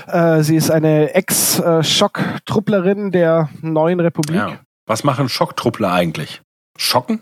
[0.08, 4.36] Äh, sie ist eine Ex-Schocktrupplerin der neuen Republik.
[4.38, 4.58] Ja.
[4.88, 6.41] Was machen Schocktruppler eigentlich?
[6.78, 7.22] Schocken?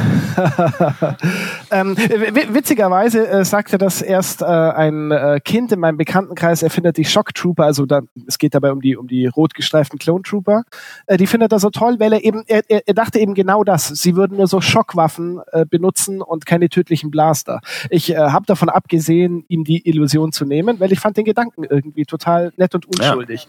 [1.71, 6.97] ähm, witzigerweise äh, sagte das erst äh, ein äh, Kind in meinem Bekanntenkreis, er findet
[6.97, 10.23] die Shock Trooper, also da, es geht dabei um die, um die rot gestreiften Clone
[10.23, 10.63] Trooper,
[11.07, 13.87] äh, die findet er so toll, weil er eben, er, er dachte eben genau das.
[13.87, 17.61] Sie würden nur so Schockwaffen äh, benutzen und keine tödlichen Blaster.
[17.89, 21.63] Ich äh, habe davon abgesehen, ihm die Illusion zu nehmen, weil ich fand den Gedanken
[21.63, 23.47] irgendwie total nett und unschuldig.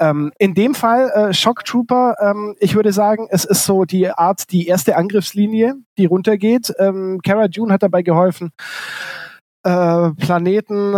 [0.00, 0.10] Ja.
[0.10, 4.50] Ähm, in dem Fall Shock Trooper, ähm, ich würde sagen, es ist so die Art,
[4.50, 6.72] die erste Angriffslinie, die runtergeht.
[6.78, 8.52] Ähm, Cara June hat dabei geholfen,
[9.64, 10.96] äh, Planeten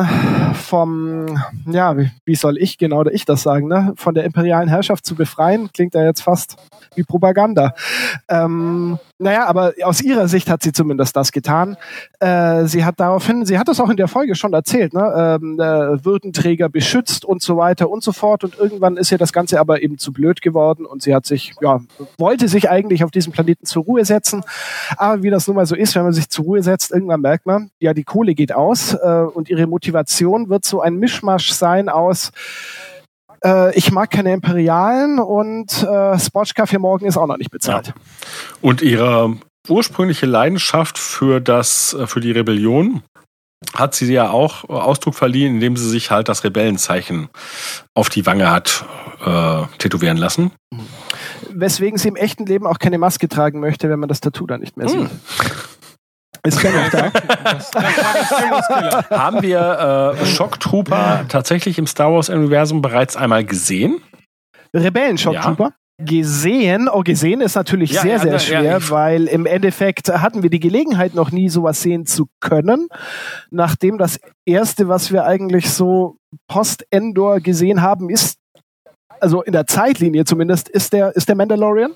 [0.55, 3.93] vom, ja, wie, wie, soll ich genau oder ich das sagen, ne?
[3.97, 6.57] von der imperialen Herrschaft zu befreien, klingt ja jetzt fast
[6.95, 7.75] wie Propaganda.
[8.29, 11.77] Ähm, naja, aber aus ihrer Sicht hat sie zumindest das getan.
[12.19, 15.39] Äh, sie hat daraufhin, sie hat das auch in der Folge schon erzählt, ne?
[15.41, 18.43] ähm, äh, Würdenträger beschützt und so weiter und so fort.
[18.43, 21.55] Und irgendwann ist ihr das Ganze aber eben zu blöd geworden und sie hat sich,
[21.61, 21.81] ja,
[22.19, 24.43] wollte sich eigentlich auf diesem Planeten zur Ruhe setzen.
[24.97, 27.47] Aber wie das nun mal so ist, wenn man sich zur Ruhe setzt, irgendwann merkt
[27.47, 31.89] man, ja, die Kohle geht aus äh, und ihre Motivation wird so ein Mischmasch sein
[31.89, 32.33] aus
[33.45, 37.89] äh, ich mag keine Imperialen und äh, Sportschka für morgen ist auch noch nicht bezahlt.
[37.89, 37.95] Ja.
[38.61, 39.37] Und ihre
[39.69, 43.03] ursprüngliche Leidenschaft für das, äh, für die Rebellion
[43.75, 47.29] hat sie ja auch Ausdruck verliehen, indem sie sich halt das Rebellenzeichen
[47.95, 48.85] auf die Wange hat
[49.25, 50.53] äh, tätowieren lassen.
[51.51, 54.61] Weswegen sie im echten Leben auch keine Maske tragen möchte, wenn man das Tattoo dann
[54.61, 55.01] nicht mehr sieht.
[55.01, 55.11] Hm.
[56.47, 57.11] Ist noch da?
[59.11, 64.03] Haben wir äh, Shock Trooper tatsächlich im Star Wars Universum bereits einmal gesehen?
[64.75, 65.73] Rebellen Shock Trooper?
[65.99, 66.05] Ja.
[66.05, 70.51] Gesehen, oh, gesehen ist natürlich ja, sehr, sehr schwer, ja, weil im Endeffekt hatten wir
[70.51, 72.89] die Gelegenheit noch nie sowas sehen zu können.
[73.51, 76.17] Nachdem das erste, was wir eigentlich so
[76.49, 78.39] Post-Endor gesehen haben, ist
[79.25, 81.93] also in der Zeitlinie zumindest, ist der, ist der Mandalorian.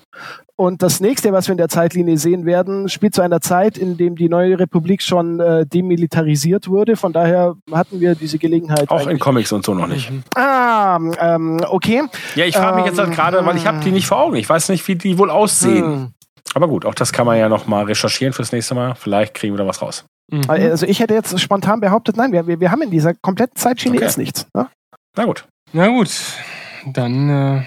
[0.55, 3.97] Und das nächste, was wir in der Zeitlinie sehen werden, spielt zu einer Zeit, in
[3.97, 6.95] dem die neue Republik schon äh, demilitarisiert wurde.
[6.95, 8.89] Von daher hatten wir diese Gelegenheit.
[8.89, 10.09] Auch in Comics und so noch nicht.
[10.09, 10.23] Mhm.
[10.35, 12.01] Ah, ähm, okay.
[12.33, 14.35] Ja, ich frage mich jetzt halt gerade, weil ich habe die nicht vor Augen.
[14.35, 15.85] Ich weiß nicht, wie die wohl aussehen.
[15.85, 16.13] Hm.
[16.55, 18.95] Aber gut, auch das kann man ja noch mal recherchieren fürs nächste Mal.
[18.95, 20.05] Vielleicht kriegen wir da was raus.
[20.31, 20.45] Mhm.
[20.47, 23.95] Also ich hätte jetzt spontan behauptet, nein, wir, wir, wir haben in dieser kompletten Zeitschiene
[23.97, 24.05] okay.
[24.05, 24.47] jetzt nichts.
[24.55, 24.67] Ne?
[25.15, 25.45] Na gut.
[25.71, 26.09] Na gut,
[26.85, 27.63] dann äh,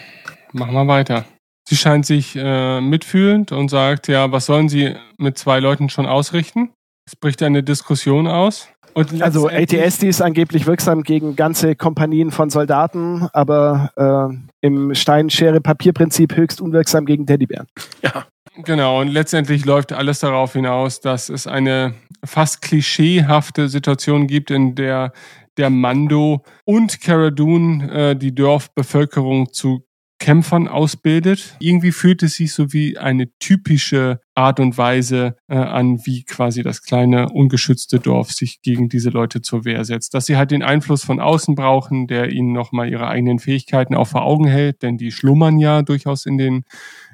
[0.52, 1.24] machen wir weiter.
[1.68, 6.06] Sie scheint sich äh, mitfühlend und sagt, ja, was sollen Sie mit zwei Leuten schon
[6.06, 6.70] ausrichten?
[7.06, 8.68] Es bricht eine Diskussion aus.
[8.94, 16.60] also ATSD ist angeblich wirksam gegen ganze Kompanien von Soldaten, aber äh, im Stein-Schere-Papier-Prinzip höchst
[16.60, 17.66] unwirksam gegen Teddybären.
[18.02, 18.26] Ja.
[18.64, 24.74] Genau, und letztendlich läuft alles darauf hinaus, dass es eine fast klischeehafte Situation gibt, in
[24.74, 25.14] der
[25.56, 29.84] der Mando und Cara Dune äh, die Dorfbevölkerung zu
[30.22, 31.56] Kämpfern ausbildet.
[31.58, 36.62] Irgendwie fühlt es sich so wie eine typische Art und Weise äh, an, wie quasi
[36.62, 40.14] das kleine ungeschützte Dorf sich gegen diese Leute zur Wehr setzt.
[40.14, 44.06] Dass sie halt den Einfluss von außen brauchen, der ihnen nochmal ihre eigenen Fähigkeiten auch
[44.06, 46.62] vor Augen hält, denn die schlummern ja durchaus in den,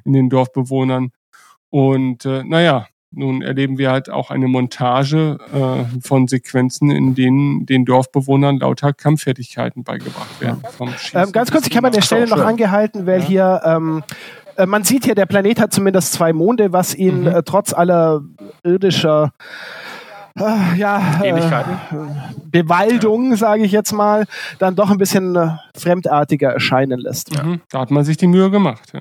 [0.05, 1.09] in den Dorfbewohnern.
[1.71, 7.65] Und äh, naja, nun erleben wir halt auch eine Montage äh, von Sequenzen, in denen
[7.65, 10.63] den Dorfbewohnern lauter Kampffertigkeiten beigebracht werden.
[11.15, 13.27] Ähm, ganz kurz, ich habe an der Stelle noch angehalten, weil ja.
[13.27, 14.03] hier ähm,
[14.57, 17.27] äh, man sieht hier, der Planet hat zumindest zwei Monde, was ihn mhm.
[17.29, 18.23] äh, trotz aller
[18.63, 19.33] irdischer
[20.41, 21.33] äh, ja, äh,
[22.51, 24.27] Bewaldung, sage ich jetzt mal,
[24.59, 27.35] dann doch ein bisschen äh, fremdartiger erscheinen lässt.
[27.35, 27.43] Ja.
[27.43, 27.61] Mhm.
[27.71, 28.93] Da hat man sich die Mühe gemacht.
[28.93, 29.01] Ja.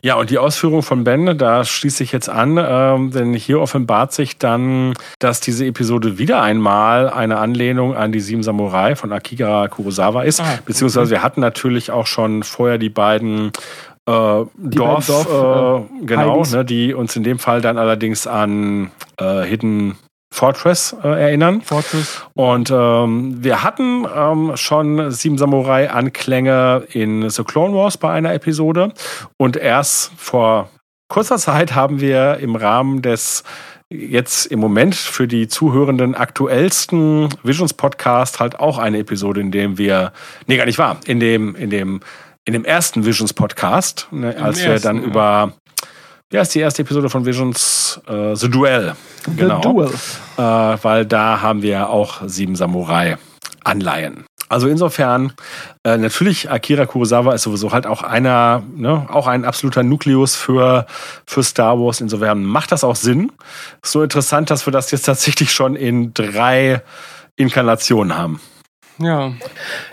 [0.00, 4.12] Ja, und die Ausführung von Ben, da schließe ich jetzt an, ähm, denn hier offenbart
[4.12, 9.66] sich dann, dass diese Episode wieder einmal eine Anlehnung an die Sieben Samurai von Akira
[9.66, 10.40] Kurosawa ist.
[10.40, 11.10] Ah, Beziehungsweise okay.
[11.10, 13.50] wir hatten natürlich auch schon vorher die beiden
[14.06, 19.42] äh, Dorf, Dorf äh, genau, ne, die uns in dem Fall dann allerdings an äh,
[19.42, 19.96] Hidden
[20.30, 21.62] Fortress äh, erinnern.
[21.62, 22.26] Fortress.
[22.34, 28.34] Und ähm, wir hatten ähm, schon Sieben Samurai Anklänge in The Clone Wars bei einer
[28.34, 28.92] Episode.
[29.36, 30.70] Und erst vor
[31.08, 33.42] kurzer Zeit haben wir im Rahmen des
[33.90, 39.78] jetzt im Moment für die Zuhörenden aktuellsten Visions Podcast halt auch eine Episode, in dem
[39.78, 40.12] wir,
[40.46, 42.00] nee, gar nicht wahr, in dem, in dem,
[42.44, 45.02] in dem ersten Visions Podcast, ne, als ersten, wir dann ja.
[45.04, 45.52] über
[46.32, 48.94] ja, ist die erste Episode von Visions äh, The Duel.
[49.36, 49.56] Genau.
[49.56, 49.90] The Duel.
[50.36, 50.42] Äh,
[50.82, 53.16] weil da haben wir auch sieben Samurai
[53.64, 54.24] Anleihen.
[54.50, 55.32] Also insofern,
[55.84, 60.86] äh, natürlich Akira Kurosawa ist sowieso halt auch einer, ne, auch ein absoluter Nukleus für,
[61.26, 62.00] für Star Wars.
[62.00, 63.30] Insofern macht das auch Sinn.
[63.82, 66.82] So interessant, dass wir das jetzt tatsächlich schon in drei
[67.36, 68.40] Inkarnationen haben.
[68.98, 69.32] Ja.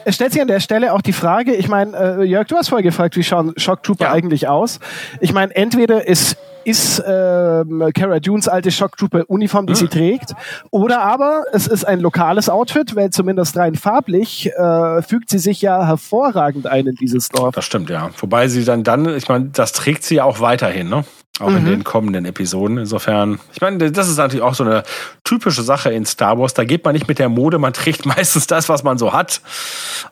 [0.04, 2.70] Es stellt sich an der Stelle auch die Frage, ich meine, äh, Jörg, du hast
[2.70, 4.12] vorher gefragt, wie schauen Shock Trooper ja.
[4.12, 4.80] eigentlich aus?
[5.20, 9.78] Ich meine, entweder ist ist ähm, Cara Dunes alte Shock Trooper Uniform, die mhm.
[9.78, 10.34] sie trägt,
[10.72, 15.62] oder aber es ist ein lokales Outfit, weil zumindest rein farblich äh, fügt sie sich
[15.62, 17.54] ja hervorragend ein in dieses Dorf.
[17.54, 18.10] Das stimmt, ja.
[18.18, 21.06] Wobei sie dann dann, ich meine, das trägt sie ja auch weiterhin, ne?
[21.40, 21.58] Auch mhm.
[21.58, 22.78] in den kommenden Episoden.
[22.78, 24.84] Insofern, ich meine, das ist natürlich auch so eine
[25.24, 26.54] typische Sache in Star Wars.
[26.54, 29.42] Da geht man nicht mit der Mode, man trägt meistens das, was man so hat,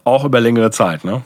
[0.03, 1.05] auch über längere Zeit.
[1.05, 1.21] Ne?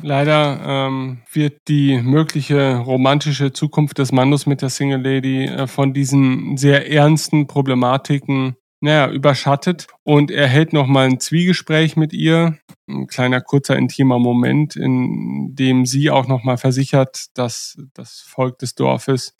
[0.00, 5.92] Leider ähm, wird die mögliche romantische Zukunft des Mannes mit der Single Lady äh, von
[5.92, 13.06] diesen sehr ernsten Problematiken naja, überschattet und er hält nochmal ein Zwiegespräch mit ihr, ein
[13.06, 19.34] kleiner kurzer intimer Moment, in dem sie auch nochmal versichert, dass das Volk des Dorfes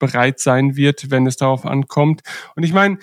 [0.00, 2.22] bereit sein wird, wenn es darauf ankommt.
[2.56, 2.98] Und ich meine,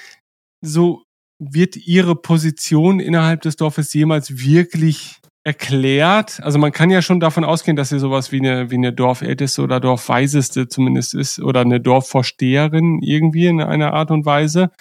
[0.61, 1.03] so
[1.39, 6.41] wird ihre Position innerhalb des Dorfes jemals wirklich erklärt.
[6.43, 9.61] Also man kann ja schon davon ausgehen, dass sie sowas wie eine, wie eine Dorfälteste
[9.61, 14.71] oder Dorfweiseste zumindest ist oder eine Dorfvorsteherin irgendwie in einer Art und Weise.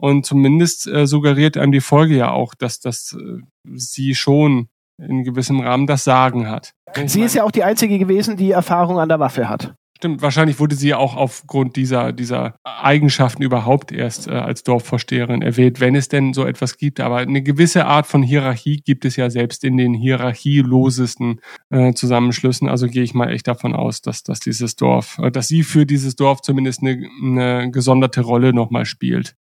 [0.00, 3.42] Und zumindest äh, suggeriert einem die Folge ja auch, dass, dass äh,
[3.74, 4.68] sie schon
[4.98, 6.72] in gewissem Rahmen das Sagen hat.
[7.06, 9.74] Sie ist ja auch die einzige gewesen, die Erfahrung an der Waffe hat.
[10.00, 15.78] Stimmt, wahrscheinlich wurde sie auch aufgrund dieser, dieser Eigenschaften überhaupt erst äh, als Dorfvorsteherin erwähnt,
[15.78, 17.00] wenn es denn so etwas gibt.
[17.00, 22.66] Aber eine gewisse Art von Hierarchie gibt es ja selbst in den hierarchielosesten äh, Zusammenschlüssen.
[22.66, 25.84] Also gehe ich mal echt davon aus, dass, dass dieses Dorf, äh, dass sie für
[25.84, 29.36] dieses Dorf zumindest eine, eine gesonderte Rolle nochmal spielt.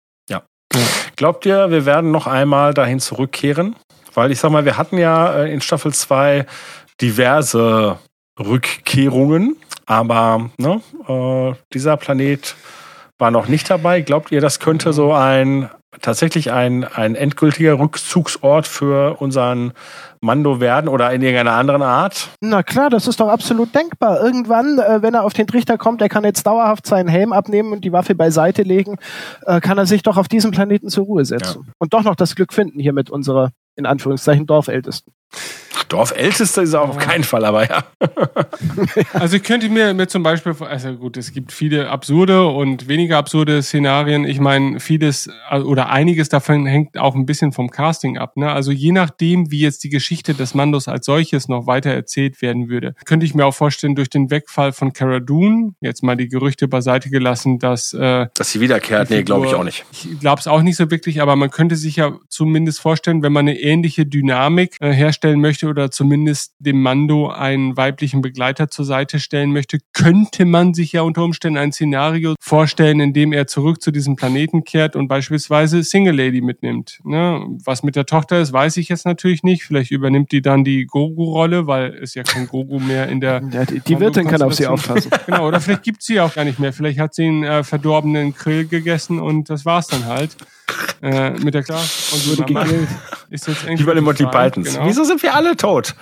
[1.16, 3.76] Glaubt ihr, wir werden noch einmal dahin zurückkehren?
[4.14, 6.46] Weil ich sag mal, wir hatten ja äh, in Staffel 2
[7.00, 7.98] diverse
[8.38, 12.54] Rückkehrungen aber ne, äh, dieser Planet
[13.18, 14.00] war noch nicht dabei.
[14.00, 15.70] Glaubt ihr, das könnte so ein
[16.00, 19.72] tatsächlich ein, ein endgültiger Rückzugsort für unseren
[20.20, 22.30] Mando werden oder in irgendeiner anderen Art?
[22.40, 24.20] Na klar, das ist doch absolut denkbar.
[24.22, 27.72] Irgendwann, äh, wenn er auf den Trichter kommt, er kann jetzt dauerhaft seinen Helm abnehmen
[27.72, 28.96] und die Waffe beiseite legen,
[29.46, 31.62] äh, kann er sich doch auf diesem Planeten zur Ruhe setzen.
[31.66, 31.72] Ja.
[31.78, 35.12] Und doch noch das Glück finden hier mit unserer, in Anführungszeichen, Dorfältesten.
[35.88, 37.84] Dorfältester ist er auf keinen Fall, aber ja.
[39.12, 43.18] also ich könnte mir, mir zum Beispiel, also gut, es gibt viele absurde und weniger
[43.18, 44.24] absurde Szenarien.
[44.24, 48.36] Ich meine, vieles oder einiges davon hängt auch ein bisschen vom Casting ab.
[48.36, 48.50] Ne?
[48.50, 52.68] Also je nachdem, wie jetzt die Geschichte des Mandos als solches noch weiter erzählt werden
[52.68, 56.28] würde, könnte ich mir auch vorstellen, durch den Wegfall von Cara Dune, jetzt mal die
[56.28, 57.92] Gerüchte beiseite gelassen, dass...
[57.92, 59.84] Äh, dass sie wiederkehrt, nee, glaube ich auch nicht.
[59.92, 63.32] Ich glaube es auch nicht so wirklich, aber man könnte sich ja zumindest vorstellen, wenn
[63.32, 68.84] man eine ähnliche Dynamik äh, herstellen möchte oder zumindest dem Mando einen weiblichen Begleiter zur
[68.84, 73.46] Seite stellen möchte, könnte man sich ja unter Umständen ein Szenario vorstellen, in dem er
[73.46, 76.98] zurück zu diesem Planeten kehrt und beispielsweise Single Lady mitnimmt.
[77.04, 77.44] Ne?
[77.64, 79.64] Was mit der Tochter ist, weiß ich jetzt natürlich nicht.
[79.64, 83.42] Vielleicht übernimmt die dann die Gogu-Rolle, weil es ja kein Gogu mehr in der.
[83.54, 85.10] Ja, die, die Wirtin kann auf sie aufpassen.
[85.26, 86.72] genau, oder vielleicht gibt sie auch gar nicht mehr.
[86.72, 90.36] Vielleicht hat sie einen äh, verdorbenen Grill gegessen und das war's dann halt.
[91.02, 92.88] Äh, mit der Klasse und wurde gegrillt.
[93.28, 94.72] Ist jetzt Wie bei den Monty Pythons.
[94.72, 94.86] Genau.
[94.86, 95.94] Wieso sind wir alle tot?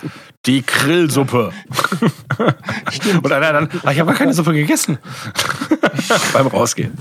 [0.45, 1.51] Die Grillsuppe.
[2.91, 3.25] Stimmt.
[3.25, 4.97] Und einer dann, ach, ich habe gar keine Suppe gegessen.
[6.33, 6.93] Beim Rausgehen.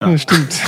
[0.00, 0.10] Ja.
[0.10, 0.60] ja stimmt.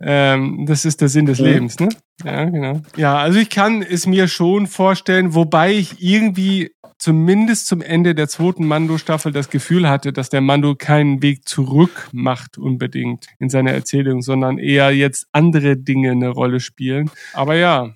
[0.00, 1.88] Ähm, das ist der Sinn des Lebens, ne?
[2.24, 2.82] Ja, genau.
[2.96, 6.72] Ja, also ich kann es mir schon vorstellen, wobei ich irgendwie
[7.04, 12.08] zumindest zum Ende der zweiten Mando-Staffel das Gefühl hatte, dass der Mando keinen Weg zurück
[12.12, 17.10] macht unbedingt in seiner Erzählung, sondern eher jetzt andere Dinge eine Rolle spielen.
[17.34, 17.90] Aber ja,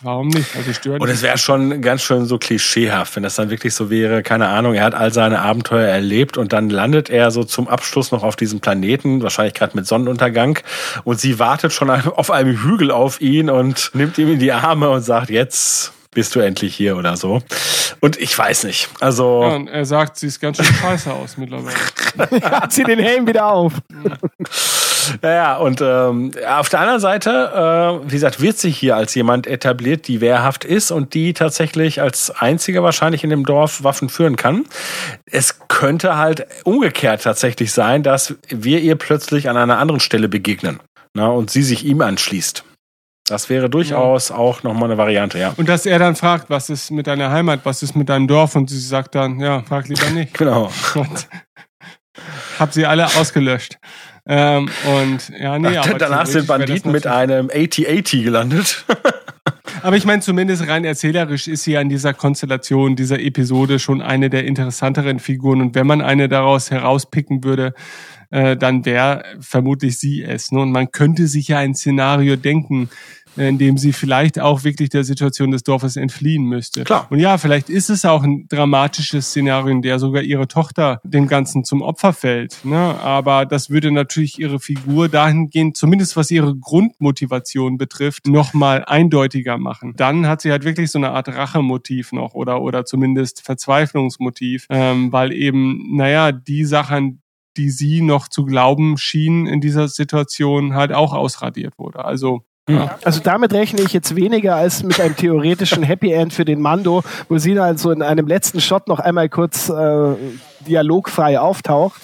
[0.00, 0.56] warum nicht?
[0.56, 3.90] Also stört Und es wäre schon ganz schön so klischeehaft, wenn das dann wirklich so
[3.90, 7.68] wäre, keine Ahnung, er hat all seine Abenteuer erlebt und dann landet er so zum
[7.68, 10.58] Abschluss noch auf diesem Planeten, wahrscheinlich gerade mit Sonnenuntergang
[11.04, 14.88] und sie wartet schon auf einem Hügel auf ihn und nimmt ihm in die Arme
[14.88, 17.42] und sagt, jetzt bist du endlich hier oder so.
[18.00, 18.88] Und ich weiß nicht.
[19.00, 19.42] Also.
[19.42, 21.76] Ja, und er sagt, sie ist ganz schön scheiße aus mittlerweile.
[22.42, 23.72] Hat sie den Helm wieder auf.
[25.22, 29.46] Naja, und ähm, auf der anderen Seite, äh, wie gesagt, wird sich hier als jemand
[29.46, 34.36] etabliert, die wehrhaft ist und die tatsächlich als einzige wahrscheinlich in dem Dorf Waffen führen
[34.36, 34.64] kann.
[35.26, 40.80] Es könnte halt umgekehrt tatsächlich sein, dass wir ihr plötzlich an einer anderen Stelle begegnen
[41.14, 42.64] na, und sie sich ihm anschließt.
[43.26, 44.36] Das wäre durchaus ja.
[44.36, 45.54] auch nochmal eine Variante, ja.
[45.56, 48.54] Und dass er dann fragt, was ist mit deiner Heimat, was ist mit deinem Dorf?
[48.54, 50.34] Und sie sagt dann, ja, frag lieber nicht.
[50.38, 50.70] genau.
[50.94, 51.26] Und
[52.58, 53.78] hab sie alle ausgelöscht.
[54.26, 58.84] Ähm, und ja, nee, Ach, aber danach sind Banditen mit einem AT-AT gelandet.
[59.82, 64.00] Aber ich meine, zumindest rein erzählerisch ist sie ja in dieser Konstellation, dieser Episode schon
[64.00, 65.60] eine der interessanteren Figuren.
[65.60, 67.74] Und wenn man eine daraus herauspicken würde,
[68.34, 70.50] äh, dann wäre vermutlich sie es.
[70.50, 70.60] Ne?
[70.60, 72.90] Und man könnte sich ja ein Szenario denken,
[73.36, 76.82] äh, in dem sie vielleicht auch wirklich der Situation des Dorfes entfliehen müsste.
[76.82, 77.06] Klar.
[77.10, 81.28] Und ja, vielleicht ist es auch ein dramatisches Szenario, in der sogar ihre Tochter dem
[81.28, 82.64] Ganzen zum Opfer fällt.
[82.64, 82.76] Ne?
[82.76, 89.94] Aber das würde natürlich ihre Figur dahingehend, zumindest was ihre Grundmotivation betrifft, nochmal eindeutiger machen.
[89.96, 95.12] Dann hat sie halt wirklich so eine Art Rachemotiv noch oder, oder zumindest Verzweiflungsmotiv, ähm,
[95.12, 97.20] weil eben, naja, die Sachen,
[97.56, 102.04] die sie noch zu glauben schien in dieser Situation halt auch ausradiert wurde.
[102.04, 102.98] Also ja.
[103.04, 107.02] Also damit rechne ich jetzt weniger als mit einem theoretischen Happy End für den Mando,
[107.28, 110.14] wo sie dann so in einem letzten Shot noch einmal kurz äh,
[110.66, 112.00] dialogfrei auftaucht.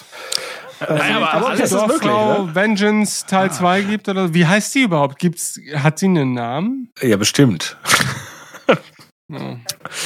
[0.81, 2.49] Äh, naja, aber, aber alles ist möglich, ne?
[2.53, 3.81] Vengeance Teil 2 ah.
[3.81, 5.17] gibt oder wie heißt sie überhaupt?
[5.17, 6.91] Gibt's hat sie einen Namen?
[7.01, 7.77] Ja, bestimmt.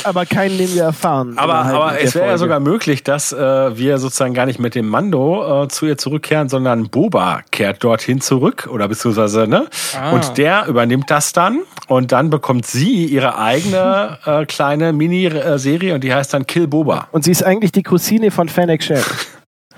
[0.04, 1.38] Aber keinen, den wir erfahren.
[1.38, 4.88] Aber, aber es wäre ja sogar möglich, dass äh, wir sozusagen gar nicht mit dem
[4.88, 9.68] Mando äh, zu ihr zurückkehren, sondern Boba kehrt dorthin zurück oder beziehungsweise, ne?
[10.00, 10.12] Ah.
[10.12, 16.04] Und der übernimmt das dann und dann bekommt sie ihre eigene äh, kleine Mini-Serie und
[16.04, 17.08] die heißt dann Kill Boba.
[17.12, 19.04] Und sie ist eigentlich die Cousine von Fennec Shell.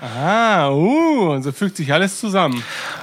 [0.00, 2.62] Ah, uh, und so fügt sich alles zusammen.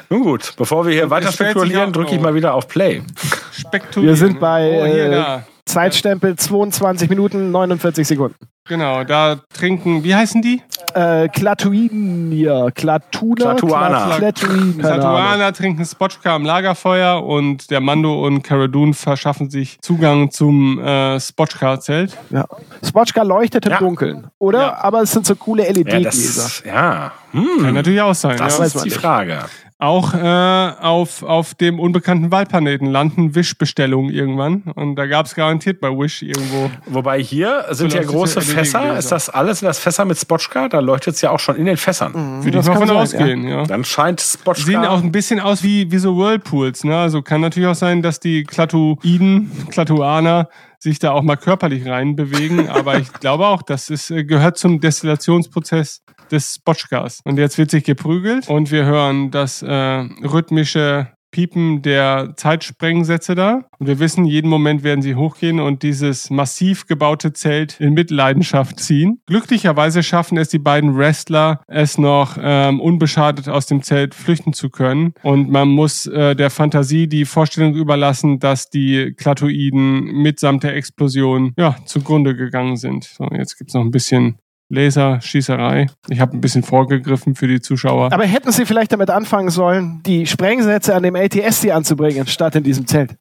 [0.10, 3.04] Nun gut, bevor wir hier und weiter spekulieren, drücke ich mal wieder auf Play.
[3.52, 4.08] Spekulieren.
[4.08, 8.36] Wir sind bei oh, hier, äh, Zeitstempel 22 Minuten 49 Sekunden.
[8.68, 10.60] Genau, da trinken, wie heißen die?
[10.96, 14.18] Äh, Klatuinier, Klatuna, Klatuana.
[14.18, 20.80] Klatuana trinken Spotchka am Lagerfeuer und der Mando und Cara Dune verschaffen sich Zugang zum
[20.80, 22.18] äh, Spotchka-Zelt.
[22.32, 22.46] Ja.
[22.84, 23.78] Spotchka leuchtet im ja.
[23.78, 24.60] Dunkeln, oder?
[24.62, 24.78] Ja.
[24.78, 26.66] Aber es sind so coole LED-Gläser.
[26.66, 27.12] Ja, ja.
[27.34, 27.62] Hm.
[27.62, 28.38] Kann natürlich auch sein.
[28.38, 28.66] Das ja.
[28.66, 29.46] ist die Frage.
[29.78, 34.62] Auch äh, auf, auf dem unbekannten Waldplaneten landen Wish-Bestellungen irgendwann.
[34.74, 36.72] Und da gab es garantiert bei Wish irgendwo.
[36.86, 38.98] Wobei hier sind ja große Fässer.
[38.98, 40.70] Ist das alles in das Fässer mit Spotchka?
[40.70, 42.14] Da leuchtet es ja auch schon in den Fässern.
[42.14, 43.58] Mhm, Würde ich davon ausgehen, ja.
[43.58, 43.64] ja.
[43.64, 44.66] Dann scheint Spotchka.
[44.66, 46.86] Sehen auch ein bisschen aus wie, wie so Whirlpools.
[46.86, 46.98] Ne?
[46.98, 50.48] Also kann natürlich auch sein, dass die Klatuiden, Klatuaner
[50.80, 52.70] sich da auch mal körperlich reinbewegen.
[52.70, 57.22] Aber ich glaube auch, das ist, äh, gehört zum Destillationsprozess des Spotchkas.
[57.24, 63.66] Und jetzt wird sich geprügelt und wir hören das äh, rhythmische Piepen der Zeitsprengsätze da.
[63.78, 68.80] Und wir wissen, jeden Moment werden sie hochgehen und dieses massiv gebaute Zelt in Mitleidenschaft
[68.80, 69.20] ziehen.
[69.26, 74.70] Glücklicherweise schaffen es die beiden Wrestler, es noch ähm, unbeschadet aus dem Zelt flüchten zu
[74.70, 75.14] können.
[75.24, 81.52] Und man muss äh, der Fantasie die Vorstellung überlassen, dass die Klatoiden mitsamt der Explosion
[81.58, 83.04] ja, zugrunde gegangen sind.
[83.04, 84.38] So, jetzt gibt's noch ein bisschen
[84.70, 85.88] Laserschießerei.
[86.10, 88.12] Ich habe ein bisschen vorgegriffen für die Zuschauer.
[88.12, 92.64] Aber hätten Sie vielleicht damit anfangen sollen, die Sprengsätze an dem ATSC anzubringen, statt in
[92.64, 93.16] diesem Zelt?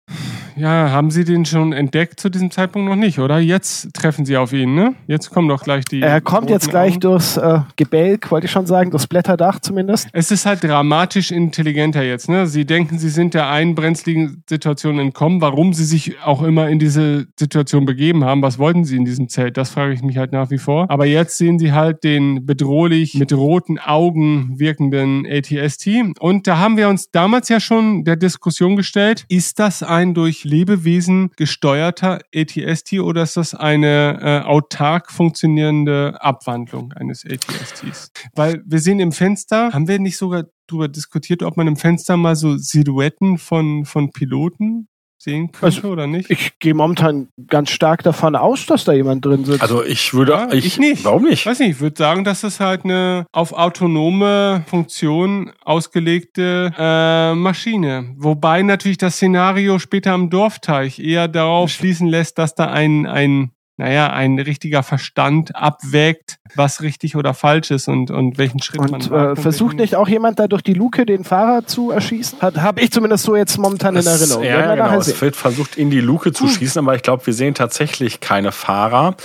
[0.57, 3.39] Ja, haben Sie den schon entdeckt zu diesem Zeitpunkt noch nicht, oder?
[3.39, 4.95] Jetzt treffen Sie auf ihn, ne?
[5.07, 6.01] Jetzt kommen doch gleich die.
[6.01, 7.01] Er kommt jetzt gleich Augen.
[7.01, 10.09] durchs äh, Gebälk, wollte ich schon sagen, durchs Blätterdach zumindest.
[10.13, 12.47] Es ist halt dramatisch intelligenter jetzt, ne?
[12.47, 15.41] Sie denken, Sie sind der einen brenzligen Situation entkommen.
[15.41, 19.29] Warum Sie sich auch immer in diese Situation begeben haben, was wollten Sie in diesem
[19.29, 19.57] Zelt?
[19.57, 20.87] Das frage ich mich halt nach wie vor.
[20.89, 25.89] Aber jetzt sehen Sie halt den bedrohlich mit roten Augen wirkenden ATST.
[26.21, 30.44] Und da haben wir uns damals ja schon der Diskussion gestellt, ist das ein durch
[30.45, 38.13] Lebewesen gesteuerter ATST oder ist das eine äh, autark funktionierende Abwandlung eines ATSTs?
[38.35, 42.17] Weil wir sehen im Fenster, haben wir nicht sogar darüber diskutiert, ob man im Fenster
[42.17, 44.89] mal so Silhouetten von, von Piloten
[45.25, 46.31] sehen könnte also, oder nicht?
[46.31, 49.63] Ich gehe momentan ganz stark davon aus, dass da jemand drin sitzt.
[49.63, 51.05] Also ich würde, ja, ich, ich, nicht.
[51.05, 51.45] Warum nicht?
[51.47, 51.71] Weiß nicht.
[51.71, 58.15] Ich würde sagen, dass es halt eine auf autonome Funktion ausgelegte äh, Maschine.
[58.17, 63.51] Wobei natürlich das Szenario später am Dorfteich eher darauf schließen lässt, dass da ein ein
[63.77, 68.91] naja, ein richtiger Verstand abwägt, was richtig oder falsch ist und, und welchen Schritt und,
[68.91, 69.39] man macht.
[69.39, 72.41] Äh, versucht nicht auch jemand da durch die Luke den Fahrer zu erschießen?
[72.41, 74.45] Hat Habe ich zumindest so jetzt momentan es, in Erinnerung.
[74.45, 74.99] Ja, genau.
[74.99, 76.51] Es wird versucht, in die Luke zu hm.
[76.51, 79.17] schießen, aber ich glaube, wir sehen tatsächlich keine Fahrer.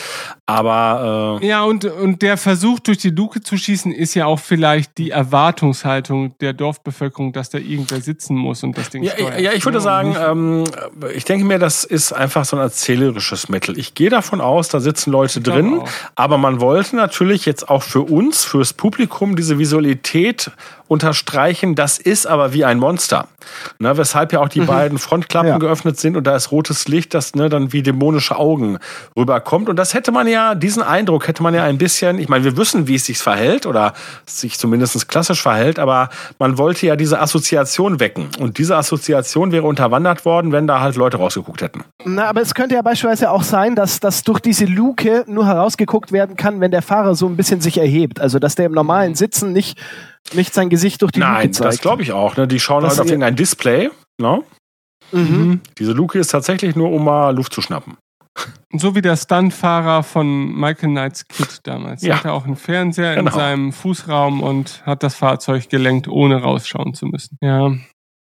[0.50, 4.40] Aber äh ja, und, und der Versuch, durch die Luke zu schießen, ist ja auch
[4.40, 9.40] vielleicht die Erwartungshaltung der Dorfbevölkerung, dass da irgendwer sitzen muss und das Ding ja, steuert.
[9.40, 10.64] Ja, ich würde sagen, ähm,
[11.14, 13.78] ich denke mir, das ist einfach so ein erzählerisches Mittel.
[13.78, 15.82] Ich gehe davon davon aus, da sitzen Leute drin.
[16.16, 20.52] Aber man wollte natürlich jetzt auch für uns, fürs Publikum, diese Visualität
[20.90, 23.28] unterstreichen, das ist aber wie ein Monster.
[23.78, 24.66] Ne, weshalb ja auch die mhm.
[24.66, 25.57] beiden Frontklappen ja.
[25.57, 28.80] geöffnet sind und da ist rotes Licht, das ne, dann wie dämonische Augen
[29.16, 29.70] rüberkommt.
[29.70, 32.57] Und das hätte man ja, diesen Eindruck hätte man ja ein bisschen, ich meine, wir
[32.57, 33.94] wissen, wie es sich verhält oder
[34.26, 36.10] sich zumindest klassisch verhält, aber
[36.40, 38.30] man wollte ja diese Assoziation wecken.
[38.40, 41.84] Und diese Assoziation wäre unterwandert worden, wenn da halt Leute rausgeguckt hätten.
[42.03, 46.11] Na, aber es könnte ja beispielsweise auch sein, dass das durch diese Luke nur herausgeguckt
[46.11, 48.20] werden kann, wenn der Fahrer so ein bisschen sich erhebt.
[48.20, 49.80] Also dass der im normalen Sitzen nicht
[50.34, 51.60] nicht sein Gesicht durch die Nein, Luke zeigt.
[51.60, 52.38] Nein, das glaube ich auch.
[52.38, 52.48] Ne?
[52.48, 53.90] Die schauen das halt auf irgendein Display.
[54.20, 54.44] Ne?
[55.12, 55.62] Mhm.
[55.78, 57.98] Diese Luke ist tatsächlich nur, um mal Luft zu schnappen.
[58.72, 62.04] So wie der Stuntfahrer von Michael Knights Kid damals.
[62.04, 62.10] Ja.
[62.10, 63.32] Er hatte auch einen Fernseher genau.
[63.32, 67.38] in seinem Fußraum und hat das Fahrzeug gelenkt, ohne rausschauen zu müssen.
[67.42, 67.72] Ja.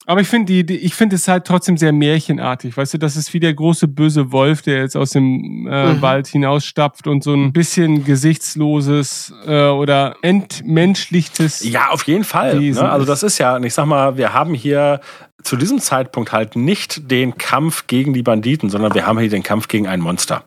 [0.09, 2.75] Aber ich finde die, die, ich finde es halt trotzdem sehr märchenartig.
[2.75, 6.01] Weißt du, das ist wie der große böse Wolf, der jetzt aus dem äh, mhm.
[6.01, 11.63] Wald hinausstapft und so ein bisschen gesichtsloses äh, oder entmenschlichtes.
[11.63, 12.59] Ja, auf jeden Fall.
[12.59, 12.91] Ne?
[12.91, 15.03] Also das ist ja, ich sag mal, wir haben hier
[15.43, 19.43] zu diesem Zeitpunkt halt nicht den Kampf gegen die Banditen, sondern wir haben hier den
[19.43, 20.45] Kampf gegen ein Monster.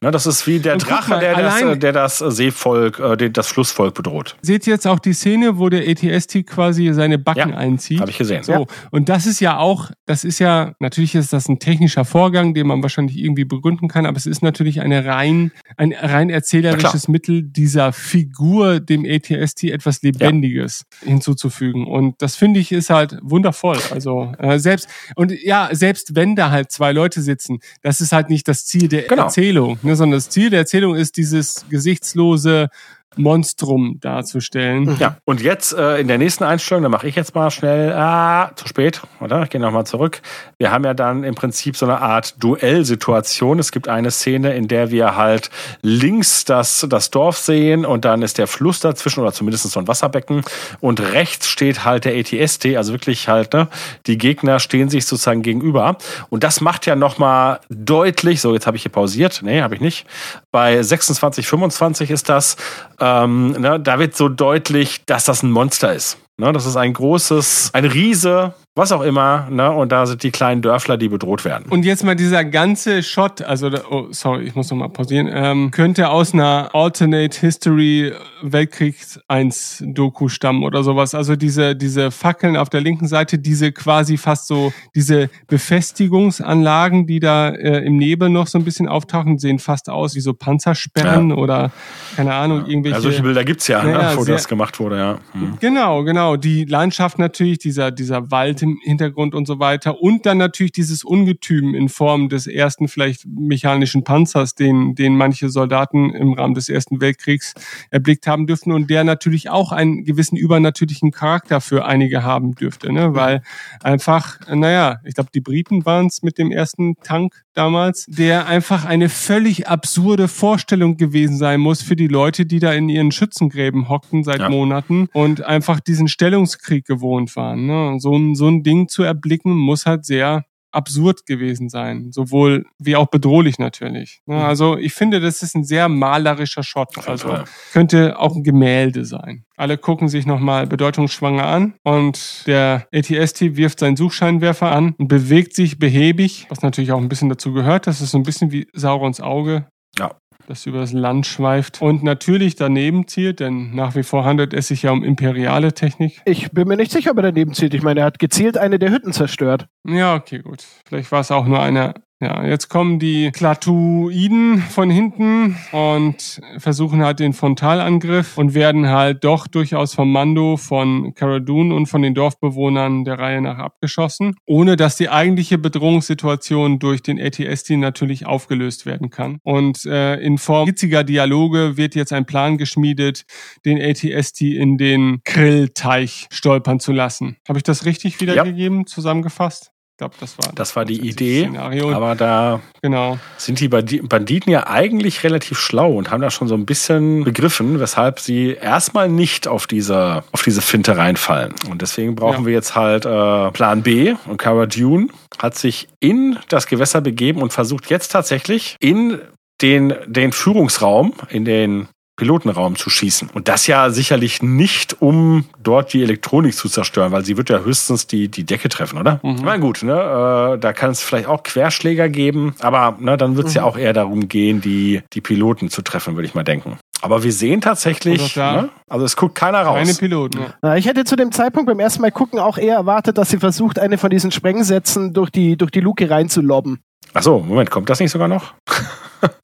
[0.00, 3.48] Ne, das ist wie der Drache, mal, der, das, äh, der das Seevolk, äh, das
[3.48, 4.36] Flussvolk bedroht.
[4.40, 8.00] Seht ihr jetzt auch die Szene, wo der ATST quasi seine Backen ja, einzieht?
[8.00, 8.42] Habe ich gesehen.
[8.42, 8.52] So.
[8.52, 8.64] Ja.
[8.90, 12.66] Und das ist ja auch, das ist ja, natürlich ist das ein technischer Vorgang, den
[12.66, 17.42] man wahrscheinlich irgendwie begründen kann, aber es ist natürlich eine rein, ein rein erzählerisches Mittel
[17.42, 21.08] dieser Figur, dem ATST etwas Lebendiges ja.
[21.08, 21.86] hinzuzufügen.
[21.86, 23.78] Und das finde ich ist halt wundervoll.
[23.90, 28.30] Also äh, selbst, und ja, selbst wenn da halt zwei Leute sitzen, das ist halt
[28.30, 29.24] nicht das Ziel der genau.
[29.24, 32.68] Erzählung, ne, sondern das Ziel der Erzählung ist dieses gesichtslose,
[33.16, 34.96] Monstrum darzustellen.
[34.98, 38.52] Ja, und jetzt äh, in der nächsten Einstellung, da mache ich jetzt mal schnell, ah,
[38.56, 39.42] zu spät, oder?
[39.42, 40.22] Ich gehe nochmal zurück.
[40.58, 43.58] Wir haben ja dann im Prinzip so eine Art Duellsituation.
[43.58, 45.50] Es gibt eine Szene, in der wir halt
[45.82, 49.88] links das, das Dorf sehen und dann ist der Fluss dazwischen oder zumindest so ein
[49.88, 50.42] Wasserbecken
[50.80, 53.68] und rechts steht halt der ATST, also wirklich halt, ne,
[54.06, 55.96] die Gegner stehen sich sozusagen gegenüber
[56.30, 59.80] und das macht ja nochmal deutlich, so jetzt habe ich hier pausiert, nee, habe ich
[59.80, 60.06] nicht,
[60.50, 62.56] bei 26, 25 ist das,
[63.02, 66.18] ähm, ne, da wird so deutlich, dass das ein Monster ist.
[66.40, 69.70] Ne, das ist ein großes, ein Riese, was auch immer, ne?
[69.70, 71.66] Und da sind die kleinen Dörfler, die bedroht werden.
[71.68, 75.70] Und jetzt mal dieser ganze Shot, also oh, sorry, ich muss noch mal pausieren, ähm,
[75.70, 81.14] könnte aus einer Alternate History Weltkriegs 1 Doku stammen oder sowas.
[81.14, 87.20] Also diese diese Fackeln auf der linken Seite, diese quasi fast so diese Befestigungsanlagen, die
[87.20, 91.28] da äh, im Nebel noch so ein bisschen auftauchen, sehen fast aus wie so Panzersperren
[91.28, 91.36] ja.
[91.36, 91.72] oder
[92.16, 92.96] keine Ahnung irgendwelche.
[92.96, 95.18] Ja, solche Bilder gibt's ja, ja ne, wo das gemacht wurde, ja.
[95.32, 95.58] Hm.
[95.60, 96.36] Genau, genau.
[96.36, 100.00] Die Landschaft natürlich, dieser dieser Wald im Hintergrund und so weiter.
[100.00, 105.48] Und dann natürlich dieses Ungetüm in Form des ersten vielleicht mechanischen Panzers, den, den manche
[105.48, 107.54] Soldaten im Rahmen des Ersten Weltkriegs
[107.90, 112.92] erblickt haben dürften und der natürlich auch einen gewissen übernatürlichen Charakter für einige haben dürfte,
[112.92, 113.14] ne?
[113.14, 113.42] weil
[113.82, 118.84] einfach, naja, ich glaube, die Briten waren es mit dem ersten Tank damals, der einfach
[118.84, 123.88] eine völlig absurde Vorstellung gewesen sein muss für die Leute, die da in ihren Schützengräben
[123.88, 124.48] hockten seit ja.
[124.48, 127.66] Monaten und einfach diesen Stellungskrieg gewohnt waren.
[127.66, 128.00] Ne?
[128.00, 132.96] So, ein, so ein Ding zu erblicken, muss halt sehr absurd gewesen sein, sowohl wie
[132.96, 134.20] auch bedrohlich natürlich.
[134.26, 134.36] Ne?
[134.36, 134.42] Mhm.
[134.42, 137.06] Also ich finde, das ist ein sehr malerischer Shot.
[137.06, 137.34] Also
[137.72, 139.44] könnte auch ein Gemälde sein.
[139.56, 145.54] Alle gucken sich nochmal bedeutungsschwanger an und der ATST wirft seinen Suchscheinwerfer an und bewegt
[145.54, 147.86] sich behäbig, was natürlich auch ein bisschen dazu gehört.
[147.86, 149.66] Das ist so ein bisschen wie Saurons Auge.
[149.98, 150.12] Ja
[150.46, 154.68] das über das Land schweift und natürlich daneben zielt, denn nach wie vor handelt es
[154.68, 156.20] sich ja um imperiale Technik.
[156.24, 157.74] Ich bin mir nicht sicher, ob er daneben zielt.
[157.74, 159.68] Ich meine, er hat gezielt eine der Hütten zerstört.
[159.86, 160.64] Ja, okay, gut.
[160.86, 167.02] Vielleicht war es auch nur eine ja, jetzt kommen die Klatuiden von hinten und versuchen
[167.02, 172.00] halt den Frontalangriff und werden halt doch durchaus vom Mando von Cara Dune und von
[172.00, 178.24] den Dorfbewohnern der Reihe nach abgeschossen, ohne dass die eigentliche Bedrohungssituation durch den ATST natürlich
[178.24, 179.38] aufgelöst werden kann.
[179.42, 183.24] Und äh, in Form witziger Dialoge wird jetzt ein Plan geschmiedet,
[183.64, 187.36] den ATST in den Krillteich stolpern zu lassen.
[187.48, 188.86] Habe ich das richtig wiedergegeben, ja.
[188.86, 189.72] zusammengefasst?
[190.02, 191.44] Glaube, das war das war die Idee.
[191.44, 191.92] Szenario.
[191.92, 193.18] Aber da genau.
[193.36, 197.78] sind die Banditen ja eigentlich relativ schlau und haben da schon so ein bisschen begriffen,
[197.78, 201.54] weshalb sie erstmal nicht auf diese auf diese Finte reinfallen.
[201.70, 202.46] Und deswegen brauchen ja.
[202.46, 204.14] wir jetzt halt äh, Plan B.
[204.26, 205.08] Und Cara Dune
[205.38, 209.20] hat sich in das Gewässer begeben und versucht jetzt tatsächlich in
[209.60, 211.86] den den Führungsraum, in den
[212.22, 213.30] Pilotenraum zu schießen.
[213.34, 217.58] Und das ja sicherlich nicht, um dort die Elektronik zu zerstören, weil sie wird ja
[217.58, 219.18] höchstens die, die Decke treffen, oder?
[219.24, 219.40] Mhm.
[219.42, 223.48] Na gut, ne, äh, da kann es vielleicht auch Querschläger geben, aber ne, dann wird
[223.48, 223.56] es mhm.
[223.56, 226.78] ja auch eher darum gehen, die, die Piloten zu treffen, würde ich mal denken.
[227.00, 228.68] Aber wir sehen tatsächlich, ne?
[228.88, 229.78] also es guckt keiner raus.
[229.78, 230.38] Keine Piloten.
[230.62, 230.76] Ja.
[230.76, 233.80] Ich hätte zu dem Zeitpunkt beim ersten Mal gucken auch eher erwartet, dass sie versucht,
[233.80, 236.78] eine von diesen Sprengsätzen durch die, durch die Luke reinzulobben.
[237.14, 238.54] Ach so, Moment, kommt das nicht sogar noch?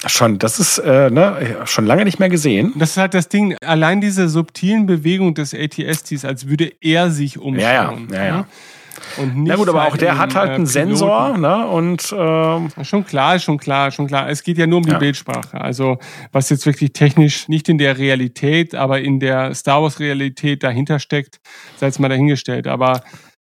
[0.07, 2.73] Schon, das ist äh, ne, schon lange nicht mehr gesehen.
[2.77, 7.39] Das ist halt das Ding, allein diese subtilen Bewegungen des ATSTs, als würde er sich
[7.39, 8.09] umschauen.
[8.11, 8.37] Ja, ja, ja, ja.
[8.39, 8.47] Ne?
[9.17, 11.67] Und nicht Na gut, aber auch der hat halt einen äh, Sensor, ne?
[11.67, 14.29] Und ähm schon klar, schon klar, schon klar.
[14.29, 14.99] Es geht ja nur um die ja.
[14.99, 15.61] Bildsprache.
[15.61, 15.99] Also
[16.33, 20.99] was jetzt wirklich technisch nicht in der Realität, aber in der Star Wars Realität dahinter
[20.99, 21.41] steckt,
[21.77, 22.67] sei es mal dahingestellt.
[22.67, 23.03] Aber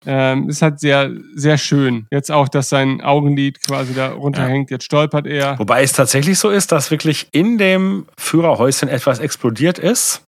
[0.06, 2.06] ähm, ist halt sehr, sehr schön.
[2.10, 4.70] Jetzt auch, dass sein Augenlid quasi da runterhängt.
[4.70, 4.76] Ja.
[4.76, 5.58] Jetzt stolpert er.
[5.58, 10.24] Wobei es tatsächlich so ist, dass wirklich in dem Führerhäuschen etwas explodiert ist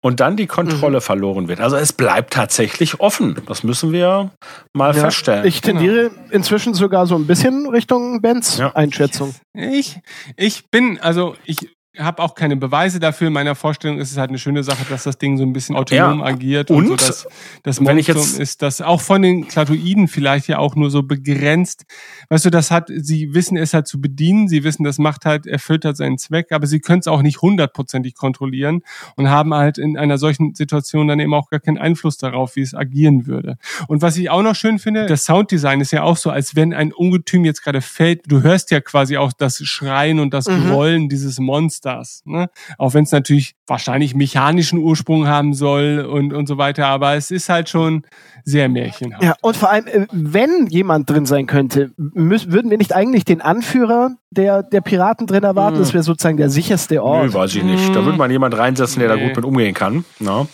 [0.00, 1.02] und dann die Kontrolle mhm.
[1.02, 1.60] verloren wird.
[1.60, 3.36] Also es bleibt tatsächlich offen.
[3.46, 4.30] Das müssen wir
[4.72, 5.46] mal ja, feststellen.
[5.46, 6.22] Ich tendiere genau.
[6.30, 8.74] inzwischen sogar so ein bisschen Richtung Bens ja.
[8.74, 9.34] Einschätzung.
[9.54, 9.98] Ich,
[10.36, 11.68] ich bin, also ich
[11.98, 13.28] habe auch keine Beweise dafür.
[13.28, 15.76] In meiner Vorstellung ist es halt eine schöne Sache, dass das Ding so ein bisschen
[15.76, 16.24] autonom ja.
[16.24, 17.26] agiert und, und so, dass
[17.62, 21.84] das Monstrum ist, das auch von den Klatoiden vielleicht ja auch nur so begrenzt.
[22.28, 25.46] Weißt du, das hat, sie wissen es halt zu bedienen, sie wissen, das macht halt,
[25.46, 28.82] erfüllt halt seinen Zweck, aber sie können es auch nicht hundertprozentig kontrollieren
[29.16, 32.62] und haben halt in einer solchen Situation dann eben auch gar keinen Einfluss darauf, wie
[32.62, 33.58] es agieren würde.
[33.88, 36.72] Und was ich auch noch schön finde, das Sounddesign ist ja auch so, als wenn
[36.72, 38.22] ein Ungetüm jetzt gerade fällt.
[38.30, 40.68] Du hörst ja quasi auch das Schreien und das mhm.
[40.68, 42.22] Grollen dieses Monsters Stars.
[42.24, 42.48] Ne?
[42.76, 47.30] Auch wenn es natürlich wahrscheinlich mechanischen Ursprung haben soll und, und so weiter, aber es
[47.30, 48.02] ist halt schon
[48.44, 49.22] sehr märchenhaft.
[49.22, 53.40] Ja, und vor allem, äh, wenn jemand drin sein könnte, würden wir nicht eigentlich den
[53.40, 55.76] Anführer der, der Piraten drin erwarten?
[55.76, 55.82] Hm.
[55.82, 57.26] Das wäre sozusagen der sicherste Ort.
[57.26, 57.94] Nö, weiß ich nicht.
[57.94, 59.20] Da würde man jemand reinsetzen, der nee.
[59.20, 60.04] da gut mit umgehen kann.
[60.18, 60.46] Ne?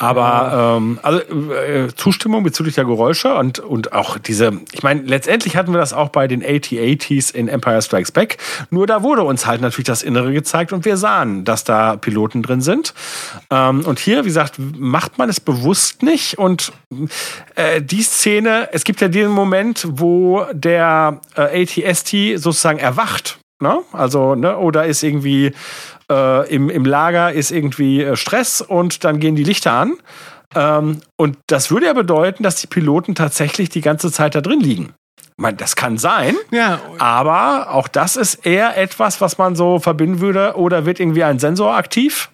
[0.00, 1.18] Aber ähm, also
[1.52, 5.92] äh, Zustimmung bezüglich der Geräusche und und auch diese, ich meine, letztendlich hatten wir das
[5.92, 8.38] auch bei den AT-ATs in Empire Strikes Back.
[8.70, 12.42] Nur da wurde uns halt natürlich das Innere gezeigt und wir sahen, dass da Piloten
[12.42, 12.94] drin sind.
[13.50, 16.38] Ähm, und hier, wie gesagt, macht man es bewusst nicht.
[16.38, 16.72] Und
[17.54, 23.38] äh, die Szene, es gibt ja diesen Moment, wo der äh, ATST sozusagen erwacht.
[23.60, 23.80] Ne?
[23.92, 25.52] Also, ne, oder ist irgendwie
[26.10, 29.94] äh, im, im Lager ist irgendwie äh, Stress und dann gehen die Lichter an.
[30.54, 34.60] Ähm, und das würde ja bedeuten, dass die Piloten tatsächlich die ganze Zeit da drin
[34.60, 34.92] liegen.
[35.20, 36.80] Ich meine, das kann sein, ja.
[36.98, 40.56] aber auch das ist eher etwas, was man so verbinden würde.
[40.56, 42.30] Oder wird irgendwie ein Sensor aktiv?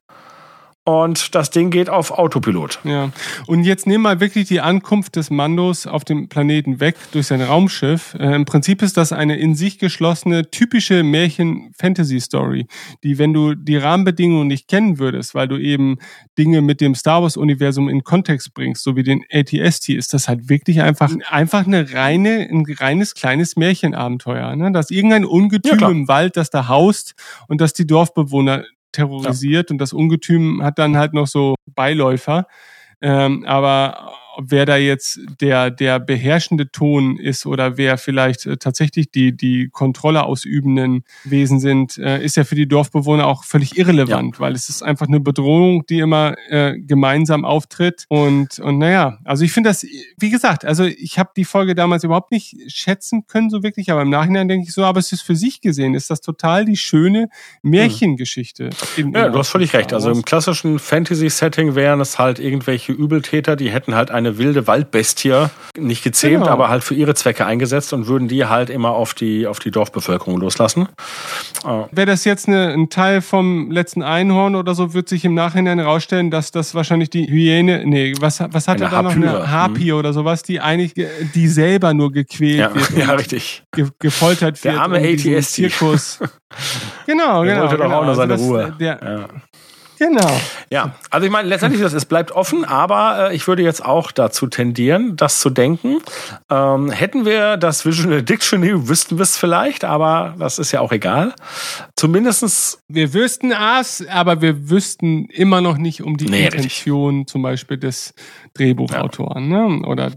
[0.86, 2.78] Und das Ding geht auf Autopilot.
[2.84, 3.10] Ja.
[3.48, 7.42] Und jetzt nehmen wir wirklich die Ankunft des Mandos auf dem Planeten weg durch sein
[7.42, 8.14] Raumschiff.
[8.14, 12.68] Äh, Im Prinzip ist das eine in sich geschlossene, typische Märchen-Fantasy-Story,
[13.02, 15.98] die, wenn du die Rahmenbedingungen nicht kennen würdest, weil du eben
[16.38, 20.48] Dinge mit dem Star Wars-Universum in Kontext bringst, so wie den ATST, ist das halt
[20.48, 24.54] wirklich einfach, einfach eine reine, ein reines kleines Märchenabenteuer.
[24.54, 24.70] Ne?
[24.70, 27.16] Dass irgendein Ungetüm ja, im Wald, das da haust
[27.48, 28.62] und dass die Dorfbewohner
[28.96, 29.74] terrorisiert ja.
[29.74, 32.46] und das Ungetüm hat dann halt noch so Beiläufer.
[33.00, 39.10] Ähm, aber wer da jetzt der, der beherrschende Ton ist oder wer vielleicht äh, tatsächlich
[39.10, 44.36] die, die Kontrolle ausübenden Wesen sind, äh, ist ja für die Dorfbewohner auch völlig irrelevant,
[44.36, 44.40] ja.
[44.40, 48.04] weil es ist einfach eine Bedrohung, die immer äh, gemeinsam auftritt.
[48.08, 49.86] Und, und naja, also ich finde das,
[50.18, 54.02] wie gesagt, also ich habe die Folge damals überhaupt nicht schätzen können, so wirklich, aber
[54.02, 56.76] im Nachhinein denke ich so, aber es ist für sich gesehen, ist das total die
[56.76, 57.28] schöne
[57.62, 58.70] Märchengeschichte.
[58.96, 59.14] Mhm.
[59.14, 59.92] Ja, du hast völlig recht.
[59.92, 64.66] Also im klassischen Fantasy-Setting wären es halt irgendwelche Übeltäter, die hätten halt eine eine wilde
[64.66, 65.46] Waldbestie,
[65.78, 66.52] nicht gezähmt, genau.
[66.52, 69.70] aber halt für ihre Zwecke eingesetzt und würden die halt immer auf die, auf die
[69.70, 70.88] Dorfbevölkerung loslassen.
[71.90, 75.78] Wäre das jetzt eine, ein Teil vom letzten Einhorn oder so, wird sich im Nachhinein
[75.78, 79.12] herausstellen, dass das wahrscheinlich die Hyäne, nee, was, was hat er da noch?
[79.12, 79.98] Eine Harpie hm.
[79.98, 80.94] oder sowas, die eigentlich,
[81.34, 82.86] die selber nur gequält ja, wird.
[82.96, 83.62] Ja, richtig.
[83.72, 84.74] Ge gefoltert wird.
[84.74, 85.52] Der arme ATS.
[85.52, 86.18] Zirkus.
[87.06, 87.62] genau, der genau.
[87.64, 87.88] Wollte genau.
[87.88, 88.76] doch auch noch seine also das, Ruhe.
[88.78, 89.28] Der, ja.
[89.98, 90.40] Genau.
[90.70, 94.46] Ja, also ich meine, letztendlich, es bleibt offen, aber äh, ich würde jetzt auch dazu
[94.46, 95.98] tendieren, das zu denken.
[96.50, 100.92] Ähm, hätten wir das Visual Dictionary, wüssten wir es vielleicht, aber das ist ja auch
[100.92, 101.34] egal.
[101.96, 102.82] Zumindestens.
[102.88, 107.32] Wir wüssten es, aber wir wüssten immer noch nicht um die nee, Intention richtig.
[107.32, 108.14] zum Beispiel des
[108.56, 109.50] Drehbuchautoren.
[109.50, 109.68] Ja.
[109.68, 109.86] Ne?
[109.86, 110.12] Oder,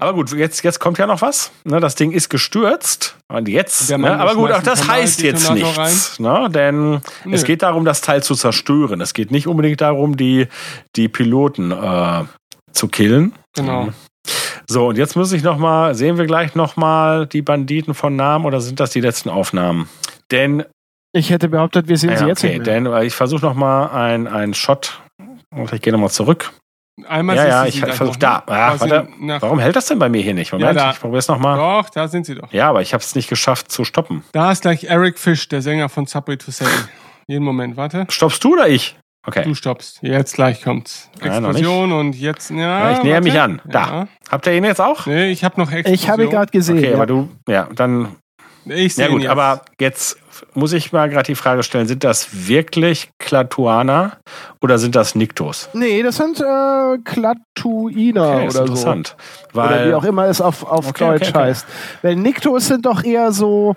[0.00, 1.50] Aber gut, jetzt, jetzt kommt ja noch was.
[1.64, 3.16] Ne, das Ding ist gestürzt.
[3.28, 6.18] Und jetzt, ne, aber gut, auch das heißt jetzt nichts.
[6.18, 7.00] Ne, denn Nö.
[7.32, 9.00] es geht darum, das Teil zu zerstören.
[9.00, 10.48] Es geht nicht unbedingt darum, die,
[10.96, 12.24] die Piloten äh,
[12.72, 13.32] zu killen.
[13.54, 13.84] Genau.
[13.84, 13.92] Mhm.
[14.66, 18.14] So, und jetzt muss ich noch mal, sehen wir gleich noch mal die Banditen von
[18.16, 19.88] Namen oder sind das die letzten Aufnahmen?
[20.30, 20.64] Denn
[21.14, 22.74] Ich hätte behauptet, wir sehen Ja, sie jetzt okay, nicht mehr.
[22.82, 25.00] denn äh, ich versuche noch mal ein, ein Shot.
[25.50, 26.52] Und ich gehe noch mal zurück.
[27.06, 28.38] Einmal ja, ja, ich versuche da.
[28.38, 28.42] ne?
[28.46, 29.08] Quasi warte.
[29.40, 30.52] Warum hält das denn bei mir hier nicht?
[30.52, 30.90] Moment, Ja, da.
[30.90, 31.56] ich probiere es noch mal.
[31.56, 32.52] Doch, da sind sie doch.
[32.52, 34.24] Ja, aber ich habe es nicht geschafft zu stoppen.
[34.32, 36.70] Da ist gleich Eric Fish, der Sänger von Subway to Sally.
[37.26, 38.06] Jeden Moment, warte.
[38.08, 38.96] Stoppst du oder ich?
[39.26, 39.44] Okay.
[39.44, 39.98] Du stoppst.
[40.02, 41.10] Jetzt gleich kommt's.
[41.22, 42.56] Ja, noch Explosion und jetzt, ja.
[42.56, 43.24] Ja, ich näher warte.
[43.24, 43.60] mich an.
[43.66, 43.80] Da.
[43.80, 44.08] Ja.
[44.30, 45.04] Habt ihr ihn jetzt auch?
[45.06, 45.94] Nee, ich habe noch Explosion.
[45.94, 46.78] Ich habe ihn gerade gesehen.
[46.78, 46.94] Okay, ja.
[46.94, 48.16] aber du, ja, dann,
[48.70, 49.30] Ich sehe ja gut, ihn jetzt.
[49.30, 50.18] aber jetzt
[50.54, 54.18] muss ich mal gerade die Frage stellen, sind das wirklich Klatuaner
[54.62, 55.68] oder sind das Niktos?
[55.72, 58.72] Nee, das sind äh, Klatuiner Okay, ist oder so.
[58.72, 59.16] interessant.
[59.52, 61.38] Oder Weil, wie auch immer es auf, auf Okay, Deutsch okay, okay.
[61.48, 61.66] heißt.
[62.02, 63.74] Weil Niktos sind doch eher so,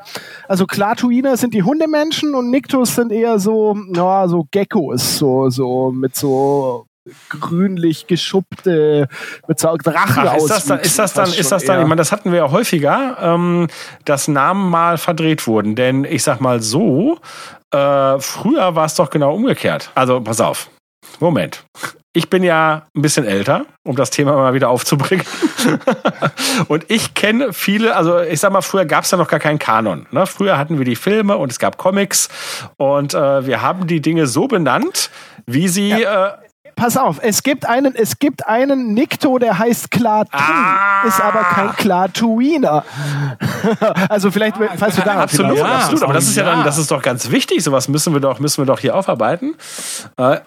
[0.47, 5.91] also Klatuiner sind die Hundemenschen und Niktos sind eher so, na, so Geckos, so, so,
[5.91, 6.85] mit so
[7.29, 9.07] grünlich geschuppte,
[9.47, 11.99] mit so Drachen Ach, ist das dann, ist das dann, ist das dann, ich meine,
[11.99, 13.67] das hatten wir ja häufiger, ähm,
[14.05, 15.75] dass Namen mal verdreht wurden.
[15.75, 17.19] Denn ich sag mal so,
[17.71, 19.91] äh, früher war es doch genau umgekehrt.
[19.95, 20.69] Also pass auf.
[21.19, 21.63] Moment.
[22.13, 25.25] Ich bin ja ein bisschen älter, um das Thema mal wieder aufzubringen.
[26.67, 29.59] und ich kenne viele, also ich sag mal, früher gab es ja noch gar keinen
[29.59, 30.07] Kanon.
[30.11, 30.27] Ne?
[30.27, 32.27] Früher hatten wir die Filme und es gab Comics
[32.75, 35.09] und äh, wir haben die Dinge so benannt,
[35.45, 35.91] wie sie.
[35.91, 36.31] Äh,
[36.75, 41.03] Pass auf, es gibt einen, es gibt einen Nikto, der heißt Klatu, Ah.
[41.07, 42.83] ist aber kein Klatuiner.
[44.09, 46.03] also vielleicht, falls du darauf Absolut, Ja, absolut.
[46.03, 46.51] Aber das ist ja ja.
[46.55, 47.63] dann, das ist doch ganz wichtig.
[47.63, 49.55] Sowas müssen wir doch, müssen wir doch hier aufarbeiten.
[50.17, 50.37] Äh,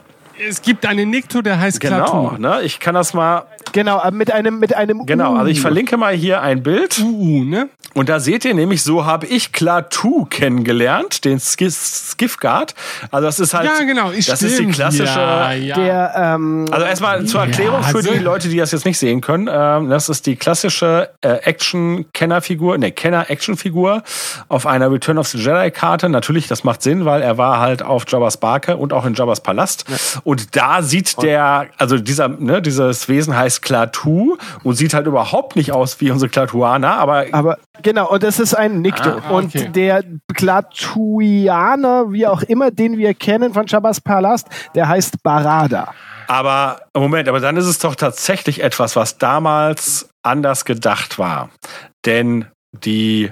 [0.48, 2.38] es gibt einen Nikto, der heißt genau, Klaatu.
[2.40, 2.62] ne?
[2.62, 5.34] Ich kann das mal, Genau, aber mit einem, mit einem genau.
[5.34, 6.98] Also ich verlinke mal hier ein Bild.
[7.00, 7.68] UU, ne?
[7.94, 12.74] Und da seht ihr nämlich, so habe ich Klaatu kennengelernt, den Skif- Skiffguard.
[13.12, 14.10] Also das ist halt, Ja, genau.
[14.10, 14.74] Ich das ist die stimmt.
[14.74, 15.74] klassische, Ja, ja.
[15.76, 18.98] Der, ähm, Also erstmal zur Erklärung Ja, für also- die Leute, die das jetzt nicht
[18.98, 19.48] sehen können.
[19.52, 24.02] Ähm, das ist die klassische äh, Action-Kenner-Figur, ne, Kenner-Action-Figur
[24.48, 26.08] auf einer Return of the Jedi-Karte.
[26.08, 29.40] Natürlich, das macht Sinn, weil er war halt auf Jabba's Barke und auch in Jabba's
[29.40, 29.84] Palast.
[30.24, 35.54] Und da sieht der, also dieser, ne, dieses Wesen heißt Klaatu und sieht halt überhaupt
[35.54, 39.10] nicht aus wie unsere Klatuaner, aber aber genau, und das ist ein Nikto.
[39.10, 39.68] Ah, Und okay.
[39.68, 40.02] der
[40.34, 45.92] Klatuianer, wie auch immer, den wir kennen von Jabba's Palast, der heißt Barada.
[46.26, 51.50] Aber Moment, aber dann ist es doch tatsächlich etwas, was damals anders gedacht war.
[52.06, 53.30] Denn die,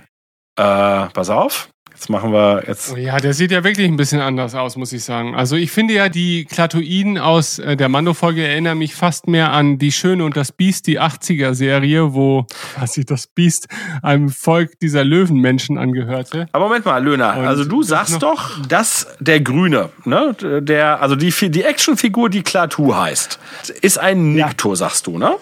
[0.56, 1.68] äh, pass auf,
[2.02, 2.92] jetzt machen wir jetzt.
[2.92, 5.36] Oh ja, der sieht ja wirklich ein bisschen anders aus, muss ich sagen.
[5.36, 9.78] Also ich finde ja, die Klatoiden aus äh, der Mando-Folge erinnern mich fast mehr an
[9.78, 13.68] Die Schöne und das Biest, die 80er-Serie, wo quasi das Biest
[14.02, 16.48] einem Volk dieser Löwenmenschen angehörte.
[16.52, 21.14] Aber Moment mal, Löhner, Und also du sagst doch, dass der Grüne, ne, der, also
[21.14, 23.38] die, die Actionfigur, die Klaatu heißt,
[23.80, 24.46] ist ein Ja.
[24.46, 25.36] Nikto, sagst du, ne?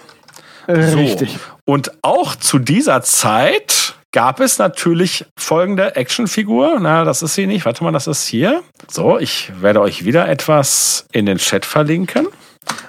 [0.66, 0.98] Äh, So.
[0.98, 1.38] Richtig.
[1.64, 6.78] Und auch zu dieser Zeit gab es natürlich folgende Actionfigur.
[6.80, 7.64] Na, das ist sie nicht.
[7.64, 8.62] Warte mal, das ist hier.
[8.88, 12.26] So, ich werde euch wieder etwas in den Chat verlinken.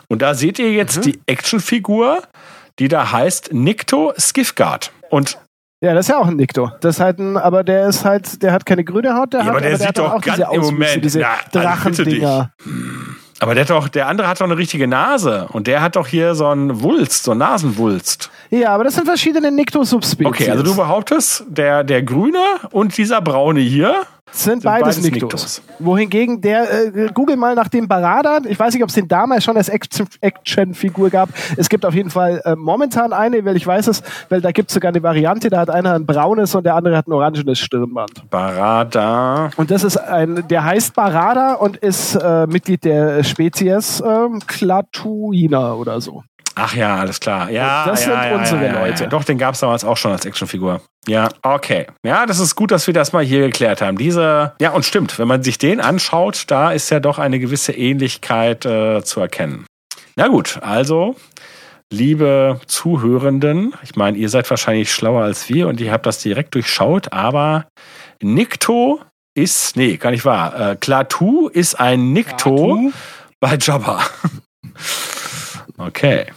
[0.07, 1.01] Und da seht ihr jetzt Mhm.
[1.03, 2.21] die Actionfigur,
[2.79, 4.91] die da heißt Nikto Skiffguard.
[5.09, 5.37] Und
[5.83, 6.71] Ja, das ist ja auch ein Nikto.
[6.81, 9.45] Das ist halt ein, aber der ist halt, der hat keine grüne Haut, der Ja,
[9.47, 12.51] hat, aber der sieht hat doch auch ganz- diese im Moment, diese na, also Drachendinger.
[13.41, 15.47] Aber der hat doch, der andere hat doch eine richtige Nase.
[15.51, 18.29] Und der hat doch hier so einen Wulst, so einen Nasenwulst.
[18.51, 20.27] Ja, aber das sind verschiedene Nikto-Subspezies.
[20.27, 25.01] Okay, also du behauptest, der, der Grüne und dieser Braune hier sind sind beides, beides
[25.01, 25.21] Niktos.
[25.57, 25.61] Niktos.
[25.79, 29.43] Wohingegen der, äh, google mal nach dem Barada, ich weiß nicht, ob es den damals
[29.43, 31.29] schon als Action- Action-Figur gab.
[31.57, 34.69] Es gibt auf jeden Fall äh, momentan eine, weil ich weiß es, weil da gibt
[34.69, 37.59] es sogar eine Variante, da hat einer ein braunes und der andere hat ein orangenes
[37.59, 38.29] Stirnband.
[38.29, 39.49] Barada.
[39.57, 45.73] Und das ist ein, der heißt Barada und ist äh, Mitglied der Spezies ähm, Klatuina
[45.73, 46.23] oder so.
[46.55, 47.49] Ach ja, alles klar.
[47.49, 49.07] Ja, Das ja, sind ja, unsere ja, Leute.
[49.07, 50.81] Doch, den gab es damals auch schon als Actionfigur.
[51.07, 51.87] Ja, okay.
[52.05, 53.97] Ja, das ist gut, dass wir das mal hier geklärt haben.
[53.97, 57.73] Diese, ja, und stimmt, wenn man sich den anschaut, da ist ja doch eine gewisse
[57.73, 59.65] Ähnlichkeit äh, zu erkennen.
[60.15, 61.15] Na gut, also,
[61.91, 66.53] liebe Zuhörenden, ich meine, ihr seid wahrscheinlich schlauer als wir und ihr habt das direkt
[66.53, 67.65] durchschaut, aber
[68.21, 69.01] Nikto
[69.33, 70.71] ist, nee, gar nicht wahr.
[70.71, 72.91] Äh, Klaatu ist ein Nikto Klaatu?
[73.39, 74.01] bei Jabba.
[75.77, 76.27] Okay.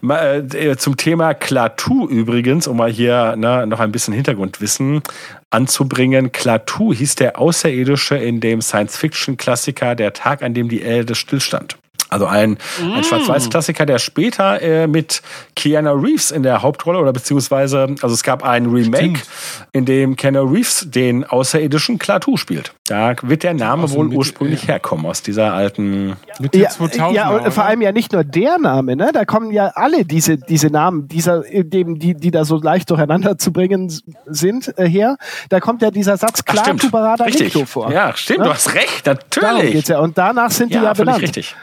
[0.00, 5.02] Mal, äh, Zum Thema Klaatu übrigens, um mal hier ne, noch ein bisschen Hintergrundwissen
[5.50, 6.32] anzubringen.
[6.32, 11.76] Klaatu hieß der Außerirdische in dem Science-Fiction-Klassiker Der Tag, an dem die Erde stillstand.
[12.12, 12.92] Also ein, mm.
[12.92, 15.22] ein Schwarz-Weiß-Klassiker, der später äh, mit
[15.56, 19.26] Keanu Reeves in der Hauptrolle oder beziehungsweise, also es gab ein Remake, Stimmt.
[19.72, 22.74] in dem Keanu Reeves den außerirdischen Klaatu spielt.
[22.86, 24.68] Da wird der Name wohl Mitte, ursprünglich ja.
[24.68, 28.58] herkommen, aus dieser alten Mitte ja, 2000 ja, und vor allem ja nicht nur der
[28.58, 29.10] Name, ne?
[29.12, 33.38] Da kommen ja alle diese, diese Namen, dieser, dem, die, die da so leicht durcheinander
[33.38, 33.92] zu bringen
[34.26, 35.16] sind, äh, her.
[35.48, 37.26] Da kommt ja dieser Satz Klaatu Barada
[37.64, 37.90] vor.
[37.92, 38.44] Ja, stimmt, ne?
[38.46, 39.88] du hast recht, natürlich.
[39.88, 40.00] Ja.
[40.00, 41.22] Und danach sind die ja benannt.
[41.22, 41.54] Richtig.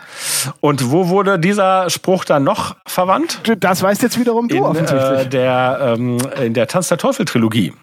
[0.60, 3.42] Und wo wurde dieser Spruch dann noch verwandt?
[3.60, 5.20] Das weißt jetzt wiederum du in, offensichtlich.
[5.20, 7.74] Äh, der, ähm, in der Tanz der Teufel Trilogie.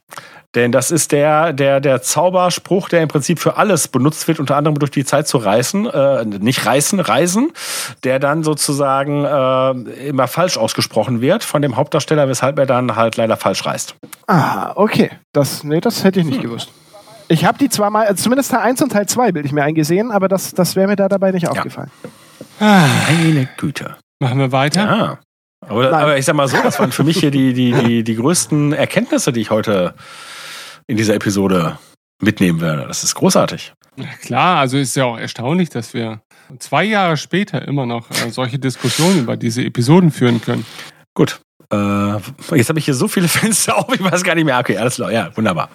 [0.54, 4.56] Denn das ist der, der, der Zauberspruch, der im Prinzip für alles benutzt wird, unter
[4.56, 7.52] anderem durch die Zeit zu reißen, äh, nicht reißen, reisen,
[8.04, 9.70] der dann sozusagen äh,
[10.08, 13.96] immer falsch ausgesprochen wird von dem Hauptdarsteller, weshalb er dann halt leider falsch reist.
[14.28, 15.10] Ah, okay.
[15.32, 16.44] Das, nee, das hätte ich nicht hm.
[16.44, 16.70] gewusst.
[17.28, 20.10] Ich habe die zweimal, also zumindest Teil 1 und Teil 2 bilde ich mir eingesehen,
[20.10, 21.90] aber das, das wäre mir da dabei nicht aufgefallen.
[22.58, 23.96] Meine Güte.
[24.20, 24.80] Machen wir weiter?
[24.80, 25.18] Ja.
[25.60, 28.14] Aber, aber, ich sag mal so, das waren für mich hier die, die, die, die
[28.14, 29.94] größten Erkenntnisse, die ich heute
[30.86, 31.78] in dieser Episode
[32.20, 32.86] mitnehmen werde.
[32.86, 33.72] Das ist großartig.
[34.22, 36.20] Klar, also ist ja auch erstaunlich, dass wir
[36.58, 40.64] zwei Jahre später immer noch äh, solche Diskussionen über diese Episoden führen können.
[41.14, 41.40] Gut.
[41.72, 42.16] Äh,
[42.54, 44.58] jetzt habe ich hier so viele Fenster auf, ich weiß gar nicht mehr.
[44.58, 45.10] Okay, alles klar.
[45.10, 45.70] Ja, wunderbar.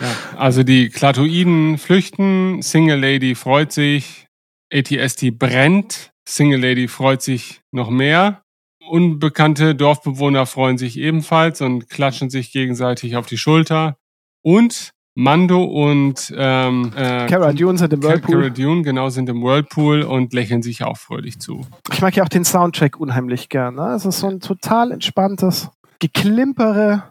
[0.00, 4.27] Ja, also die Klatoiden flüchten, Single Lady freut sich,
[4.72, 8.42] ATST brennt, Single Lady freut sich noch mehr.
[8.88, 13.96] Unbekannte Dorfbewohner freuen sich ebenfalls und klatschen sich gegenseitig auf die Schulter.
[14.42, 18.36] Und Mando und ähm, äh, Cara Dune sind im Whirlpool.
[18.36, 21.66] Cara Dune, genau, sind im Whirlpool und lächeln sich auch fröhlich zu.
[21.92, 23.74] Ich mag ja auch den Soundtrack unheimlich gern.
[23.74, 23.94] Ne?
[23.94, 27.02] Es ist so ein total entspanntes Geklimpere.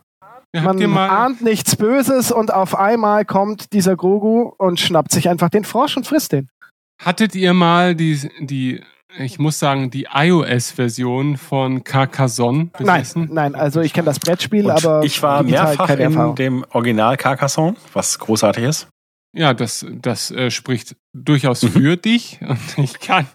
[0.56, 5.50] Ja, Man ahnt nichts Böses und auf einmal kommt dieser Grogu und schnappt sich einfach
[5.50, 6.50] den Frosch und frisst den.
[7.00, 8.82] Hattet ihr mal die, die
[9.20, 13.30] ich muss sagen, die iOS-Version von Carcassonne besessen?
[13.32, 16.36] Nein, nein, also ich kenne das Brettspiel, Und aber ich war mehrfach in Erfahrung.
[16.36, 18.88] dem Original Carcassonne, was großartig ist.
[19.34, 21.70] Ja, das, das äh, spricht durchaus mhm.
[21.70, 22.40] für dich.
[22.42, 23.28] Und ich kann,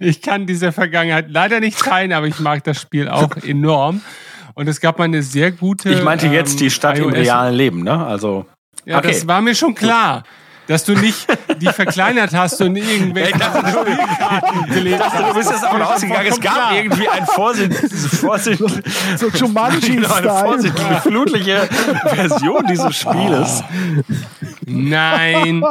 [0.00, 4.00] ich kann diese Vergangenheit leider nicht teilen, aber ich mag das Spiel auch enorm.
[4.54, 5.90] Und es gab mal eine sehr gute.
[5.90, 8.04] Ich meinte jetzt die Stadt iOS im realen Leben, ne?
[8.04, 8.46] Also.
[8.84, 9.08] Ja, okay.
[9.08, 10.24] das war mir schon klar
[10.66, 11.26] dass du nicht
[11.60, 15.18] die verkleinert hast und irgendwelche Spielkarten gelegt hast.
[15.18, 16.76] Du bist jetzt davon ausgegangen, es gab klar.
[16.76, 21.68] irgendwie ein Vorsicht, Vorsicht, so, so genau, eine vorsichtige, flutliche
[22.04, 23.62] Version dieses Spieles.
[24.66, 25.64] Nein.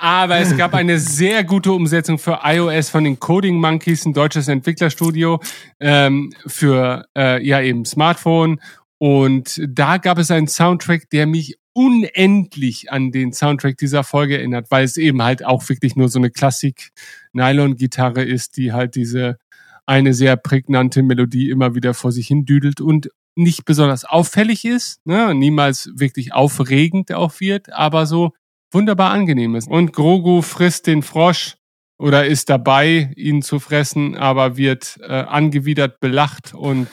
[0.00, 4.46] Aber es gab eine sehr gute Umsetzung für iOS von den Coding Monkeys, ein deutsches
[4.46, 5.40] Entwicklerstudio,
[5.80, 8.60] ähm, für äh, ja eben Smartphone.
[8.98, 14.68] Und da gab es einen Soundtrack, der mich unendlich an den Soundtrack dieser Folge erinnert,
[14.72, 19.38] weil es eben halt auch wirklich nur so eine Klassik-Nylon-Gitarre ist, die halt diese
[19.86, 25.06] eine sehr prägnante Melodie immer wieder vor sich hin düdelt und nicht besonders auffällig ist,
[25.06, 28.32] ne, niemals wirklich aufregend auch wird, aber so
[28.72, 29.68] wunderbar angenehm ist.
[29.68, 31.57] Und Grogu frisst den Frosch
[31.98, 36.88] oder ist dabei, ihn zu fressen, aber wird äh, angewidert belacht und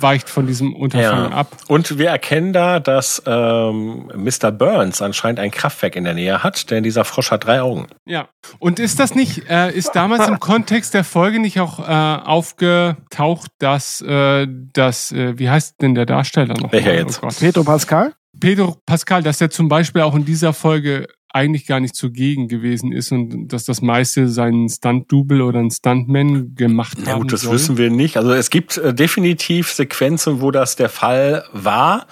[0.00, 1.36] weicht von diesem Unterfangen ja.
[1.36, 1.56] ab.
[1.68, 4.50] Und wir erkennen da, dass ähm, Mr.
[4.50, 7.86] Burns anscheinend ein Kraftwerk in der Nähe hat, denn dieser Frosch hat drei Augen.
[8.04, 8.28] Ja.
[8.58, 13.52] Und ist das nicht, äh, ist damals im Kontext der Folge nicht auch äh, aufgetaucht,
[13.60, 16.72] dass äh, das, äh, wie heißt denn der Darsteller noch?
[16.72, 17.22] Welcher jetzt?
[17.22, 18.12] Oh Pedro Pascal?
[18.40, 22.92] Pedro Pascal, dass er zum Beispiel auch in dieser Folge eigentlich gar nicht zugegen gewesen
[22.92, 27.06] ist und dass das meiste seinen Stunt-Double oder ein Stuntman gemacht hat.
[27.06, 27.54] Ja gut, das soll.
[27.54, 28.16] wissen wir nicht.
[28.16, 32.06] Also es gibt äh, definitiv Sequenzen, wo das der Fall war.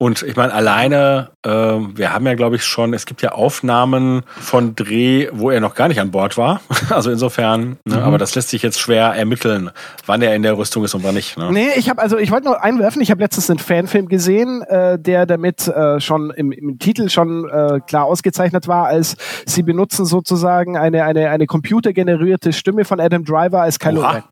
[0.00, 4.22] Und ich meine, alleine, äh, wir haben ja, glaube ich, schon, es gibt ja Aufnahmen
[4.38, 6.60] von Dreh, wo er noch gar nicht an Bord war.
[6.90, 8.02] Also insofern, ne, mhm.
[8.02, 9.70] aber das lässt sich jetzt schwer ermitteln,
[10.06, 11.36] wann er in der Rüstung ist und wann nicht.
[11.36, 11.52] Ne?
[11.52, 14.98] Nee, ich habe also, ich wollte noch einwerfen, ich habe letztens einen Fanfilm gesehen, äh,
[14.98, 20.06] der damit äh, schon im, im Titel schon äh, klar ausgezeichnet war, als sie benutzen
[20.06, 24.22] sozusagen eine, eine, eine computergenerierte Stimme von Adam Driver als Kylo Ren.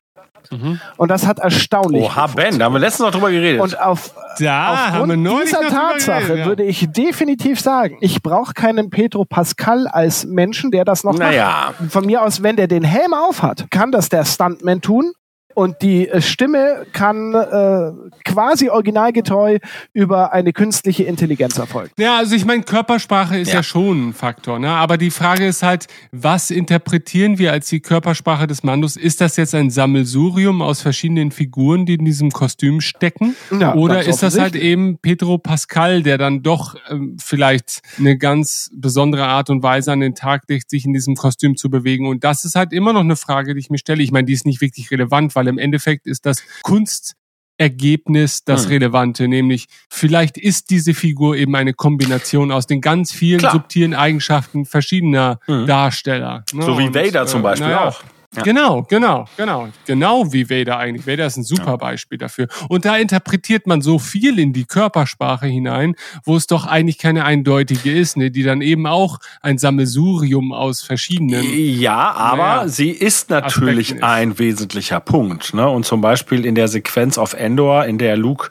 [0.51, 0.81] Mhm.
[0.97, 2.05] Und das hat erstaunlich.
[2.05, 3.61] Oha, Ben, da haben wir letztens noch drüber geredet.
[3.61, 6.47] Und auf, da aufgrund dieser Tatsache geredet, ja.
[6.47, 11.75] würde ich definitiv sagen, ich brauche keinen Pedro Pascal als Menschen, der das noch naja.
[11.79, 11.93] macht.
[11.93, 15.13] Von mir aus, wenn der den Helm aufhat, kann das der Stuntman tun.
[15.57, 17.91] Und die äh, Stimme kann äh,
[18.27, 19.59] quasi originalgetreu
[19.95, 21.93] über eine künstliche Intelligenz erfolgen.
[21.99, 23.55] Ja, also ich meine, Körpersprache ist ja.
[23.55, 24.69] ja schon ein Faktor, ne?
[24.69, 28.99] Aber die Frage ist halt, was interpretieren wir als die Körpersprache des Mandos?
[28.99, 33.35] Ist das jetzt ein Sammelsurium aus verschiedenen Figuren, die in diesem Kostüm stecken?
[33.59, 38.71] Ja, Oder ist das halt eben Pedro Pascal, der dann doch ähm, vielleicht eine ganz
[38.75, 42.07] besondere Art und Weise an den Tag legt, sich in diesem Kostüm zu bewegen?
[42.07, 44.03] Und das ist halt immer noch eine Frage, die ich mir stelle.
[44.03, 48.71] Ich meine, die ist nicht wirklich relevant, weil im Endeffekt ist das Kunstergebnis das hm.
[48.71, 53.53] Relevante, nämlich vielleicht ist diese Figur eben eine Kombination aus den ganz vielen Klar.
[53.53, 55.67] subtilen Eigenschaften verschiedener hm.
[55.67, 56.45] Darsteller.
[56.53, 56.63] Ne?
[56.65, 58.03] So wie Vader Und, zum äh, Beispiel äh, auch.
[58.37, 58.43] Ja.
[58.43, 59.69] Genau, genau, genau.
[59.87, 61.07] Genau wie Vader eigentlich.
[61.07, 61.77] Vader ist ein super ja.
[61.77, 62.49] Beispiel dafür.
[62.69, 65.95] Und da interpretiert man so viel in die Körpersprache hinein,
[66.25, 70.83] wo es doch eigentlich keine eindeutige ist, ne, die dann eben auch ein Sammelsurium aus
[70.83, 71.45] verschiedenen.
[71.45, 74.03] Ja, aber naja, sie ist natürlich ist.
[74.03, 75.55] ein wesentlicher Punkt.
[75.55, 75.69] Ne?
[75.69, 78.49] Und zum Beispiel in der Sequenz auf Endor, in der Luke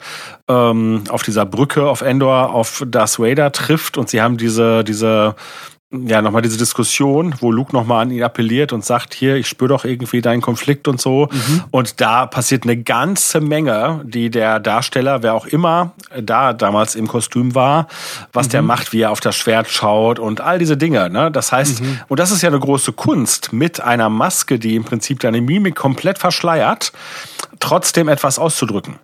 [0.48, 5.34] ähm, auf dieser Brücke auf Endor auf Darth Vader trifft und sie haben diese, diese
[5.92, 9.68] ja, nochmal diese Diskussion, wo Luke nochmal an ihn appelliert und sagt, hier, ich spüre
[9.68, 11.28] doch irgendwie deinen Konflikt und so.
[11.30, 11.64] Mhm.
[11.70, 17.06] Und da passiert eine ganze Menge, die der Darsteller, wer auch immer da damals im
[17.06, 17.86] Kostüm war,
[18.32, 18.50] was mhm.
[18.50, 21.08] der macht, wie er auf das Schwert schaut und all diese Dinge.
[21.08, 21.30] Ne?
[21.30, 22.00] Das heißt, mhm.
[22.08, 25.76] und das ist ja eine große Kunst, mit einer Maske, die im Prinzip deine Mimik
[25.76, 26.92] komplett verschleiert,
[27.60, 28.98] trotzdem etwas auszudrücken.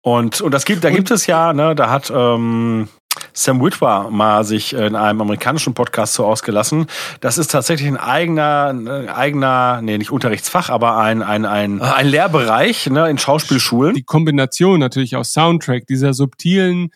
[0.00, 2.88] Und, und das gibt, da gibt es ja, ne, da hat ähm,
[3.32, 6.86] Sam Witwer mal sich in einem amerikanischen Podcast so ausgelassen.
[7.20, 12.06] Das ist tatsächlich ein eigener, ein eigener, nee, nicht Unterrichtsfach, aber ein, ein, ein, ein
[12.06, 13.94] Lehrbereich ne, in Schauspielschulen.
[13.94, 16.90] Die Kombination natürlich aus Soundtrack, dieser subtilen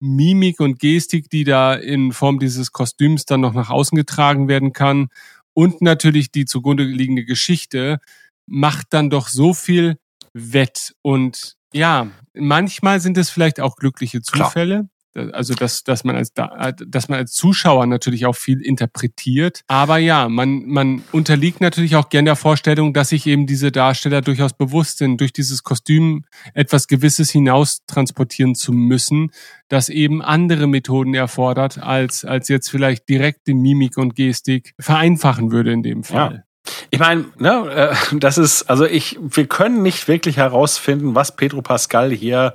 [0.00, 4.72] Mimik und Gestik, die da in Form dieses Kostüms dann noch nach außen getragen werden
[4.72, 5.08] kann
[5.54, 7.98] und natürlich die zugrunde liegende Geschichte
[8.46, 9.98] macht dann doch so viel
[10.34, 14.74] wett und ja, manchmal sind es vielleicht auch glückliche Zufälle.
[14.74, 14.88] Klar.
[15.14, 19.62] Also dass, dass man als dass man als Zuschauer natürlich auch viel interpretiert.
[19.66, 24.22] Aber ja, man, man unterliegt natürlich auch gern der Vorstellung, dass sich eben diese Darsteller
[24.22, 26.24] durchaus bewusst sind, durch dieses Kostüm
[26.54, 29.30] etwas Gewisses hinaus transportieren zu müssen,
[29.68, 35.72] das eben andere Methoden erfordert, als, als jetzt vielleicht direkte Mimik und Gestik vereinfachen würde
[35.72, 36.34] in dem Fall.
[36.34, 36.42] Ja.
[36.90, 41.62] Ich meine, ne, äh, das ist, also ich, wir können nicht wirklich herausfinden, was Pedro
[41.62, 42.54] Pascal hier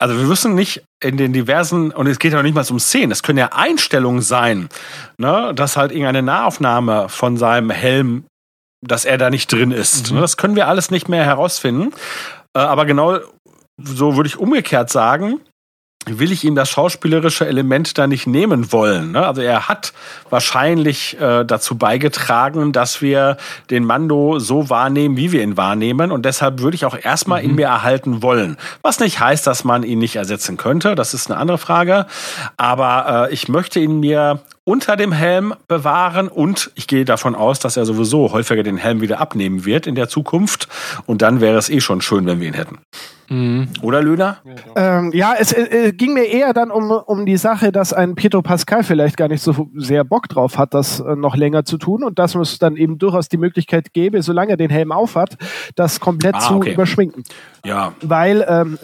[0.00, 2.78] also wir wissen nicht in den diversen, und es geht ja noch nicht mal um
[2.78, 4.68] Szenen, es können ja Einstellungen sein,
[5.18, 8.24] ne, dass halt irgendeine Nahaufnahme von seinem Helm,
[8.80, 10.10] dass er da nicht drin ist.
[10.10, 10.16] Mhm.
[10.16, 11.92] Ne, das können wir alles nicht mehr herausfinden.
[12.54, 13.18] Äh, aber genau
[13.80, 15.40] so würde ich umgekehrt sagen,
[16.16, 19.12] will ich ihm das schauspielerische Element da nicht nehmen wollen.
[19.12, 19.26] Ne?
[19.26, 19.92] Also er hat
[20.30, 23.36] wahrscheinlich äh, dazu beigetragen, dass wir
[23.70, 26.10] den Mando so wahrnehmen, wie wir ihn wahrnehmen.
[26.10, 27.50] Und deshalb würde ich auch erstmal mhm.
[27.50, 28.56] ihn mir erhalten wollen.
[28.82, 30.94] Was nicht heißt, dass man ihn nicht ersetzen könnte.
[30.94, 32.06] Das ist eine andere Frage.
[32.56, 37.58] Aber äh, ich möchte ihn mir unter dem Helm bewahren und ich gehe davon aus,
[37.58, 40.68] dass er sowieso häufiger den Helm wieder abnehmen wird in der Zukunft.
[41.06, 42.78] Und dann wäre es eh schon schön, wenn wir ihn hätten.
[43.30, 43.68] Mhm.
[43.82, 44.38] Oder Löhner?
[44.74, 48.40] Ähm, ja, es äh, ging mir eher dann um, um die Sache, dass ein Pedro
[48.40, 52.04] Pascal vielleicht gar nicht so sehr Bock drauf hat, das äh, noch länger zu tun
[52.04, 55.36] und dass es dann eben durchaus die Möglichkeit gäbe, solange er den Helm aufhat,
[55.76, 56.72] das komplett ah, zu okay.
[56.72, 57.24] überschminken.
[57.64, 57.92] Ja.
[58.00, 58.78] Weil ähm,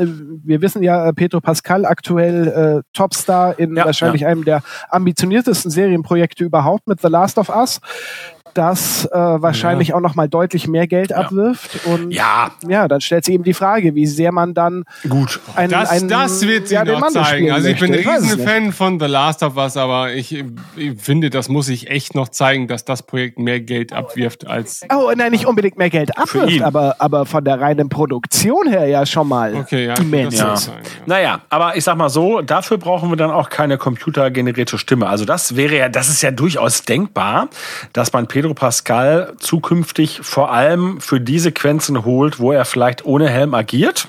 [0.45, 4.29] wir wissen ja, Pedro Pascal aktuell äh, Topstar in ja, wahrscheinlich ja.
[4.29, 7.81] einem der ambitioniertesten Serienprojekte überhaupt mit The Last of Us
[8.55, 9.95] das äh, wahrscheinlich ja.
[9.97, 11.17] auch noch mal deutlich mehr Geld ja.
[11.17, 11.87] abwirft.
[11.87, 12.51] Und ja.
[12.67, 16.09] ja, dann stellt sich eben die Frage, wie sehr man dann gut einen, das, einen,
[16.09, 17.51] das wird ja, noch zeigen.
[17.51, 20.33] Also ich bin ein Riesenfan von The Last of Us, aber ich,
[20.77, 24.83] ich, finde, das muss ich echt noch zeigen, dass das Projekt mehr Geld abwirft als.
[24.93, 29.05] Oh, nein, nicht unbedingt mehr Geld abwirft, aber, aber von der reinen Produktion her ja
[29.07, 30.39] schon mal okay, ja, immens.
[30.39, 30.57] Ja.
[30.57, 31.03] Sein, ja.
[31.07, 35.07] Naja, aber ich sag mal so, dafür brauchen wir dann auch keine computergenerierte Stimme.
[35.09, 37.49] Also das wäre ja, das ist ja durchaus denkbar,
[37.93, 43.31] dass man Pedro Pascal zukünftig vor allem für die Sequenzen holt, wo er vielleicht ohne
[43.31, 44.09] Helm agiert.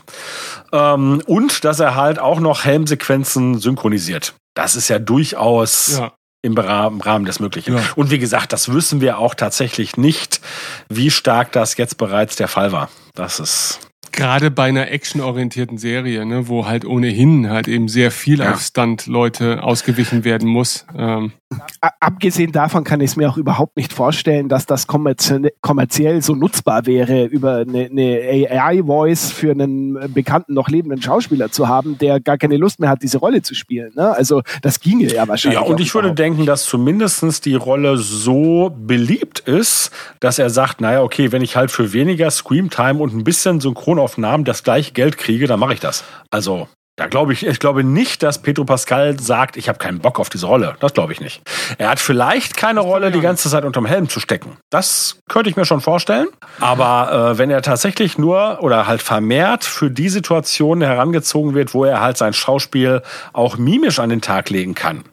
[0.74, 4.34] Ähm, und dass er halt auch noch Helmsequenzen synchronisiert.
[4.54, 6.12] Das ist ja durchaus ja.
[6.42, 7.78] im Rahmen des Möglichen.
[7.78, 7.84] Ja.
[7.96, 10.42] Und wie gesagt, das wissen wir auch tatsächlich nicht,
[10.90, 12.90] wie stark das jetzt bereits der Fall war.
[13.14, 13.80] Das ist
[14.12, 18.52] gerade bei einer actionorientierten Serie, ne, wo halt ohnehin halt eben sehr viel ja.
[18.52, 20.86] auf Stunt-Leute ausgewichen werden muss.
[20.98, 21.34] Ähm,
[22.00, 26.36] abgesehen davon kann ich es mir auch überhaupt nicht vorstellen, dass das kommerziell, kommerziell so
[26.36, 32.20] nutzbar wäre, über eine, eine AI-Voice für einen bekannten, noch lebenden Schauspieler zu haben, der
[32.20, 33.92] gar keine Lust mehr hat, diese Rolle zu spielen.
[33.96, 34.16] Ne?
[34.16, 35.60] Also das ginge ja wahrscheinlich.
[35.60, 40.82] Ja, und ich würde denken, dass zumindestens die Rolle so beliebt ist, dass er sagt,
[40.82, 45.18] naja, okay, wenn ich halt für weniger Screamtime und ein bisschen Synchronaufnahmen das gleiche Geld
[45.18, 46.04] kriege, dann mache ich das.
[46.32, 50.18] Also da glaube ich, ich glaube nicht, dass Pedro Pascal sagt, ich habe keinen Bock
[50.18, 50.76] auf diese Rolle.
[50.80, 51.42] Das glaube ich nicht.
[51.78, 54.56] Er hat vielleicht keine Rolle, die ganze Zeit unterm Helm zu stecken.
[54.70, 56.28] Das könnte ich mir schon vorstellen.
[56.62, 61.84] Aber äh, wenn er tatsächlich nur oder halt vermehrt für die Situation herangezogen wird, wo
[61.84, 63.02] er halt sein Schauspiel
[63.34, 65.04] auch mimisch an den Tag legen kann,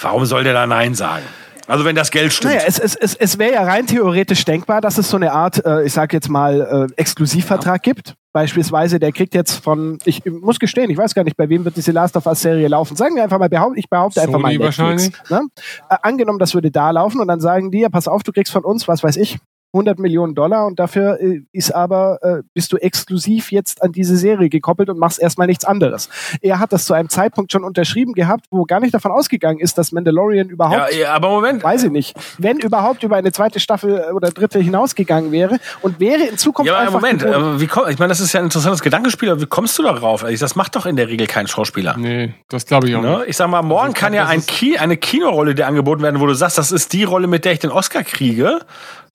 [0.00, 1.24] warum soll der da Nein sagen?
[1.66, 2.54] Also wenn das Geld stimmt.
[2.54, 5.64] Naja, es, es, es, es wäre ja rein theoretisch denkbar, dass es so eine Art,
[5.64, 7.92] äh, ich sag jetzt mal, äh, Exklusivvertrag ja.
[7.92, 8.14] gibt.
[8.32, 11.76] Beispielsweise, der kriegt jetzt von, ich muss gestehen, ich weiß gar nicht, bei wem wird
[11.76, 12.96] diese Last of Us Serie laufen.
[12.96, 14.78] Sagen wir einfach mal, behaupte, ich behaupte Sony einfach mal Netflix.
[14.78, 15.12] Wahrscheinlich.
[15.30, 15.40] Ne?
[15.88, 18.52] Äh, angenommen, das würde da laufen und dann sagen die, ja, pass auf, du kriegst
[18.52, 19.38] von uns, was weiß ich,
[19.72, 24.16] 100 Millionen Dollar und dafür äh, ist aber, äh, bist du exklusiv jetzt an diese
[24.16, 26.08] Serie gekoppelt und machst erstmal nichts anderes.
[26.40, 29.76] Er hat das zu einem Zeitpunkt schon unterschrieben gehabt, wo gar nicht davon ausgegangen ist,
[29.76, 31.62] dass Mandalorian überhaupt, ja, ja, aber Moment.
[31.62, 36.22] weiß ich nicht, wenn überhaupt über eine zweite Staffel oder dritte hinausgegangen wäre und wäre
[36.22, 38.46] in Zukunft ja, aber einfach Moment, aber wie komm, ich meine, das ist ja ein
[38.46, 40.24] interessantes Gedankenspiel, aber wie kommst du darauf?
[40.24, 41.96] Also das macht doch in der Regel kein Schauspieler.
[41.98, 43.18] Nee, das glaube ich auch ne?
[43.18, 43.28] nicht.
[43.28, 46.02] Ich sag mal, morgen Also ich kann glaub, ja ein Ki eine Kinorolle dir angeboten
[46.02, 48.60] werden, wo du sagst, das ist die Rolle, mit der ich den Oscar kriege.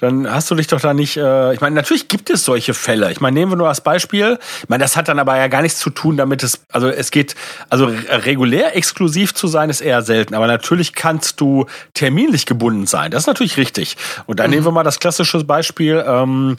[0.02, 1.18] Dann hast du dich doch da nicht.
[1.18, 3.12] Äh, ich meine, natürlich gibt es solche Fälle.
[3.12, 4.40] Ich meine, nehmen wir nur als Beispiel.
[4.64, 6.62] Ich meine, das hat dann aber ja gar nichts zu tun, damit es.
[6.72, 7.36] Also es geht.
[7.70, 10.34] Also re- regulär exklusiv zu sein ist eher selten.
[10.34, 13.12] Aber natürlich kannst du terminlich gebunden sein.
[13.12, 13.98] Das ist natürlich richtig.
[14.26, 16.04] Und dann nehmen wir mal das klassische Beispiel.
[16.08, 16.58] Ähm,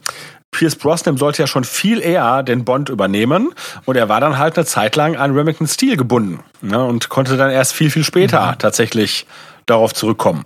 [0.54, 3.54] Pierce Brosnan sollte ja schon viel eher den Bond übernehmen
[3.86, 7.38] und er war dann halt eine Zeit lang an Remington Steel gebunden ne, und konnte
[7.38, 9.26] dann erst viel, viel später tatsächlich
[9.64, 10.44] darauf zurückkommen.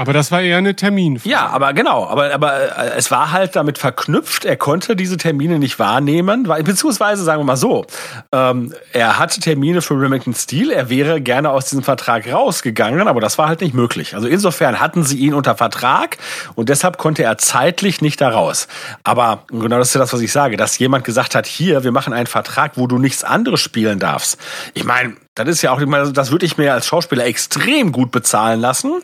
[0.00, 1.20] Aber das war eher eine Termin.
[1.24, 5.58] Ja, aber genau, aber, aber äh, es war halt damit verknüpft, er konnte diese Termine
[5.58, 7.84] nicht wahrnehmen, beziehungsweise sagen wir mal so,
[8.32, 13.20] ähm, er hatte Termine für Remington Steel, er wäre gerne aus diesem Vertrag rausgegangen, aber
[13.20, 14.14] das war halt nicht möglich.
[14.14, 16.16] Also insofern hatten sie ihn unter Vertrag
[16.54, 18.68] und deshalb konnte er zeitlich nicht da raus.
[19.04, 21.92] Aber genau das ist ja das, was ich sage, dass jemand gesagt hat, hier, wir
[21.92, 24.38] machen einen Vertrag, wo du nichts anderes spielen darfst.
[24.72, 27.92] Ich meine, das ist ja auch, ich meine, das würde ich mir als Schauspieler extrem
[27.92, 29.00] gut bezahlen lassen.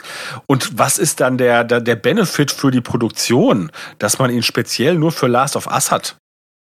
[0.47, 4.97] Und was ist dann der, der, der Benefit für die Produktion, dass man ihn speziell
[4.97, 6.17] nur für Last of Us hat?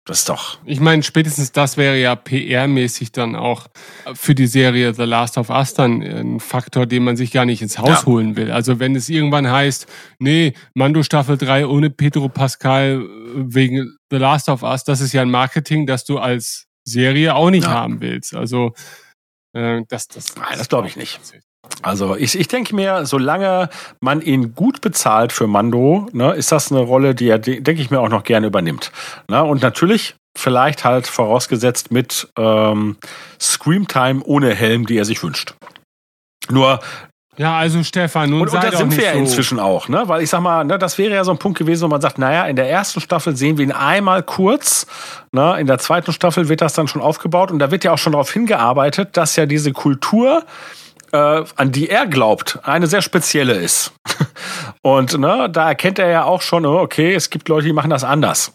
[0.08, 0.58] Das ist doch.
[0.64, 3.66] Ich meine, spätestens das wäre ja PR-mäßig dann auch
[4.14, 7.60] für die Serie The Last of Us dann ein Faktor, den man sich gar nicht
[7.60, 8.06] ins Haus Ja.
[8.06, 8.52] holen will.
[8.52, 9.86] Also wenn es irgendwann heißt,
[10.20, 15.22] nee, Mando Staffel 3 ohne Pedro Pascal wegen The Last of Us, das ist ja
[15.22, 17.70] ein Marketing, das du als Serie auch nicht Ja.
[17.72, 18.32] haben willst.
[18.32, 18.74] Also
[19.56, 21.20] äh, das, das, Nein, das glaube ich nicht.
[21.82, 23.68] Also ich, ich denke mir, solange
[24.00, 27.82] man ihn gut bezahlt für Mando, ne, ist das eine Rolle, die er, de- denke
[27.82, 28.92] ich mir, auch noch gerne übernimmt.
[29.28, 29.42] Ne?
[29.42, 32.96] Und natürlich vielleicht halt vorausgesetzt mit ähm,
[33.40, 35.54] Screamtime ohne Helm, die er sich wünscht.
[36.50, 36.78] Nur
[37.38, 39.18] Ja, also Stefan, nun Und, sei und da sind wir ja so.
[39.18, 40.04] inzwischen auch, ne?
[40.06, 42.18] Weil ich sag mal, ne, das wäre ja so ein Punkt gewesen, wo man sagt,
[42.18, 44.86] naja, in der ersten Staffel sehen wir ihn einmal kurz,
[45.32, 45.56] ne?
[45.60, 48.12] In der zweiten Staffel wird das dann schon aufgebaut und da wird ja auch schon
[48.12, 50.44] darauf hingearbeitet, dass ja diese Kultur,
[51.12, 53.92] äh, an die er glaubt, eine sehr spezielle ist.
[54.82, 57.90] Und ne, da erkennt er ja auch schon, oh, okay, es gibt Leute, die machen
[57.90, 58.52] das anders.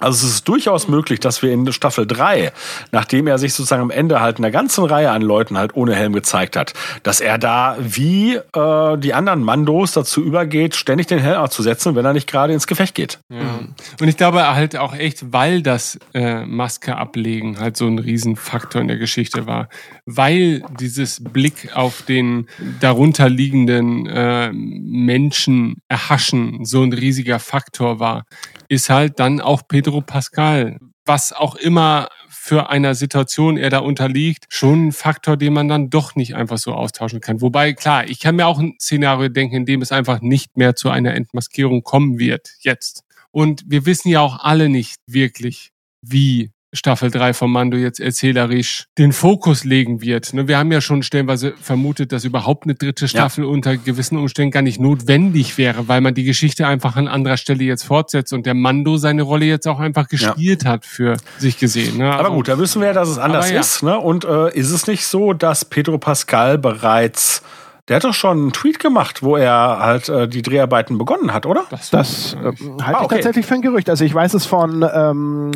[0.00, 2.52] Also es ist durchaus möglich, dass wir in Staffel 3,
[2.92, 6.12] nachdem er sich sozusagen am Ende halt einer ganzen Reihe an Leuten halt ohne Helm
[6.12, 11.38] gezeigt hat, dass er da wie äh, die anderen Mandos dazu übergeht, ständig den Helm
[11.38, 13.20] abzusetzen, wenn er nicht gerade ins Gefecht geht.
[13.30, 13.60] Ja.
[14.00, 18.80] Und ich glaube halt auch echt, weil das äh, Maske ablegen halt so ein Riesenfaktor
[18.80, 19.68] in der Geschichte war.
[20.06, 22.48] Weil dieses Blick auf den
[22.80, 28.24] darunter liegenden äh, Menschen erhaschen so ein riesiger Faktor war,
[28.68, 34.46] ist halt dann auch Pedro Pascal, was auch immer für einer Situation er da unterliegt,
[34.48, 37.40] schon ein Faktor, den man dann doch nicht einfach so austauschen kann.
[37.40, 40.76] Wobei, klar, ich kann mir auch ein Szenario denken, in dem es einfach nicht mehr
[40.76, 43.04] zu einer Entmaskierung kommen wird, jetzt.
[43.30, 45.72] Und wir wissen ja auch alle nicht wirklich,
[46.02, 50.34] wie Staffel 3 von Mando jetzt erzählerisch den Fokus legen wird.
[50.34, 54.50] Ne, Wir haben ja schon stellenweise vermutet, dass überhaupt eine dritte Staffel unter gewissen Umständen
[54.50, 58.44] gar nicht notwendig wäre, weil man die Geschichte einfach an anderer Stelle jetzt fortsetzt und
[58.44, 61.98] der Mando seine Rolle jetzt auch einfach gespielt hat für sich gesehen.
[61.98, 62.10] Ne?
[62.12, 63.60] Aber Also- gut, da wissen wir ja, dass es anders Aber ja.
[63.60, 63.82] ist.
[63.82, 63.98] Ne?
[63.98, 67.42] Und äh, ist es nicht so, dass Pedro Pascal bereits,
[67.88, 71.46] der hat doch schon einen Tweet gemacht, wo er halt äh, die Dreharbeiten begonnen hat,
[71.46, 71.64] oder?
[71.70, 73.14] das, Das äh, halte Ah, ich okay.
[73.16, 73.88] tatsächlich für ein Gerücht.
[73.90, 75.52] Also ich weiß es von, ähm,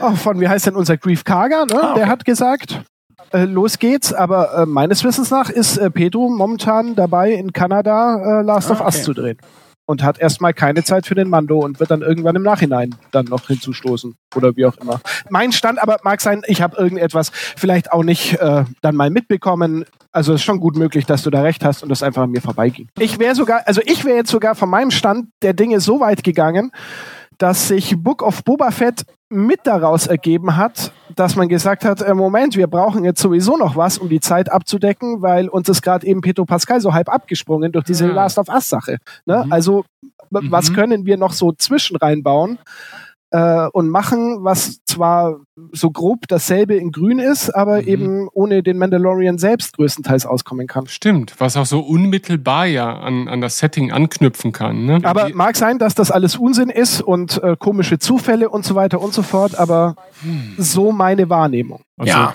[0.00, 1.74] oh, von wie heißt denn unser Grief Karger, ne?
[1.80, 2.00] Ah, okay.
[2.00, 2.80] Der hat gesagt,
[3.32, 4.12] äh, los geht's.
[4.12, 8.74] Aber äh, meines Wissens nach ist äh, Pedro momentan dabei, in Kanada äh, Last ah,
[8.74, 9.38] of Us zu drehen.
[9.88, 13.26] Und hat erstmal keine Zeit für den Mando und wird dann irgendwann im Nachhinein dann
[13.26, 14.16] noch hinzustoßen.
[14.34, 15.00] Oder wie auch immer.
[15.30, 19.84] Mein Stand aber mag sein, ich habe irgendetwas vielleicht auch nicht äh, dann mal mitbekommen.
[20.10, 22.32] Also es ist schon gut möglich, dass du da recht hast und das einfach an
[22.32, 22.88] mir vorbeiging.
[22.98, 26.24] Ich wäre sogar, also ich wäre jetzt sogar von meinem Stand der Dinge so weit
[26.24, 26.72] gegangen,
[27.38, 32.14] dass sich Book of Boba Fett mit daraus ergeben hat, dass man gesagt hat, äh,
[32.14, 36.06] Moment, wir brauchen jetzt sowieso noch was, um die Zeit abzudecken, weil uns ist gerade
[36.06, 38.12] eben Petro Pascal so halb abgesprungen durch diese ja.
[38.12, 38.98] Last of Us Sache.
[39.24, 39.44] Ne?
[39.44, 39.52] Mhm.
[39.52, 39.84] Also
[40.30, 40.74] was mhm.
[40.74, 42.58] können wir noch so zwischen reinbauen?
[43.36, 45.40] Äh, und machen, was zwar
[45.72, 47.88] so grob dasselbe in Grün ist, aber mhm.
[47.88, 50.86] eben ohne den Mandalorian selbst größtenteils auskommen kann.
[50.86, 54.86] Stimmt, was auch so unmittelbar ja an, an das Setting anknüpfen kann.
[54.86, 55.00] Ne?
[55.02, 59.02] Aber mag sein, dass das alles Unsinn ist und äh, komische Zufälle und so weiter
[59.02, 60.54] und so fort, aber hm.
[60.56, 61.82] so meine Wahrnehmung.
[61.98, 62.34] Also, ja.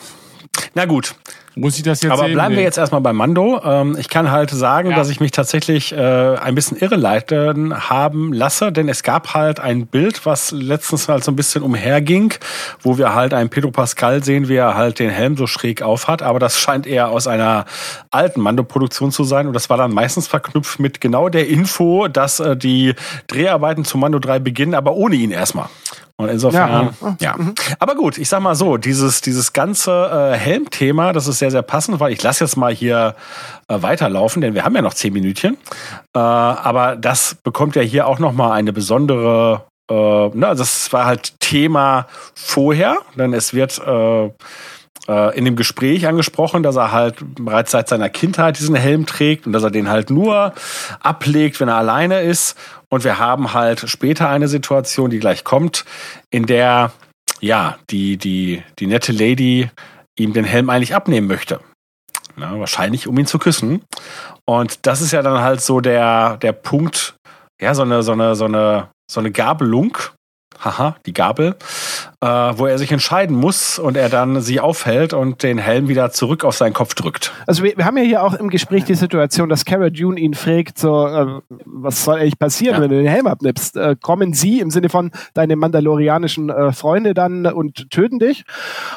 [0.75, 1.15] Na gut,
[1.55, 2.33] muss ich das jetzt Aber sehen?
[2.33, 3.61] bleiben wir jetzt erstmal bei Mando.
[3.63, 4.95] Ähm, ich kann halt sagen, ja.
[4.95, 9.87] dass ich mich tatsächlich äh, ein bisschen irreleiten haben lasse, denn es gab halt ein
[9.87, 12.33] Bild, was letztens halt so ein bisschen umherging,
[12.81, 16.07] wo wir halt einen Pedro Pascal sehen, wie er halt den Helm so schräg auf
[16.07, 16.21] hat.
[16.21, 17.65] Aber das scheint eher aus einer
[18.11, 19.47] alten Mando-Produktion zu sein.
[19.47, 22.95] Und das war dann meistens verknüpft mit genau der Info, dass äh, die
[23.27, 25.67] Dreharbeiten zu Mando 3 beginnen, aber ohne ihn erstmal.
[26.21, 27.35] Und insofern, ja.
[27.35, 27.35] ja.
[27.79, 31.63] Aber gut, ich sag mal so, dieses, dieses ganze äh, Helmthema, das ist sehr, sehr
[31.63, 33.15] passend, weil ich lasse jetzt mal hier
[33.67, 35.57] äh, weiterlaufen, denn wir haben ja noch zehn Minütchen.
[36.13, 41.05] Äh, aber das bekommt ja hier auch nochmal eine besondere, äh, ne, also das war
[41.05, 44.29] halt Thema vorher, denn es wird äh,
[45.07, 49.47] äh, in dem Gespräch angesprochen, dass er halt bereits seit seiner Kindheit diesen Helm trägt
[49.47, 50.53] und dass er den halt nur
[51.01, 52.55] ablegt, wenn er alleine ist.
[52.91, 55.85] Und wir haben halt später eine Situation, die gleich kommt,
[56.29, 56.91] in der
[57.39, 59.69] ja die die die nette Lady
[60.17, 61.61] ihm den Helm eigentlich abnehmen möchte.
[62.37, 63.81] Ja, wahrscheinlich, um ihn zu küssen.
[64.45, 67.15] Und das ist ja dann halt so der der Punkt,
[67.61, 69.97] ja so eine so eine so eine so eine Gabelung,
[70.59, 71.55] haha, die Gabel,
[72.21, 76.11] äh, wo er sich entscheiden muss und er dann sie aufhält und den Helm wieder
[76.11, 77.33] zurück auf seinen Kopf drückt.
[77.47, 80.35] Also wir, wir haben ja hier auch im Gespräch die Situation, dass Cara Dune ihn
[80.35, 82.81] fragt, so, äh, was soll eigentlich passieren, ja.
[82.81, 83.75] wenn du den Helm abnimmst?
[83.75, 88.45] Äh, kommen sie im Sinne von deine mandalorianischen äh, Freunde dann und töten dich?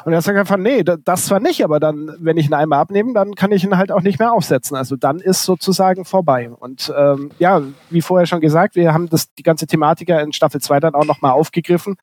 [0.04, 3.14] Und er sagt einfach, nee, das zwar nicht, aber dann, wenn ich ihn einmal abnehme,
[3.14, 4.76] dann kann ich ihn halt auch nicht mehr aufsetzen.
[4.76, 6.50] Also dann ist sozusagen vorbei.
[6.50, 10.34] Und ähm, ja, wie vorher schon gesagt, wir haben das die ganze Thematik ja in
[10.34, 11.96] Staffel 2 dann auch nochmal aufgegriffen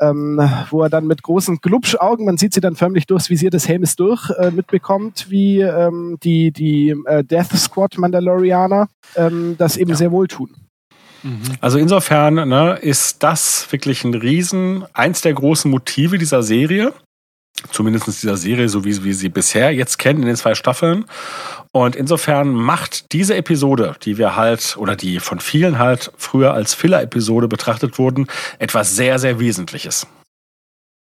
[0.00, 0.40] ähm,
[0.70, 3.96] wo er dann mit großen Glubschaugen, man sieht sie dann förmlich durchs Visier des Helmes
[3.96, 9.96] durch, äh, mitbekommt, wie ähm, die, die äh, Death Squad Mandalorianer ähm, das eben ja.
[9.96, 10.50] sehr wohl tun.
[11.22, 11.40] Mhm.
[11.60, 16.92] Also insofern ne, ist das wirklich ein Riesen, eins der großen Motive dieser Serie
[17.70, 21.04] zumindest dieser Serie, so wie wir sie bisher jetzt kennen in den zwei Staffeln.
[21.76, 26.72] Und insofern macht diese Episode, die wir halt oder die von vielen halt früher als
[26.72, 28.28] Filler-Episode betrachtet wurden,
[28.60, 30.06] etwas sehr, sehr Wesentliches.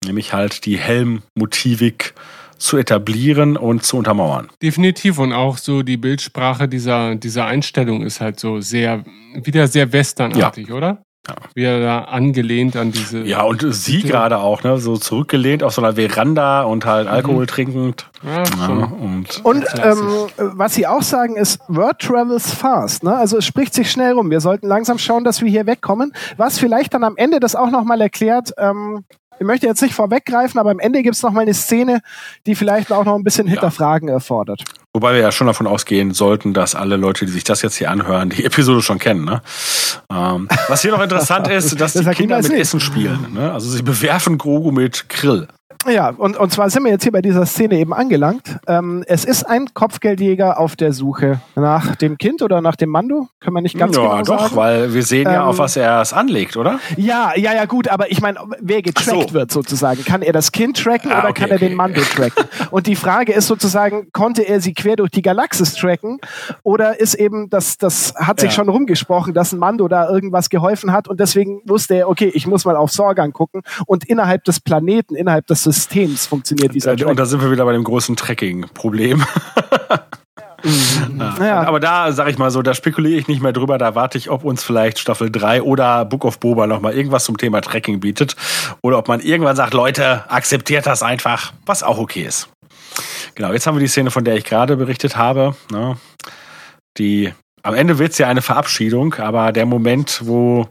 [0.02, 2.14] Nämlich halt die Helm-Motivik
[2.56, 4.48] zu etablieren und zu untermauern.
[4.62, 9.04] Definitiv und auch so die Bildsprache dieser, dieser Einstellung ist halt so sehr,
[9.34, 10.74] wieder sehr westernartig, ja.
[10.74, 11.02] oder?
[11.28, 11.35] Ja.
[11.55, 13.23] Wie er da angelehnt an diese.
[13.23, 14.78] Ja, und sie gerade auch, ne?
[14.78, 17.47] So zurückgelehnt auf so einer Veranda und halt Alkohol mhm.
[17.48, 18.11] trinkend.
[18.23, 23.03] Ja, ja, und und ähm, was sie auch sagen ist, Word travels fast.
[23.03, 23.16] Ne?
[23.16, 24.31] Also es spricht sich schnell rum.
[24.31, 26.12] Wir sollten langsam schauen, dass wir hier wegkommen.
[26.36, 29.05] Was vielleicht dann am Ende das auch nochmal erklärt, ähm,
[29.38, 32.00] ich möchte jetzt nicht vorweggreifen, aber am Ende gibt es noch mal eine Szene,
[32.46, 34.64] die vielleicht auch noch ein bisschen Hinterfragen erfordert.
[34.92, 37.90] Wobei wir ja schon davon ausgehen sollten, dass alle Leute, die sich das jetzt hier
[37.90, 39.24] anhören, die Episode schon kennen.
[39.24, 39.42] Ne?
[40.10, 43.34] Ähm, was hier noch interessant ist, dass das die Kinder mit Essen spielen.
[43.34, 43.52] Ne?
[43.52, 45.48] Also sie bewerfen Grogu mit Grill.
[45.88, 48.58] Ja, und, und zwar sind wir jetzt hier bei dieser Szene eben angelangt.
[48.66, 53.28] Ähm, es ist ein Kopfgeldjäger auf der Suche nach dem Kind oder nach dem Mando.
[53.40, 54.56] Können wir nicht ganz ja, genau doch, sagen.
[54.56, 56.80] weil wir sehen ja, ähm, auf was er es anlegt, oder?
[56.96, 59.34] Ja, ja, ja, gut, aber ich meine, wer getrackt so.
[59.34, 60.04] wird sozusagen.
[60.04, 61.68] Kann er das Kind tracken ah, oder okay, kann er okay.
[61.68, 62.44] den Mando tracken?
[62.70, 66.18] und die Frage ist sozusagen, konnte er sie quer durch die Galaxis tracken
[66.64, 68.56] oder ist eben, das, das hat sich ja.
[68.56, 72.46] schon rumgesprochen, dass ein Mando da irgendwas geholfen hat und deswegen wusste er, okay, ich
[72.46, 75.76] muss mal auf Sorgan gucken und innerhalb des Planeten, innerhalb des Systems
[76.27, 77.09] funktioniert dieser Track.
[77.09, 79.19] Und da sind wir wieder bei dem großen Tracking-Problem.
[79.19, 79.27] Mhm.
[81.39, 81.62] Ja.
[81.62, 84.31] Aber da sage ich mal so, da spekuliere ich nicht mehr drüber, da warte ich,
[84.31, 88.35] ob uns vielleicht Staffel 3 oder Book of Boba nochmal irgendwas zum Thema Tracking bietet.
[88.82, 92.48] Oder ob man irgendwann sagt, Leute, akzeptiert das einfach, was auch okay ist.
[93.35, 95.55] Genau, jetzt haben wir die Szene, von der ich gerade berichtet habe.
[95.70, 95.98] Ne?
[96.98, 97.32] Die,
[97.62, 100.69] am Ende wird es ja eine Verabschiedung, aber der Moment, wo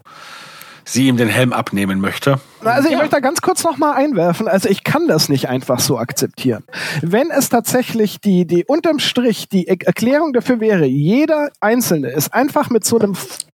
[0.85, 2.39] sie ihm den Helm abnehmen möchte.
[2.61, 2.99] Also ich ja.
[2.99, 4.47] möchte da ganz kurz noch mal einwerfen.
[4.47, 6.63] Also ich kann das nicht einfach so akzeptieren.
[7.01, 12.69] Wenn es tatsächlich die, die unterm Strich die Erklärung dafür wäre, jeder Einzelne ist einfach
[12.69, 13.15] mit so einem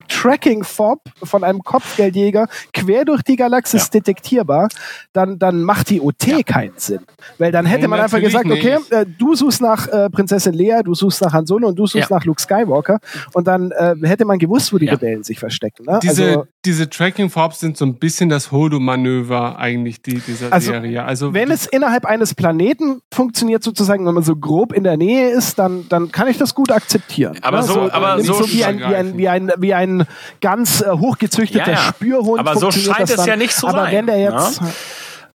[0.08, 4.00] Tracking-Fob von einem Kopfgeldjäger quer durch die Galaxis ja.
[4.00, 4.68] detektierbar,
[5.12, 6.42] dann, dann macht die OT ja.
[6.42, 7.00] keinen Sinn.
[7.38, 10.80] Weil dann hätte nee, man einfach gesagt, okay, äh, du suchst nach äh, Prinzessin Lea,
[10.84, 12.16] du suchst nach Han Solo und du suchst ja.
[12.16, 12.98] nach Luke Skywalker
[13.34, 15.84] und dann äh, hätte man gewusst, wo die Rebellen sich verstecken.
[15.86, 15.98] Ne?
[16.02, 21.04] Diese, also, diese Tracking-Fobs sind so ein bisschen das Hodo-Manöver eigentlich die, dieser also, Serie.
[21.04, 25.30] Also wenn es innerhalb eines Planeten funktioniert sozusagen, wenn man so grob in der Nähe
[25.30, 27.38] ist, dann, dann kann ich das gut akzeptieren.
[27.42, 27.62] Aber ne?
[27.64, 29.95] so, so, aber so, so wie, ein, wie, ein, wie, ein, wie ein
[30.40, 31.78] ganz äh, hochgezüchteter ja, ja.
[31.78, 32.40] Spürhund.
[32.40, 33.92] Aber so scheint es ja nicht zu aber sein.
[33.92, 34.68] Wenn der jetzt, ja?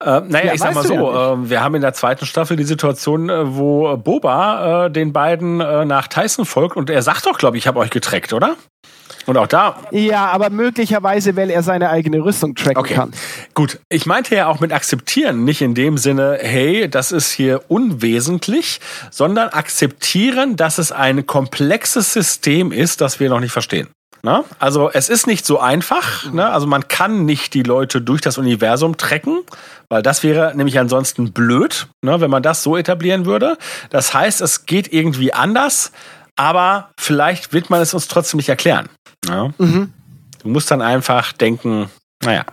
[0.01, 2.57] Äh, naja, ja, ich sag mal so, ja äh, wir haben in der zweiten Staffel
[2.57, 7.25] die Situation, äh, wo Boba äh, den beiden äh, nach Tyson folgt und er sagt
[7.25, 8.55] doch, glaube ich, ich habe euch getrackt, oder?
[9.27, 9.77] Und auch da.
[9.91, 12.95] Ja, aber möglicherweise, weil er seine eigene Rüstung tracken okay.
[12.95, 13.11] kann.
[13.53, 17.61] Gut, ich meinte ja auch mit akzeptieren, nicht in dem Sinne, hey, das ist hier
[17.67, 18.79] unwesentlich,
[19.11, 23.89] sondern akzeptieren, dass es ein komplexes System ist, das wir noch nicht verstehen.
[24.23, 24.43] Ne?
[24.59, 26.31] Also es ist nicht so einfach.
[26.31, 26.47] Ne?
[26.47, 29.39] Also man kann nicht die Leute durch das Universum trecken,
[29.89, 32.21] weil das wäre nämlich ansonsten blöd, ne?
[32.21, 33.57] wenn man das so etablieren würde.
[33.89, 35.91] Das heißt, es geht irgendwie anders,
[36.35, 38.89] aber vielleicht wird man es uns trotzdem nicht erklären.
[39.27, 39.53] Ne?
[39.57, 39.93] Mhm.
[40.43, 41.89] Du musst dann einfach denken,
[42.23, 42.45] naja.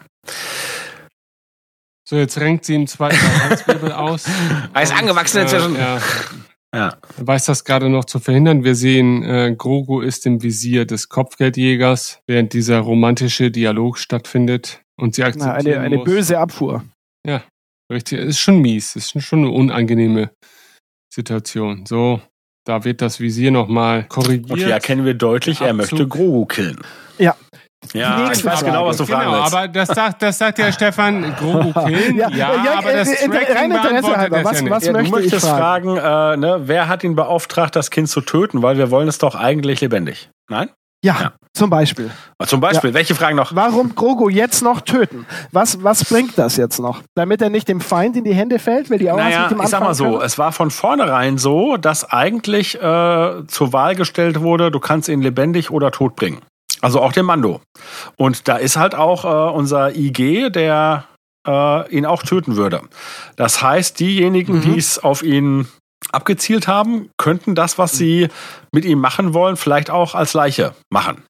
[2.08, 4.24] So, jetzt renkt sie im zweiten Halswirbel aus.
[4.72, 5.76] Er ist angewachsen inzwischen.
[5.76, 5.98] Äh, ja.
[6.74, 6.98] Ja.
[7.18, 8.62] Er weiß das gerade noch zu verhindern.
[8.64, 15.14] Wir sehen, äh, Grogu ist im Visier des Kopfgeldjägers, während dieser romantische Dialog stattfindet und
[15.14, 16.84] sie akzeptieren Na, eine, eine böse Abfuhr.
[17.26, 17.42] Ja,
[17.90, 18.20] richtig.
[18.20, 18.96] Ist schon mies.
[18.96, 20.30] Ist schon eine unangenehme
[21.12, 21.86] Situation.
[21.86, 22.20] So,
[22.66, 24.50] da wird das Visier nochmal korrigiert.
[24.50, 26.78] Und hier erkennen wir deutlich, er möchte Grogu killen.
[27.18, 27.34] Ja,
[27.92, 29.54] ja, ich weiß genau, was du fragen genau, willst.
[29.54, 32.16] aber das sagt, das sagt ja Stefan Grogu killen.
[32.16, 35.10] ja, ja, ja, aber das äh, Tracking rein Interesse halber, was, ja was ja, möchte
[35.10, 38.62] du möchtest ich fragen, fragen äh, ne, wer hat ihn beauftragt, das Kind zu töten,
[38.62, 40.30] weil wir wollen es doch eigentlich lebendig.
[40.48, 40.70] Nein?
[41.04, 41.32] Ja, ja.
[41.52, 42.10] zum Beispiel.
[42.44, 43.54] Zum Beispiel, welche Fragen noch?
[43.54, 45.26] Warum Grogu jetzt noch töten?
[45.52, 47.02] Was, was bringt das jetzt noch?
[47.14, 49.60] Damit er nicht dem Feind in die Hände fällt, weil die auch naja, mit dem
[49.62, 50.22] ich sag mal so, können?
[50.22, 55.22] es war von vornherein so, dass eigentlich äh, zur Wahl gestellt wurde, du kannst ihn
[55.22, 56.40] lebendig oder tot bringen.
[56.80, 57.60] Also auch der Mando.
[58.16, 61.04] Und da ist halt auch äh, unser IG, der
[61.46, 62.82] äh, ihn auch töten würde.
[63.36, 64.60] Das heißt, diejenigen, mhm.
[64.62, 65.68] die es auf ihn
[66.12, 68.28] abgezielt haben, könnten das, was sie
[68.72, 71.22] mit ihm machen wollen, vielleicht auch als Leiche machen.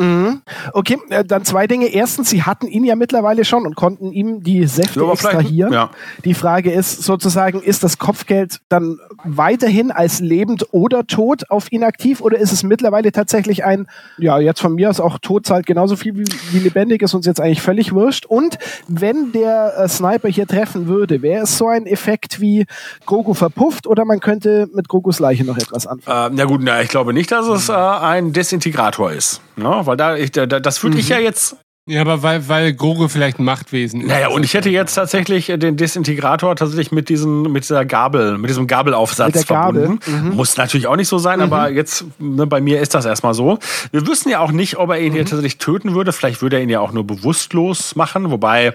[0.00, 0.40] Mhm.
[0.72, 1.86] Okay, äh, dann zwei Dinge.
[1.86, 5.72] Erstens, sie hatten ihn ja mittlerweile schon und konnten ihm die Säfte extrahieren.
[5.72, 5.90] Ja.
[6.24, 11.84] Die Frage ist sozusagen, ist das Kopfgeld dann weiterhin als lebend oder tot auf ihn
[11.84, 15.66] aktiv oder ist es mittlerweile tatsächlich ein, ja, jetzt von mir aus auch tot zahlt
[15.66, 18.24] genauso viel wie, wie lebendig ist uns jetzt eigentlich völlig wurscht.
[18.24, 18.58] Und
[18.88, 22.64] wenn der äh, Sniper hier treffen würde, wäre es so ein Effekt wie
[23.04, 26.32] Grogu verpufft oder man könnte mit Grogus Leiche noch etwas anfangen?
[26.32, 29.42] Äh, na gut, na, ich glaube nicht, dass es äh, ein Desintegrator ist.
[29.56, 29.86] Ne?
[29.90, 31.00] Weil da, ich, da das würde mhm.
[31.00, 31.56] ich ja jetzt
[31.90, 34.06] ja, aber weil, weil Grogu vielleicht ein Machtwesen ist.
[34.06, 38.48] Naja, und ich hätte jetzt tatsächlich den Desintegrator tatsächlich mit diesem, mit dieser Gabel, mit
[38.48, 39.98] diesem Gabelaufsatz mit verbunden.
[40.06, 40.36] Mhm.
[40.36, 41.46] Muss natürlich auch nicht so sein, mhm.
[41.46, 43.58] aber jetzt, ne, bei mir ist das erstmal so.
[43.90, 45.16] Wir wüssten ja auch nicht, ob er ihn mhm.
[45.16, 46.12] hier tatsächlich töten würde.
[46.12, 48.74] Vielleicht würde er ihn ja auch nur bewusstlos machen, wobei,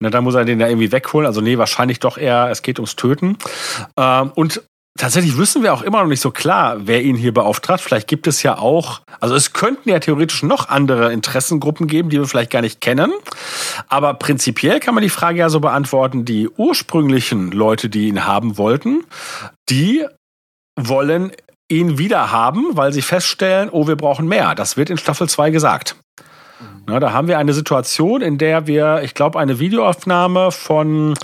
[0.00, 1.26] ne, da muss er den ja irgendwie wegholen.
[1.26, 3.36] Also nee, wahrscheinlich doch eher, es geht ums Töten.
[3.96, 4.62] Ähm, und
[4.96, 7.80] Tatsächlich wissen wir auch immer noch nicht so klar, wer ihn hier beauftragt.
[7.80, 12.18] Vielleicht gibt es ja auch, also es könnten ja theoretisch noch andere Interessengruppen geben, die
[12.18, 13.12] wir vielleicht gar nicht kennen.
[13.88, 18.58] Aber prinzipiell kann man die Frage ja so beantworten, die ursprünglichen Leute, die ihn haben
[18.58, 19.04] wollten,
[19.68, 20.06] die
[20.78, 21.32] wollen
[21.68, 24.54] ihn wieder haben, weil sie feststellen, oh, wir brauchen mehr.
[24.54, 25.96] Das wird in Staffel 2 gesagt.
[26.86, 31.14] Na, da haben wir eine Situation, in der wir, ich glaube, eine Videoaufnahme von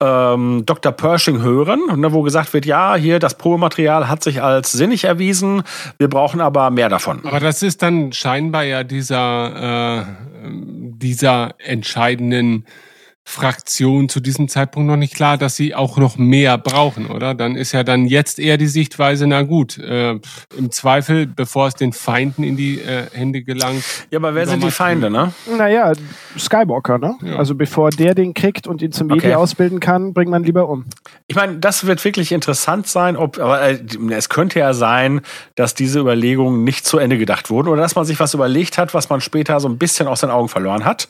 [0.00, 0.92] ähm, Dr.
[0.92, 5.62] Pershing hören, ne, wo gesagt wird, ja, hier das Probematerial hat sich als sinnig erwiesen,
[5.98, 7.24] wir brauchen aber mehr davon.
[7.24, 10.04] Aber das ist dann scheinbar ja dieser, äh,
[10.44, 12.66] dieser entscheidenden
[13.28, 17.34] Fraktion zu diesem Zeitpunkt noch nicht klar, dass sie auch noch mehr brauchen, oder?
[17.34, 20.12] Dann ist ja dann jetzt eher die Sichtweise, na gut, äh,
[20.56, 23.82] im Zweifel, bevor es den Feinden in die äh, Hände gelangt.
[24.12, 25.32] Ja, aber wer sind die Feinde, ne?
[25.58, 25.92] Naja,
[26.38, 27.16] Skywalker, ne?
[27.22, 27.36] Ja.
[27.36, 29.34] Also bevor der den kriegt und ihn zum Medi okay.
[29.34, 30.84] ausbilden kann, bringt man lieber um.
[31.26, 33.80] Ich meine, das wird wirklich interessant sein, ob, aber äh,
[34.10, 35.20] es könnte ja sein,
[35.56, 38.94] dass diese Überlegungen nicht zu Ende gedacht wurden oder dass man sich was überlegt hat,
[38.94, 41.08] was man später so ein bisschen aus den Augen verloren hat.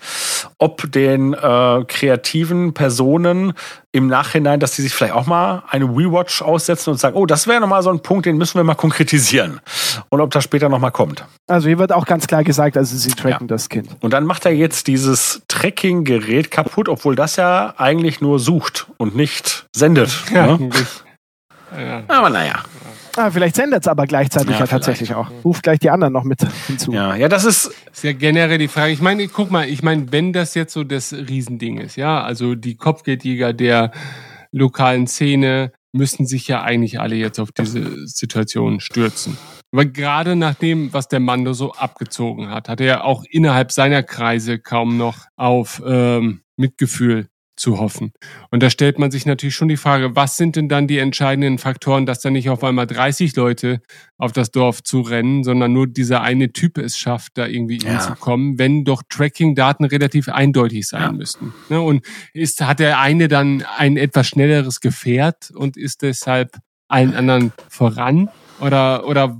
[0.56, 3.52] Ob den äh, kreativen Personen
[3.90, 7.46] im Nachhinein, dass die sich vielleicht auch mal eine Rewatch aussetzen und sagen, oh, das
[7.46, 9.60] wäre nochmal so ein Punkt, den müssen wir mal konkretisieren.
[10.08, 11.24] Und ob das später nochmal kommt.
[11.48, 13.54] Also hier wird auch ganz klar gesagt, also sie tracken ja.
[13.54, 13.88] das Kind.
[14.00, 19.16] Und dann macht er jetzt dieses Tracking-Gerät kaputt, obwohl das ja eigentlich nur sucht und
[19.16, 20.24] nicht sendet.
[20.32, 20.70] Ja, ne?
[21.76, 22.02] ja.
[22.06, 22.62] Aber naja.
[23.16, 25.30] Ah, vielleicht sendet es aber gleichzeitig ja, ja tatsächlich auch.
[25.44, 26.92] Ruft gleich die anderen noch mit hinzu.
[26.92, 27.72] Ja, ja, das ist.
[27.92, 28.92] Ist ja generell die Frage.
[28.92, 32.54] Ich meine, guck mal, ich meine, wenn das jetzt so das Riesending ist, ja, also
[32.54, 33.90] die Kopfgeldjäger der
[34.52, 39.36] lokalen Szene müssten sich ja eigentlich alle jetzt auf diese Situation stürzen.
[39.72, 44.02] Aber gerade nach dem, was der Mando so abgezogen hat, hat er auch innerhalb seiner
[44.02, 48.12] Kreise kaum noch auf ähm, Mitgefühl zu hoffen.
[48.50, 51.58] Und da stellt man sich natürlich schon die Frage, was sind denn dann die entscheidenden
[51.58, 53.80] Faktoren, dass da nicht auf einmal 30 Leute
[54.18, 57.90] auf das Dorf zu rennen, sondern nur dieser eine Typ es schafft, da irgendwie ja.
[57.90, 61.12] hinzukommen, wenn doch Tracking-Daten relativ eindeutig sein ja.
[61.12, 61.54] müssten.
[61.68, 61.80] Ne?
[61.80, 62.04] Und
[62.34, 66.58] ist, hat der eine dann ein etwas schnelleres Gefährt und ist deshalb
[66.88, 68.28] allen anderen voran?
[68.60, 69.38] Oder, oder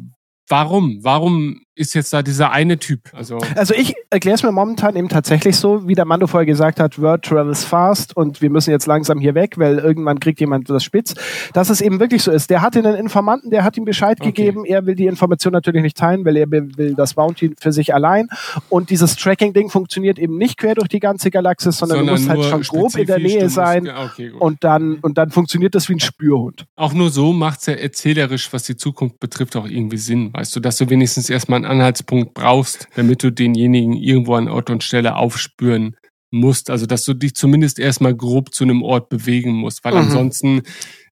[0.49, 0.99] warum?
[1.03, 3.01] Warum ist jetzt da dieser eine Typ?
[3.13, 6.81] Also, also ich erkläre es mir momentan eben tatsächlich so, wie der Mando vorher gesagt
[6.81, 10.69] hat, Word travels fast und wir müssen jetzt langsam hier weg, weil irgendwann kriegt jemand
[10.71, 11.15] das Spitz.
[11.53, 12.49] Dass es eben wirklich so ist.
[12.49, 14.33] Der hatte einen Informanten, der hat ihm Bescheid okay.
[14.33, 14.65] gegeben.
[14.65, 18.29] Er will die Information natürlich nicht teilen, weil er will das Bounty für sich allein.
[18.71, 22.31] Und dieses Tracking-Ding funktioniert eben nicht quer durch die ganze Galaxis, sondern, sondern du musst
[22.31, 23.89] halt schon grob in der Nähe sein.
[23.89, 26.65] Okay, und dann, und dann funktioniert das wie ein Spürhund.
[26.77, 30.33] Auch nur so macht es ja erzählerisch, was die Zukunft betrifft, auch irgendwie Sinn.
[30.33, 34.83] Weißt du, dass du wenigstens erstmal Anhaltspunkt brauchst, damit du denjenigen irgendwo an Ort und
[34.83, 35.97] Stelle aufspüren
[36.31, 36.71] musst.
[36.71, 39.99] Also, dass du dich zumindest erstmal grob zu einem Ort bewegen musst, weil mhm.
[40.01, 40.63] ansonsten,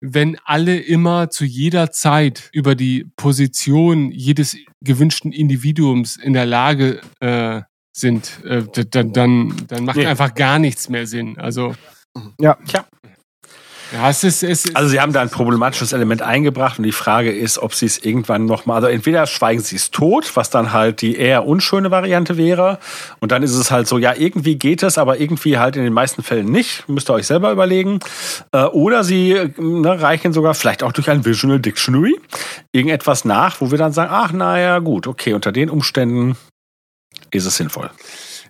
[0.01, 7.01] wenn alle immer zu jeder Zeit über die Position jedes gewünschten Individuums in der Lage
[7.21, 7.63] äh,
[7.93, 10.07] sind, äh, dann, dann, dann macht nee.
[10.07, 11.39] einfach gar nichts mehr Sinn.
[11.39, 11.75] Also,
[12.41, 12.87] ja, ja.
[13.93, 16.93] Ja, es ist, es ist also sie haben da ein problematisches Element eingebracht und die
[16.93, 20.73] Frage ist, ob sie es irgendwann nochmal, also entweder schweigen sie es tot, was dann
[20.73, 22.79] halt die eher unschöne Variante wäre
[23.21, 25.93] und dann ist es halt so, ja, irgendwie geht es, aber irgendwie halt in den
[25.93, 28.01] meisten Fällen nicht, müsst ihr euch selber überlegen.
[28.53, 32.19] Äh, oder sie ne, reichen sogar vielleicht auch durch ein Visual Dictionary
[32.73, 36.37] irgendetwas nach, wo wir dann sagen, ach naja, gut, okay, unter den Umständen
[37.31, 37.91] ist es sinnvoll.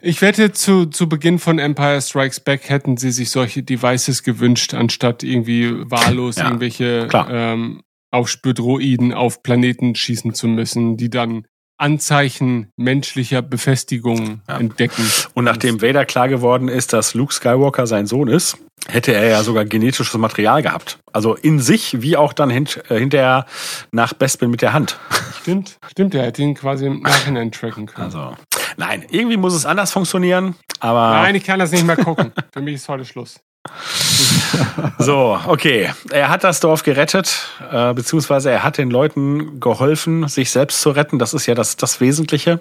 [0.07, 4.75] Ich wette, zu, zu Beginn von Empire Strikes Back hätten sie sich solche Devices gewünscht,
[4.75, 11.47] anstatt irgendwie wahllos ja, irgendwelche ähm, Aufspürdroiden auf Planeten schießen zu müssen, die dann
[11.79, 14.59] Anzeichen menschlicher Befestigung ja.
[14.59, 15.11] entdecken.
[15.33, 19.43] Und nachdem Vader klar geworden ist, dass Luke Skywalker sein Sohn ist, hätte er ja
[19.43, 20.99] sogar genetisches Material gehabt.
[21.13, 23.47] Also in sich, wie auch dann hint, äh, hinterher
[23.91, 24.99] nach Bespin mit der Hand.
[25.41, 28.07] Stimmt, stimmt, er hätte ihn quasi im Nachhinein tracken können.
[28.07, 28.37] Also,
[28.77, 31.11] Nein, irgendwie muss es anders funktionieren, aber.
[31.11, 32.33] Nein, ich kann das nicht mehr gucken.
[32.53, 33.41] Für mich ist heute Schluss.
[34.99, 35.91] so, okay.
[36.11, 40.91] Er hat das Dorf gerettet, äh, beziehungsweise er hat den Leuten geholfen, sich selbst zu
[40.91, 41.19] retten.
[41.19, 42.61] Das ist ja das, das Wesentliche.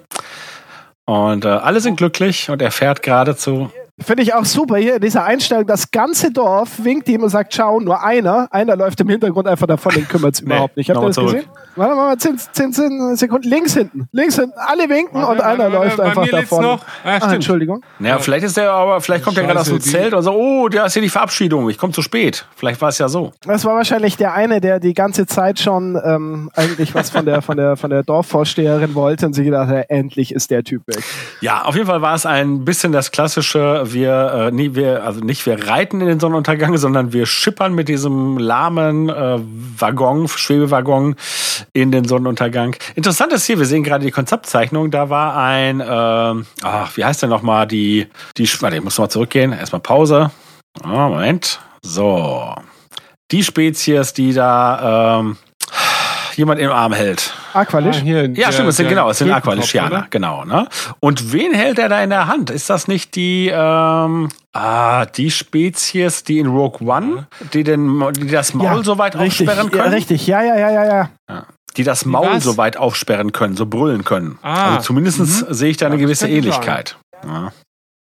[1.04, 5.00] Und äh, alle sind glücklich und er fährt geradezu Finde ich auch super hier in
[5.00, 5.66] dieser Einstellung.
[5.66, 8.48] Das ganze Dorf winkt ihm und sagt Ciao, nur einer.
[8.50, 10.90] Einer läuft im Hintergrund einfach davon, den kümmert es nee, überhaupt nicht.
[10.90, 11.32] Habt ihr das zurück.
[11.32, 11.50] gesehen?
[11.76, 13.48] Warte mal, 10, 10, 10 Sekunden.
[13.48, 14.08] Links hinten.
[14.10, 14.52] Links hinten.
[14.56, 16.62] Alle winken warte, und einer warte, läuft einfach davon.
[16.62, 16.84] Noch.
[17.04, 17.84] Ah, ah, Entschuldigung.
[18.00, 20.68] Ja, vielleicht ist der aber, vielleicht kommt er gerade aus dem Zelt und so, oh,
[20.68, 21.70] da ist hier die Verabschiedung.
[21.70, 22.46] Ich komme zu spät.
[22.56, 23.32] Vielleicht war es ja so.
[23.42, 27.42] Das war wahrscheinlich der eine, der die ganze Zeit schon ähm, eigentlich was von der,
[27.42, 31.02] von der, von der Dorfvorsteherin wollte und sich gedacht hat, endlich ist der Typ weg.
[31.40, 35.20] Ja, auf jeden Fall war es ein bisschen das klassische, wir, äh, nee, wir, also
[35.20, 39.38] nicht wir reiten in den Sonnenuntergang, sondern wir schippern mit diesem lahmen äh,
[39.78, 41.16] Waggon, Schwebewaggon
[41.72, 42.76] in den Sonnenuntergang.
[42.94, 47.22] Interessant ist hier, wir sehen gerade die Konzeptzeichnung, da war ein, äh, ach, wie heißt
[47.22, 48.06] der nochmal, die,
[48.36, 50.30] die, warte, ich muss nochmal zurückgehen, erstmal Pause.
[50.84, 51.60] Oh, Moment.
[51.82, 52.54] So.
[53.30, 55.36] Die Spezies, die da ähm,
[56.36, 57.34] jemand im Arm hält.
[57.52, 57.98] Aqualish?
[58.02, 60.44] Ah, ja, der, stimmt, es sind genau, es sind Aqualischianer, genau.
[60.44, 60.68] Ne?
[61.00, 62.50] Und wen hält er da in der Hand?
[62.50, 68.28] Ist das nicht die, ähm, ah, die Spezies, die in Rogue One, die, den, die
[68.28, 69.84] das Maul ja, so weit richtig, aufsperren können?
[69.84, 71.10] Ja, richtig, ja, ja, ja, ja, ja.
[71.28, 71.46] ja.
[71.76, 74.38] Die das Maul so weit aufsperren können, so brüllen können.
[74.42, 75.52] Ah, also zumindest mhm.
[75.52, 76.96] sehe ich da eine gewisse Ähnlichkeit.
[77.24, 77.52] Ja.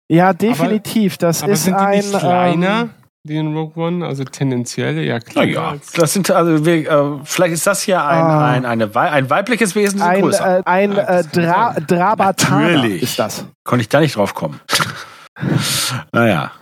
[0.09, 0.33] ja.
[0.33, 1.17] definitiv.
[1.17, 1.99] Das aber ist sind die ein.
[1.99, 2.89] Nicht kleiner?
[3.27, 5.45] Die in Rogue One, also tendenziell ja klar.
[5.45, 8.47] Ja, das sind also wir, äh, vielleicht ist das hier ein, ah.
[8.49, 10.59] ein, eine, ein weibliches Wesen, ein, größer.
[10.59, 13.45] Äh, ein äh, Dra Drabatana ist das.
[13.65, 14.61] Konnte ich da nicht drauf kommen.
[16.13, 16.53] naja.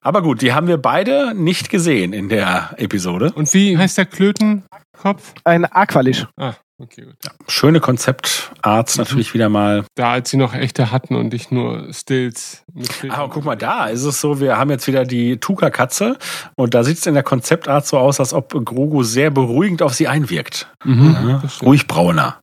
[0.00, 3.32] Aber gut, die haben wir beide nicht gesehen in der Episode.
[3.34, 5.34] Und wie heißt der Klötenkopf?
[5.44, 6.26] Ein Aqualisch.
[6.36, 6.54] Ah.
[6.78, 7.16] Okay, gut.
[7.24, 9.04] Ja, schöne Konzeptarts mhm.
[9.04, 9.84] natürlich wieder mal.
[9.94, 12.64] Da, als sie noch echte hatten und nicht nur Stills.
[12.74, 16.18] Mit Aber guck mal, da ist es so, wir haben jetzt wieder die Tuka-Katze
[16.54, 19.94] und da sieht es in der Konzeptart so aus, als ob Grogu sehr beruhigend auf
[19.94, 20.70] sie einwirkt.
[20.84, 22.40] Mhm, ja, ruhig brauner.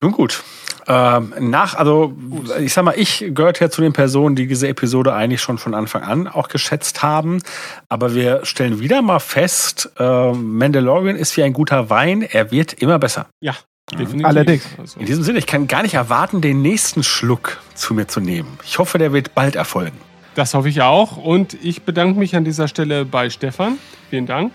[0.00, 0.42] Nun gut,
[0.86, 2.14] ähm, nach, also
[2.60, 5.74] ich sag mal, ich gehört ja zu den Personen, die diese Episode eigentlich schon von
[5.74, 7.40] Anfang an auch geschätzt haben.
[7.88, 12.74] Aber wir stellen wieder mal fest, äh, Mandalorian ist wie ein guter Wein, er wird
[12.74, 13.26] immer besser.
[13.40, 13.54] Ja,
[13.92, 14.26] definitiv.
[14.26, 14.66] Allerdings.
[14.78, 15.00] Also.
[15.00, 18.58] In diesem Sinne, ich kann gar nicht erwarten, den nächsten Schluck zu mir zu nehmen.
[18.64, 19.96] Ich hoffe, der wird bald erfolgen.
[20.34, 21.16] Das hoffe ich auch.
[21.16, 23.78] Und ich bedanke mich an dieser Stelle bei Stefan.
[24.10, 24.52] Vielen Dank.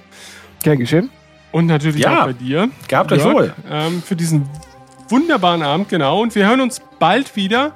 [0.61, 1.09] Gern geschehen.
[1.51, 2.69] Und natürlich ja, auch bei dir.
[2.87, 3.53] Gehabt euch wohl.
[3.69, 4.47] Ähm, für diesen
[5.09, 6.21] wunderbaren Abend, genau.
[6.21, 7.73] Und wir hören uns bald wieder.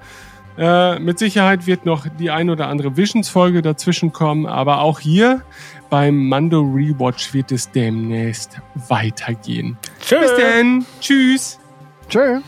[0.57, 5.41] Äh, mit Sicherheit wird noch die ein oder andere Visions-Folge dazwischen kommen, aber auch hier
[5.89, 9.77] beim Mando Rewatch wird es demnächst weitergehen.
[9.99, 10.19] Tschüss.
[10.19, 10.85] Bis denn.
[10.99, 11.59] Tschüss.
[12.09, 12.43] Tschüss.